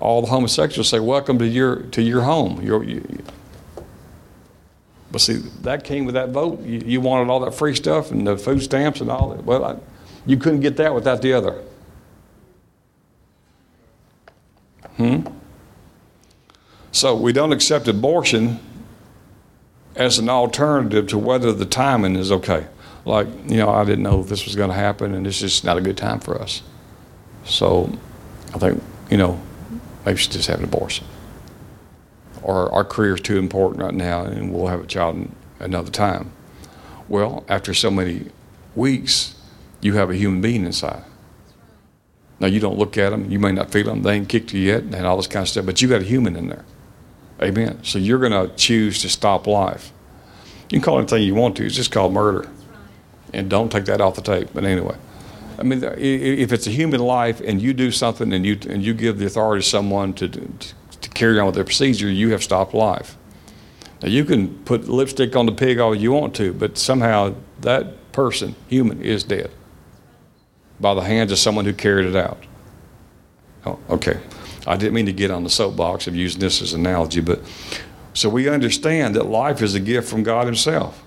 All 0.00 0.20
the 0.20 0.26
homosexuals 0.26 0.88
say, 0.88 0.98
"Welcome 0.98 1.38
to 1.38 1.46
your 1.46 1.76
to 1.76 2.02
your 2.02 2.22
home." 2.22 2.60
Your, 2.60 2.82
you, 2.82 3.22
but 5.10 5.20
see, 5.20 5.34
that 5.62 5.84
came 5.84 6.04
with 6.04 6.16
that 6.16 6.30
vote. 6.30 6.60
You, 6.64 6.82
you, 6.84 7.00
wanted 7.00 7.30
all 7.30 7.40
that 7.40 7.54
free 7.54 7.74
stuff 7.74 8.10
and 8.10 8.26
the 8.26 8.36
food 8.36 8.62
stamps 8.62 9.00
and 9.00 9.08
all 9.10 9.28
that. 9.30 9.44
Well, 9.44 9.64
I, 9.64 9.76
you 10.26 10.36
couldn't 10.36 10.60
get 10.60 10.76
that 10.78 10.92
without 10.92 11.22
the 11.22 11.32
other. 11.32 11.62
Hmm. 14.96 15.26
So 16.92 17.16
we 17.16 17.32
don't 17.32 17.52
accept 17.52 17.88
abortion 17.88 18.60
as 19.96 20.18
an 20.18 20.28
alternative 20.28 21.08
to 21.08 21.18
whether 21.18 21.52
the 21.52 21.66
timing 21.66 22.16
is 22.16 22.30
okay. 22.30 22.66
Like, 23.04 23.26
you 23.46 23.56
know, 23.56 23.68
I 23.68 23.84
didn't 23.84 24.02
know 24.02 24.22
this 24.22 24.44
was 24.44 24.56
going 24.56 24.70
to 24.70 24.76
happen, 24.76 25.14
and 25.14 25.26
it's 25.26 25.40
just 25.40 25.64
not 25.64 25.76
a 25.76 25.80
good 25.80 25.96
time 25.96 26.20
for 26.20 26.40
us. 26.40 26.62
So 27.44 27.92
I 28.54 28.58
think, 28.58 28.82
you 29.10 29.16
know, 29.16 29.40
maybe 30.06 30.18
should 30.18 30.32
just 30.32 30.48
have 30.48 30.58
an 30.58 30.64
abortion. 30.64 31.06
Or 32.42 32.72
our 32.72 32.84
career 32.84 33.14
is 33.14 33.20
too 33.20 33.38
important 33.38 33.82
right 33.82 33.94
now, 33.94 34.24
and 34.24 34.52
we'll 34.52 34.68
have 34.68 34.80
a 34.80 34.86
child 34.86 35.28
another 35.60 35.90
time. 35.90 36.32
Well, 37.08 37.44
after 37.48 37.74
so 37.74 37.90
many 37.90 38.30
weeks, 38.74 39.34
you 39.80 39.94
have 39.94 40.10
a 40.10 40.16
human 40.16 40.40
being 40.40 40.64
inside. 40.64 41.04
Now, 42.44 42.50
you 42.50 42.60
don't 42.60 42.76
look 42.76 42.98
at 42.98 43.08
them, 43.08 43.30
you 43.30 43.38
may 43.38 43.52
not 43.52 43.70
feel 43.70 43.84
them, 43.84 44.02
they 44.02 44.16
ain't 44.16 44.28
kicked 44.28 44.52
you 44.52 44.60
yet, 44.60 44.82
and 44.82 45.06
all 45.06 45.16
this 45.16 45.26
kind 45.26 45.44
of 45.44 45.48
stuff, 45.48 45.64
but 45.64 45.80
you 45.80 45.88
got 45.88 46.02
a 46.02 46.04
human 46.04 46.36
in 46.36 46.48
there. 46.48 46.66
Amen. 47.40 47.82
So 47.82 47.98
you're 47.98 48.18
going 48.18 48.32
to 48.32 48.54
choose 48.54 49.00
to 49.00 49.08
stop 49.08 49.46
life. 49.46 49.94
You 50.68 50.78
can 50.78 50.82
call 50.82 50.98
it 50.98 51.10
anything 51.10 51.22
you 51.22 51.34
want 51.34 51.56
to. 51.56 51.64
It's 51.64 51.74
just 51.74 51.90
called 51.90 52.12
murder. 52.12 52.46
And 53.32 53.48
don't 53.48 53.72
take 53.72 53.86
that 53.86 54.02
off 54.02 54.16
the 54.16 54.20
tape. 54.20 54.50
But 54.52 54.64
anyway, 54.64 54.94
I 55.58 55.62
mean, 55.62 55.82
if 55.82 56.52
it's 56.52 56.66
a 56.66 56.70
human 56.70 57.00
life 57.00 57.40
and 57.40 57.62
you 57.62 57.72
do 57.72 57.90
something 57.90 58.30
and 58.30 58.44
you 58.44 58.58
and 58.68 58.84
you 58.84 58.92
give 58.92 59.18
the 59.18 59.24
authority 59.24 59.62
to 59.62 59.68
someone 59.68 60.12
to 60.12 60.28
to 60.28 61.10
carry 61.14 61.40
on 61.40 61.46
with 61.46 61.54
their 61.54 61.64
procedure, 61.64 62.10
you 62.10 62.32
have 62.32 62.42
stopped 62.42 62.74
life. 62.74 63.16
Now 64.02 64.08
you 64.08 64.26
can 64.26 64.58
put 64.64 64.86
lipstick 64.86 65.34
on 65.34 65.46
the 65.46 65.52
pig 65.52 65.78
all 65.78 65.94
you 65.94 66.12
want 66.12 66.36
to, 66.36 66.52
but 66.52 66.76
somehow 66.76 67.36
that 67.62 68.12
person, 68.12 68.54
human, 68.68 69.00
is 69.00 69.24
dead 69.24 69.50
by 70.80 70.94
the 70.94 71.00
hands 71.02 71.32
of 71.32 71.38
someone 71.38 71.64
who 71.64 71.72
carried 71.72 72.06
it 72.06 72.16
out. 72.16 72.42
Oh, 73.66 73.78
okay. 73.90 74.20
I 74.66 74.76
didn't 74.76 74.94
mean 74.94 75.06
to 75.06 75.12
get 75.12 75.30
on 75.30 75.44
the 75.44 75.50
soapbox 75.50 76.06
of 76.06 76.16
using 76.16 76.40
this 76.40 76.62
as 76.62 76.72
an 76.72 76.80
analogy, 76.80 77.20
but 77.20 77.40
so 78.14 78.28
we 78.28 78.48
understand 78.48 79.16
that 79.16 79.26
life 79.26 79.60
is 79.60 79.74
a 79.74 79.80
gift 79.80 80.08
from 80.08 80.22
God 80.22 80.46
Himself. 80.46 81.02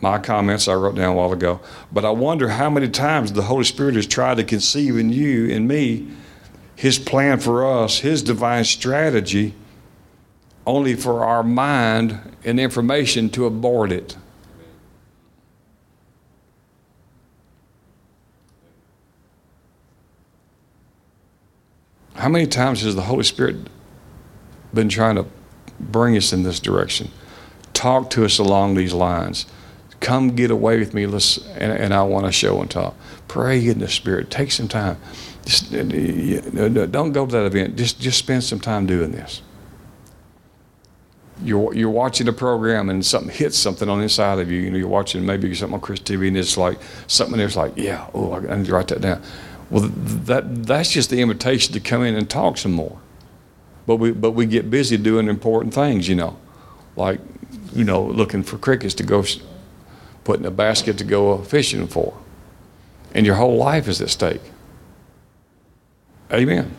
My 0.00 0.18
comments 0.18 0.68
I 0.68 0.74
wrote 0.74 0.94
down 0.94 1.12
a 1.12 1.16
while 1.16 1.32
ago, 1.32 1.60
but 1.90 2.04
I 2.04 2.10
wonder 2.10 2.48
how 2.48 2.70
many 2.70 2.88
times 2.88 3.32
the 3.32 3.42
Holy 3.42 3.64
Spirit 3.64 3.96
has 3.96 4.06
tried 4.06 4.36
to 4.36 4.44
conceive 4.44 4.96
in 4.96 5.10
you 5.10 5.50
and 5.50 5.66
me 5.66 6.08
His 6.76 6.98
plan 6.98 7.40
for 7.40 7.66
us, 7.66 7.98
His 7.98 8.22
divine 8.22 8.64
strategy, 8.64 9.54
only 10.66 10.94
for 10.94 11.24
our 11.24 11.42
mind 11.42 12.36
and 12.44 12.60
information 12.60 13.30
to 13.30 13.46
abort 13.46 13.90
it. 13.90 14.16
How 22.18 22.28
many 22.28 22.48
times 22.48 22.82
has 22.82 22.96
the 22.96 23.02
Holy 23.02 23.22
Spirit 23.22 23.68
been 24.74 24.88
trying 24.88 25.14
to 25.14 25.26
bring 25.78 26.16
us 26.16 26.32
in 26.32 26.42
this 26.42 26.58
direction? 26.58 27.12
Talk 27.74 28.10
to 28.10 28.24
us 28.24 28.40
along 28.40 28.74
these 28.74 28.92
lines. 28.92 29.46
Come 30.00 30.34
get 30.34 30.50
away 30.50 30.80
with 30.80 30.94
me, 30.94 31.06
let's, 31.06 31.38
and, 31.46 31.72
and 31.72 31.94
I 31.94 32.02
want 32.02 32.26
to 32.26 32.32
show 32.32 32.60
and 32.60 32.68
talk. 32.68 32.96
Pray 33.28 33.64
in 33.64 33.78
the 33.78 33.86
Spirit. 33.86 34.32
Take 34.32 34.50
some 34.50 34.66
time. 34.66 34.98
Just, 35.44 35.72
uh, 35.72 35.78
uh, 35.78 36.82
uh, 36.82 36.86
don't 36.86 37.12
go 37.12 37.24
to 37.24 37.32
that 37.32 37.46
event. 37.46 37.76
Just, 37.76 38.00
just 38.00 38.18
spend 38.18 38.42
some 38.42 38.58
time 38.58 38.86
doing 38.86 39.12
this. 39.12 39.40
You're, 41.44 41.72
you're 41.72 41.88
watching 41.88 42.26
a 42.26 42.32
program 42.32 42.90
and 42.90 43.06
something 43.06 43.30
hits 43.30 43.56
something 43.56 43.88
on 43.88 43.98
the 43.98 44.02
inside 44.04 44.40
of 44.40 44.50
you. 44.50 44.60
You 44.60 44.70
know, 44.72 44.78
you're 44.78 44.88
watching 44.88 45.24
maybe 45.24 45.54
something 45.54 45.74
on 45.74 45.80
Chris 45.80 46.00
TV 46.00 46.26
and 46.26 46.36
it's 46.36 46.56
like 46.56 46.80
something 47.06 47.38
there's 47.38 47.56
like, 47.56 47.74
yeah, 47.76 48.08
oh, 48.12 48.32
I 48.32 48.56
need 48.56 48.66
to 48.66 48.72
write 48.72 48.88
that 48.88 49.02
down. 49.02 49.22
Well, 49.70 49.90
that, 49.92 50.66
that's 50.66 50.90
just 50.90 51.10
the 51.10 51.20
invitation 51.20 51.74
to 51.74 51.80
come 51.80 52.02
in 52.02 52.14
and 52.14 52.28
talk 52.28 52.56
some 52.56 52.72
more. 52.72 52.98
But 53.86 53.96
we, 53.96 54.12
but 54.12 54.32
we 54.32 54.46
get 54.46 54.70
busy 54.70 54.96
doing 54.96 55.28
important 55.28 55.74
things, 55.74 56.08
you 56.08 56.14
know, 56.14 56.38
like, 56.96 57.20
you 57.74 57.84
know, 57.84 58.02
looking 58.02 58.42
for 58.42 58.58
crickets 58.58 58.94
to 58.94 59.02
go, 59.02 59.24
putting 60.24 60.46
a 60.46 60.50
basket 60.50 60.98
to 60.98 61.04
go 61.04 61.32
uh, 61.32 61.42
fishing 61.42 61.86
for. 61.86 62.16
And 63.14 63.24
your 63.24 63.36
whole 63.36 63.56
life 63.56 63.88
is 63.88 64.00
at 64.00 64.10
stake. 64.10 64.42
Amen. 66.32 66.74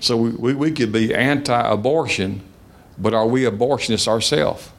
So 0.00 0.16
we, 0.16 0.30
we, 0.30 0.54
we 0.54 0.72
could 0.72 0.92
be 0.92 1.14
anti 1.14 1.58
abortion, 1.58 2.42
but 2.98 3.14
are 3.14 3.26
we 3.26 3.44
abortionists 3.44 4.08
ourselves? 4.08 4.70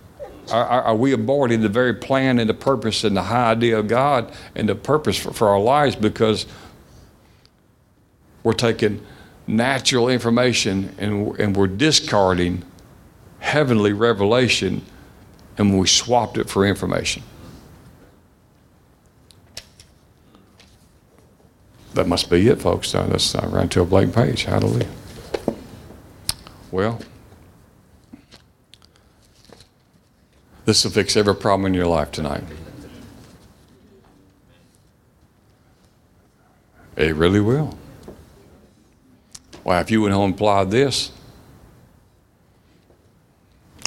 Are, 0.51 0.65
are, 0.65 0.95
we 0.95 1.15
aborting 1.15 1.61
the 1.61 1.69
very 1.69 1.93
plan 1.93 2.39
and 2.39 2.49
the 2.49 2.53
purpose 2.53 3.03
and 3.03 3.15
the 3.15 3.23
high 3.23 3.51
idea 3.51 3.79
of 3.79 3.87
God 3.87 4.31
and 4.55 4.67
the 4.67 4.75
purpose 4.75 5.17
for, 5.17 5.31
for 5.31 5.49
our 5.49 5.59
lives 5.59 5.95
because 5.95 6.45
we're 8.43 8.53
taking 8.53 9.05
natural 9.47 10.07
information 10.07 10.95
and, 10.97 11.37
and 11.39 11.55
we're 11.55 11.67
discarding 11.67 12.63
heavenly 13.39 13.93
revelation 13.93 14.83
and 15.57 15.77
we 15.77 15.87
swapped 15.87 16.37
it 16.37 16.49
for 16.49 16.65
information. 16.65 17.23
That 21.93 22.07
must 22.07 22.29
be 22.29 22.47
it, 22.47 22.61
folks. 22.61 22.93
That's 22.93 23.35
I 23.35 23.45
ran 23.47 23.67
to 23.69 23.81
a 23.81 23.85
blank 23.85 24.15
page. 24.15 24.45
Hallelujah. 24.45 24.87
Well, 26.71 27.01
this 30.63 30.85
will 30.85 30.91
fix 30.91 31.17
every 31.17 31.35
problem 31.35 31.65
in 31.65 31.73
your 31.73 31.87
life 31.87 32.11
tonight. 32.11 32.43
It 36.95 37.15
really 37.15 37.41
will. 37.41 37.77
Why, 39.63 39.79
if 39.79 39.91
you 39.91 40.01
went 40.01 40.13
home 40.13 40.25
and 40.25 40.33
applied 40.33 40.71
this, 40.71 41.11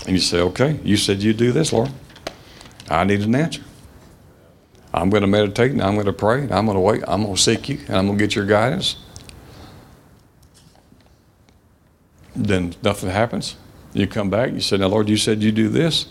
and 0.07 0.14
you 0.14 0.20
say, 0.20 0.41
okay, 0.41 0.79
you 0.85 0.97
said 0.97 1.22
you'd 1.22 1.37
do 1.37 1.53
this, 1.53 1.72
Lord. 1.72 1.91
I 2.89 3.05
need 3.05 3.22
an 3.22 3.35
answer. 3.35 3.62
I'm 4.93 5.11
going 5.11 5.22
to 5.22 5.27
meditate 5.27 5.72
and 5.72 5.83
I'm 5.83 5.95
going 5.95 6.07
to 6.07 6.12
pray 6.12 6.43
and 6.43 6.53
I'm 6.53 6.66
going 6.66 6.77
to 6.77 6.81
wait. 6.81 7.03
I'm 7.09 7.22
going 7.22 7.35
to 7.35 7.41
seek 7.41 7.68
you 7.68 7.81
and 7.89 7.97
I'm 7.97 8.07
going 8.07 8.18
to 8.18 8.25
get 8.25 8.37
your 8.37 8.47
guidance. 8.47 8.97
Then 12.37 12.75
nothing 12.83 13.11
happens. 13.11 13.57
You 13.93 14.07
come 14.07 14.29
back, 14.29 14.53
you 14.53 14.61
say, 14.61 14.77
Now, 14.77 14.89
Lord, 14.89 15.09
you 15.09 15.16
said 15.16 15.43
you'd 15.43 15.55
do 15.55 15.68
this. 15.68 16.07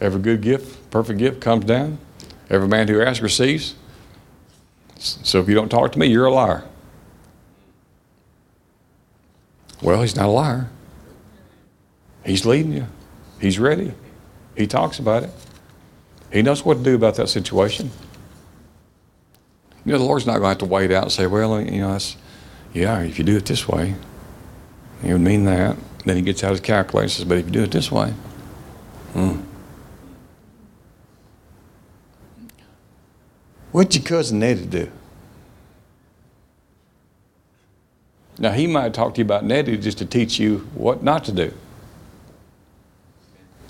Every 0.00 0.20
good 0.20 0.40
gift, 0.40 0.90
perfect 0.90 1.18
gift 1.18 1.40
comes 1.40 1.64
down. 1.64 1.98
Every 2.50 2.68
man 2.68 2.88
who 2.88 3.00
asks 3.00 3.22
receives. 3.22 3.74
So 4.98 5.40
if 5.40 5.48
you 5.48 5.54
don't 5.54 5.68
talk 5.68 5.92
to 5.92 5.98
me, 5.98 6.06
you're 6.06 6.26
a 6.26 6.32
liar. 6.32 6.64
Well, 9.82 10.00
he's 10.00 10.16
not 10.16 10.26
a 10.26 10.30
liar. 10.30 10.70
He's 12.24 12.46
leading 12.46 12.72
you. 12.72 12.86
He's 13.40 13.58
ready. 13.58 13.92
He 14.56 14.66
talks 14.66 14.98
about 14.98 15.24
it. 15.24 15.30
He 16.32 16.40
knows 16.40 16.64
what 16.64 16.78
to 16.78 16.82
do 16.82 16.94
about 16.94 17.16
that 17.16 17.28
situation. 17.28 17.90
You 19.84 19.92
know, 19.92 19.98
the 19.98 20.04
Lord's 20.04 20.26
not 20.26 20.34
going 20.34 20.42
to 20.42 20.48
have 20.48 20.58
to 20.58 20.64
wait 20.66 20.92
out 20.92 21.04
and 21.04 21.12
say, 21.12 21.26
well, 21.26 21.60
you 21.60 21.80
know, 21.80 21.92
that's, 21.92 22.16
yeah, 22.72 23.00
if 23.00 23.18
you 23.18 23.24
do 23.24 23.36
it 23.36 23.44
this 23.44 23.66
way, 23.66 23.96
it 25.02 25.12
would 25.12 25.20
mean 25.20 25.44
that. 25.46 25.76
Then 26.04 26.16
he 26.16 26.22
gets 26.22 26.44
out 26.44 26.52
his 26.52 26.60
calculator 26.60 27.04
and 27.04 27.12
says, 27.12 27.24
but 27.24 27.38
if 27.38 27.46
you 27.46 27.52
do 27.52 27.62
it 27.64 27.72
this 27.72 27.90
way, 27.90 28.10
hmm. 29.12 29.40
What'd 33.72 33.94
your 33.94 34.04
cousin 34.04 34.38
Nettie 34.38 34.66
do? 34.66 34.92
Now, 38.42 38.50
he 38.50 38.66
might 38.66 38.92
talk 38.92 39.14
to 39.14 39.18
you 39.20 39.24
about 39.24 39.44
Nettie 39.44 39.78
just 39.78 39.98
to 39.98 40.04
teach 40.04 40.40
you 40.40 40.68
what 40.74 41.04
not 41.04 41.24
to 41.26 41.32
do. 41.32 41.54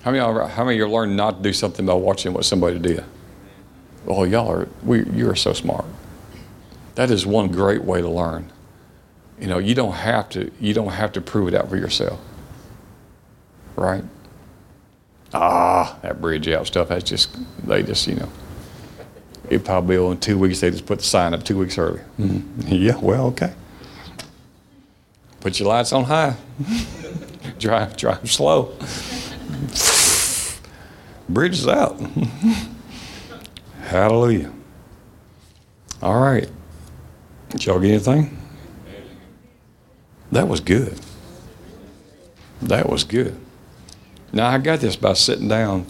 How 0.01 0.11
many, 0.11 0.25
y'all, 0.25 0.47
how 0.47 0.65
many 0.65 0.81
of 0.81 0.89
you 0.89 0.93
learned 0.93 1.15
not 1.15 1.37
to 1.37 1.43
do 1.43 1.53
something 1.53 1.85
by 1.85 1.93
watching 1.93 2.33
what 2.33 2.47
somebody 2.47 2.79
did? 2.79 3.05
Oh, 4.07 4.25
y'all 4.25 4.51
are, 4.51 4.69
we, 4.83 5.05
you're 5.11 5.37
so 5.37 5.53
smart. 5.53 5.85
That 6.95 7.11
is 7.11 7.27
one 7.27 7.49
great 7.49 7.85
way 7.85 8.01
to 8.01 8.09
learn. 8.09 8.51
You 9.39 9.47
know, 9.47 9.59
you 9.59 9.75
don't 9.75 9.93
have 9.93 10.31
to, 10.31 10.51
you 10.59 10.73
don't 10.73 10.93
have 10.93 11.13
to 11.13 11.21
prove 11.21 11.49
it 11.49 11.55
out 11.55 11.69
for 11.69 11.77
yourself. 11.77 12.19
Right? 13.77 14.05
Ah, 15.35 15.99
that 16.01 16.21
bridge 16.23 16.49
out 16.49 16.67
stuff, 16.67 16.89
that's 16.89 17.05
just, 17.05 17.37
they 17.67 17.83
just, 17.83 18.07
you 18.07 18.15
know, 18.15 18.29
it 19.51 19.67
probably 19.67 19.99
will 19.99 20.13
in 20.13 20.19
two 20.19 20.39
weeks, 20.39 20.61
they 20.61 20.71
just 20.71 20.87
put 20.87 21.01
the 21.01 21.05
sign 21.05 21.35
up 21.35 21.45
two 21.45 21.59
weeks 21.59 21.77
early. 21.77 22.01
Mm-hmm. 22.19 22.69
Yeah, 22.69 22.97
well, 22.97 23.27
okay. 23.27 23.53
Put 25.43 25.59
your 25.59 25.69
lights 25.69 25.93
on 25.93 26.05
high. 26.05 26.37
drive, 27.59 27.97
drive 27.97 28.31
slow. 28.31 28.77
Bridge 31.29 31.59
is 31.59 31.67
out. 31.67 32.01
Hallelujah. 33.81 34.53
All 36.01 36.21
right. 36.21 36.49
Did 37.49 37.67
y'all 37.67 37.81
get 37.81 37.91
anything? 37.91 38.39
That 40.31 40.47
was 40.47 40.61
good. 40.61 40.99
That 42.63 42.89
was 42.89 43.03
good. 43.03 43.37
Now, 44.33 44.49
I 44.49 44.59
got 44.59 44.81
this 44.81 44.95
by 44.95 45.13
sitting 45.15 45.49
down 45.49 45.87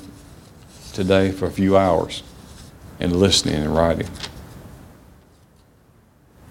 today 0.94 1.30
for 1.30 1.46
a 1.46 1.50
few 1.50 1.76
hours 1.76 2.22
and 2.98 3.14
listening 3.14 3.56
and 3.56 3.74
writing. 3.74 4.08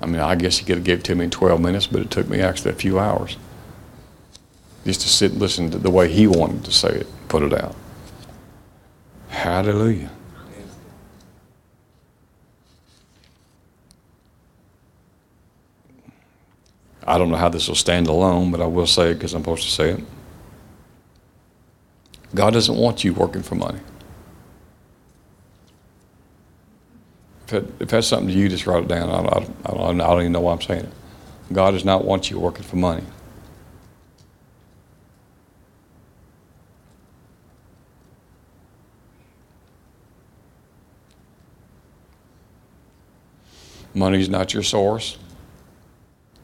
I 0.01 0.07
mean, 0.07 0.19
I 0.19 0.35
guess 0.35 0.57
he 0.57 0.65
could 0.65 0.77
have 0.77 0.83
gave 0.83 0.99
it 0.99 1.05
to 1.05 1.15
me 1.15 1.25
in 1.25 1.29
12 1.29 1.61
minutes, 1.61 1.87
but 1.87 2.01
it 2.01 2.09
took 2.09 2.27
me 2.27 2.41
actually 2.41 2.71
a 2.71 2.75
few 2.75 2.97
hours 2.99 3.37
just 4.83 5.01
to 5.01 5.09
sit 5.09 5.31
and 5.31 5.39
listen 5.39 5.69
to 5.71 5.77
the 5.77 5.91
way 5.91 6.11
he 6.11 6.25
wanted 6.25 6.65
to 6.65 6.71
say 6.71 6.89
it, 6.89 7.07
put 7.27 7.43
it 7.43 7.53
out. 7.53 7.75
Hallelujah. 9.29 10.09
I 17.05 17.17
don't 17.17 17.29
know 17.29 17.37
how 17.37 17.49
this 17.49 17.67
will 17.67 17.75
stand 17.75 18.07
alone, 18.07 18.51
but 18.51 18.61
I 18.61 18.65
will 18.65 18.87
say 18.87 19.11
it 19.11 19.15
because 19.15 19.33
I'm 19.33 19.41
supposed 19.41 19.63
to 19.63 19.71
say 19.71 19.89
it. 19.91 19.99
God 22.33 22.53
doesn't 22.53 22.75
want 22.75 23.03
you 23.03 23.13
working 23.13 23.43
for 23.43 23.55
money. 23.55 23.79
If, 27.53 27.81
if 27.81 27.89
that's 27.89 28.07
something 28.07 28.27
to 28.27 28.33
you, 28.33 28.49
just 28.49 28.67
write 28.67 28.83
it 28.83 28.89
down. 28.89 29.09
I, 29.09 29.15
I, 29.15 29.37
I, 29.65 29.73
don't, 29.73 30.01
I 30.01 30.07
don't 30.07 30.21
even 30.21 30.31
know 30.31 30.41
why 30.41 30.53
I'm 30.53 30.61
saying 30.61 30.85
it. 30.85 30.93
God 31.53 31.71
does 31.71 31.85
not 31.85 32.05
want 32.05 32.29
you 32.29 32.39
working 32.39 32.63
for 32.63 32.77
money. 32.77 33.03
Money 43.93 44.21
is 44.21 44.29
not 44.29 44.53
your 44.53 44.63
source. 44.63 45.17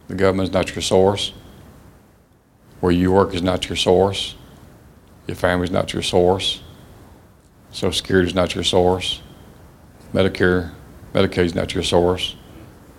The 0.10 0.16
government 0.16 0.50
is 0.50 0.54
not 0.54 0.76
your 0.76 0.82
source. 0.82 1.32
Where 2.82 2.92
you 2.92 3.12
work 3.12 3.34
is 3.34 3.42
not 3.42 3.70
your 3.70 3.78
source. 3.78 4.36
Your 5.28 5.36
family 5.36 5.66
is 5.66 5.72
not 5.72 5.94
your 5.94 6.02
source. 6.02 6.62
Social 7.72 7.94
Security 7.94 8.28
is 8.28 8.36
not 8.36 8.56
your 8.56 8.64
source. 8.64 9.22
Medicare, 10.14 10.74
Medicaid 11.18 11.46
is 11.46 11.56
not 11.56 11.74
your 11.74 11.84
source. 11.84 12.36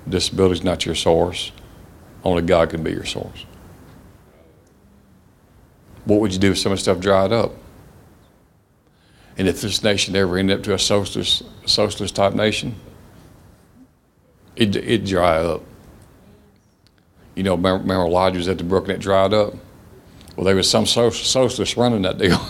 Disability 0.09 0.55
is 0.55 0.64
not 0.64 0.85
your 0.85 0.97
source. 0.97 1.53
Only 2.25 2.43
God 2.43 2.71
can 2.71 2.83
be 2.83 2.91
your 2.91 3.05
source. 3.05 3.47
What 6.05 6.21
would 6.21 6.33
you 6.33 6.41
do 6.41 6.51
if 6.51 6.59
some 6.59 6.73
of 6.73 6.79
the 6.79 6.83
stuff 6.83 6.99
dried 6.99 7.31
up? 7.31 7.53
And 9.37 9.47
if 9.47 9.61
this 9.61 9.85
nation 9.85 10.16
ever 10.16 10.37
ended 10.37 10.59
up 10.59 10.64
to 10.64 10.75
a 10.75 10.79
socialist, 10.81 11.45
socialist 11.64 12.16
type 12.16 12.35
nation, 12.35 12.75
it, 14.57 14.75
it 14.75 15.05
dry 15.05 15.37
up. 15.37 15.62
You 17.37 17.45
know, 17.45 17.55
remember, 17.55 18.05
Elijah 18.05 18.39
was 18.39 18.49
at 18.49 18.59
the 18.59 18.64
brook 18.64 18.85
and 18.85 18.95
it 18.95 19.01
dried 19.01 19.33
up? 19.33 19.55
Well, 20.35 20.45
there 20.45 20.57
was 20.57 20.69
some 20.69 20.87
socialists 20.87 21.77
running 21.77 22.03
that 22.03 22.19
deal, 22.19 22.41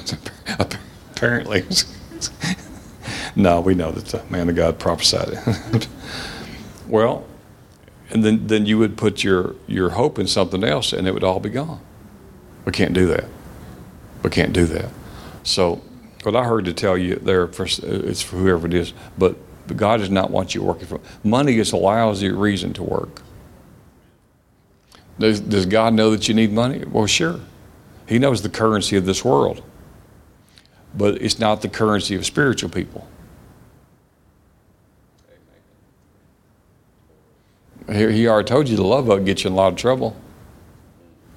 apparently. 1.10 1.64
No, 3.38 3.60
we 3.60 3.76
know 3.76 3.92
that 3.92 4.06
the 4.06 4.22
man 4.28 4.48
of 4.48 4.56
God 4.56 4.80
prophesied 4.80 5.28
it. 5.30 5.88
well, 6.88 7.24
and 8.10 8.24
then, 8.24 8.48
then 8.48 8.66
you 8.66 8.78
would 8.78 8.96
put 8.96 9.22
your, 9.22 9.54
your 9.68 9.90
hope 9.90 10.18
in 10.18 10.26
something 10.26 10.64
else 10.64 10.92
and 10.92 11.06
it 11.06 11.14
would 11.14 11.22
all 11.22 11.38
be 11.38 11.48
gone. 11.48 11.80
We 12.64 12.72
can't 12.72 12.92
do 12.92 13.06
that. 13.06 13.26
We 14.24 14.30
can't 14.30 14.52
do 14.52 14.66
that. 14.66 14.90
So, 15.44 15.80
what 16.24 16.34
I 16.34 16.42
heard 16.42 16.64
to 16.64 16.72
tell 16.72 16.98
you 16.98 17.14
there, 17.14 17.46
for, 17.46 17.64
it's 17.64 18.22
for 18.22 18.38
whoever 18.38 18.66
it 18.66 18.74
is, 18.74 18.92
but 19.16 19.36
God 19.76 19.98
does 19.98 20.10
not 20.10 20.32
want 20.32 20.56
you 20.56 20.62
working 20.64 20.88
for 20.88 21.00
money 21.22 21.58
is 21.58 21.70
a 21.70 21.76
lousy 21.76 22.30
reason 22.32 22.72
to 22.72 22.82
work. 22.82 23.22
Does, 25.20 25.38
does 25.38 25.64
God 25.64 25.94
know 25.94 26.10
that 26.10 26.26
you 26.26 26.34
need 26.34 26.52
money? 26.52 26.84
Well, 26.84 27.06
sure. 27.06 27.38
He 28.08 28.18
knows 28.18 28.42
the 28.42 28.48
currency 28.48 28.96
of 28.96 29.06
this 29.06 29.24
world, 29.24 29.62
but 30.92 31.22
it's 31.22 31.38
not 31.38 31.62
the 31.62 31.68
currency 31.68 32.16
of 32.16 32.26
spiritual 32.26 32.70
people. 32.70 33.06
He, 37.90 38.12
he 38.12 38.28
already 38.28 38.46
told 38.46 38.68
you 38.68 38.76
the 38.76 38.84
love 38.84 39.08
it 39.08 39.24
gets 39.24 39.44
you 39.44 39.48
in 39.48 39.54
a 39.54 39.56
lot 39.56 39.72
of 39.72 39.78
trouble, 39.78 40.16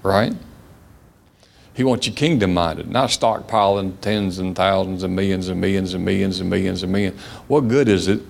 right? 0.04 0.34
He 1.74 1.84
wants 1.84 2.06
you 2.06 2.14
kingdom 2.14 2.54
minded, 2.54 2.90
not 2.90 3.10
stockpiling 3.10 4.00
tens 4.02 4.38
and 4.38 4.56
thousands 4.56 5.04
and 5.04 5.16
millions 5.16 5.48
and 5.48 5.62
millions 5.62 5.94
and 5.94 6.04
millions 6.04 6.40
and 6.42 6.50
millions 6.50 6.84
and 6.84 6.92
millions. 6.92 7.20
What 7.48 7.62
good 7.70 7.88
is 7.88 8.08
it 8.08 8.22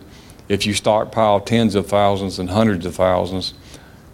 if 0.48 0.66
you 0.66 0.74
stockpile 0.74 1.40
tens 1.40 1.74
of 1.74 1.88
thousands 1.88 2.38
and 2.38 2.50
hundreds 2.52 2.86
of 2.86 2.96
thousands 2.96 3.56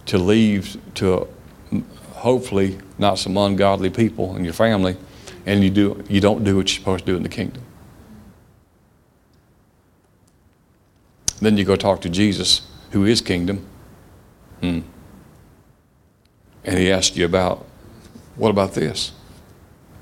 to 0.05 0.17
leave 0.17 0.77
to 0.95 1.27
mm, 1.71 1.83
hopefully 2.13 2.77
not 2.97 3.19
some 3.19 3.35
ungodly 3.35 3.89
people 3.89 4.35
in 4.37 4.45
your 4.45 4.53
family 4.53 4.95
and 5.45 5.63
you 5.63 5.69
do 5.69 6.03
you 6.07 6.21
don't 6.21 6.43
do 6.43 6.55
what 6.55 6.69
you're 6.69 6.79
supposed 6.79 7.05
to 7.05 7.11
do 7.11 7.17
in 7.17 7.23
the 7.23 7.29
kingdom? 7.29 7.63
Then 11.41 11.57
you 11.57 11.65
go 11.65 11.75
talk 11.75 12.01
to 12.01 12.09
Jesus, 12.09 12.61
who 12.91 13.05
is 13.05 13.21
kingdom. 13.21 13.65
Hmm. 14.61 14.79
And 16.63 16.77
he 16.77 16.91
asks 16.91 17.15
you 17.15 17.25
about 17.25 17.65
what 18.35 18.49
about 18.49 18.73
this? 18.73 19.11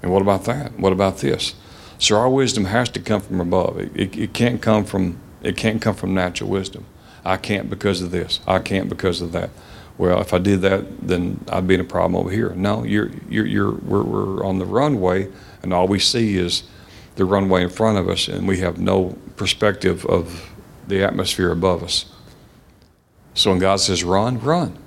And 0.01 0.12
what 0.12 0.22
about 0.22 0.45
that? 0.45 0.78
What 0.80 0.93
about 0.93 1.18
this? 1.20 1.56
So 1.97 2.18
our 2.18 2.30
wisdom 2.30 2.66
has 2.66 2.89
to 2.89 2.99
come 2.99 3.22
from 3.22 3.39
above. 3.39 3.80
It, 3.80 3.91
it, 3.95 4.18
it, 4.18 4.34
can't 4.34 4.62
come 4.62 4.84
from 4.86 5.20
it 5.41 5.56
can't 5.56 5.82
come 5.82 5.95
from 5.95 6.14
natural 6.14 6.49
wisdom. 6.49 6.86
I 7.24 7.38
can't 7.38 7.70
because 7.70 8.01
of 8.01 8.12
this. 8.12 8.39
I 8.47 8.60
can't 8.60 8.89
because 8.89 9.22
of 9.22 9.32
that. 9.32 9.49
Well, 9.97 10.20
if 10.20 10.34
I 10.34 10.39
did 10.39 10.62
that, 10.62 11.08
then 11.08 11.43
I'd 11.49 11.68
be 11.68 11.76
in 11.76 11.80
a 11.80 11.86
problem 11.86 12.16
over 12.16 12.30
here. 12.30 12.49
No, 12.51 12.84
you're 12.84 13.12
you're, 13.30 13.45
you're 13.45 13.72
we're, 13.72 14.03
we're 14.03 14.45
on 14.45 14.60
the 14.60 14.66
runway, 14.66 15.32
and 15.64 15.74
all 15.74 15.88
we 15.88 15.99
see 15.99 16.38
is 16.38 16.64
the 17.16 17.26
runway 17.26 17.64
in 17.64 17.70
front 17.70 17.97
of 17.97 18.10
us, 18.10 18.28
and 18.28 18.47
we 18.47 18.60
have 18.60 18.78
no 18.78 19.18
perspective 19.38 20.06
of 20.06 20.51
the 20.88 21.03
atmosphere 21.03 21.51
above 21.51 21.82
us. 21.82 22.06
So 23.36 23.52
when 23.52 23.60
God 23.60 23.76
says 23.80 24.04
run, 24.04 24.40
run, 24.40 24.78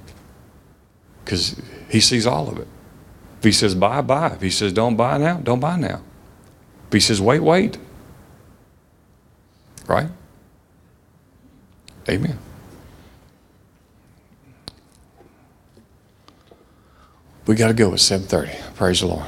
because 1.25 1.61
He 1.89 2.01
sees 2.01 2.27
all 2.27 2.49
of 2.49 2.59
it. 2.59 2.67
If 3.39 3.45
he 3.45 3.53
says 3.53 3.75
buy, 3.75 4.01
buy. 4.01 4.33
If 4.33 4.41
he 4.41 4.51
says 4.51 4.73
don't 4.73 4.97
buy 4.97 5.17
now, 5.17 5.37
don't 5.37 5.61
buy 5.61 5.77
now. 5.77 6.03
If 6.89 6.93
he 6.93 7.01
says 7.01 7.21
wait, 7.21 7.41
wait. 7.41 7.79
Right? 9.87 10.09
Amen. 12.09 12.39
We 17.47 17.55
got 17.55 17.69
to 17.69 17.75
go 17.75 17.93
at 17.93 18.01
7:30. 18.01 18.75
Praise 18.75 19.01
the 19.01 19.07
Lord. 19.07 19.27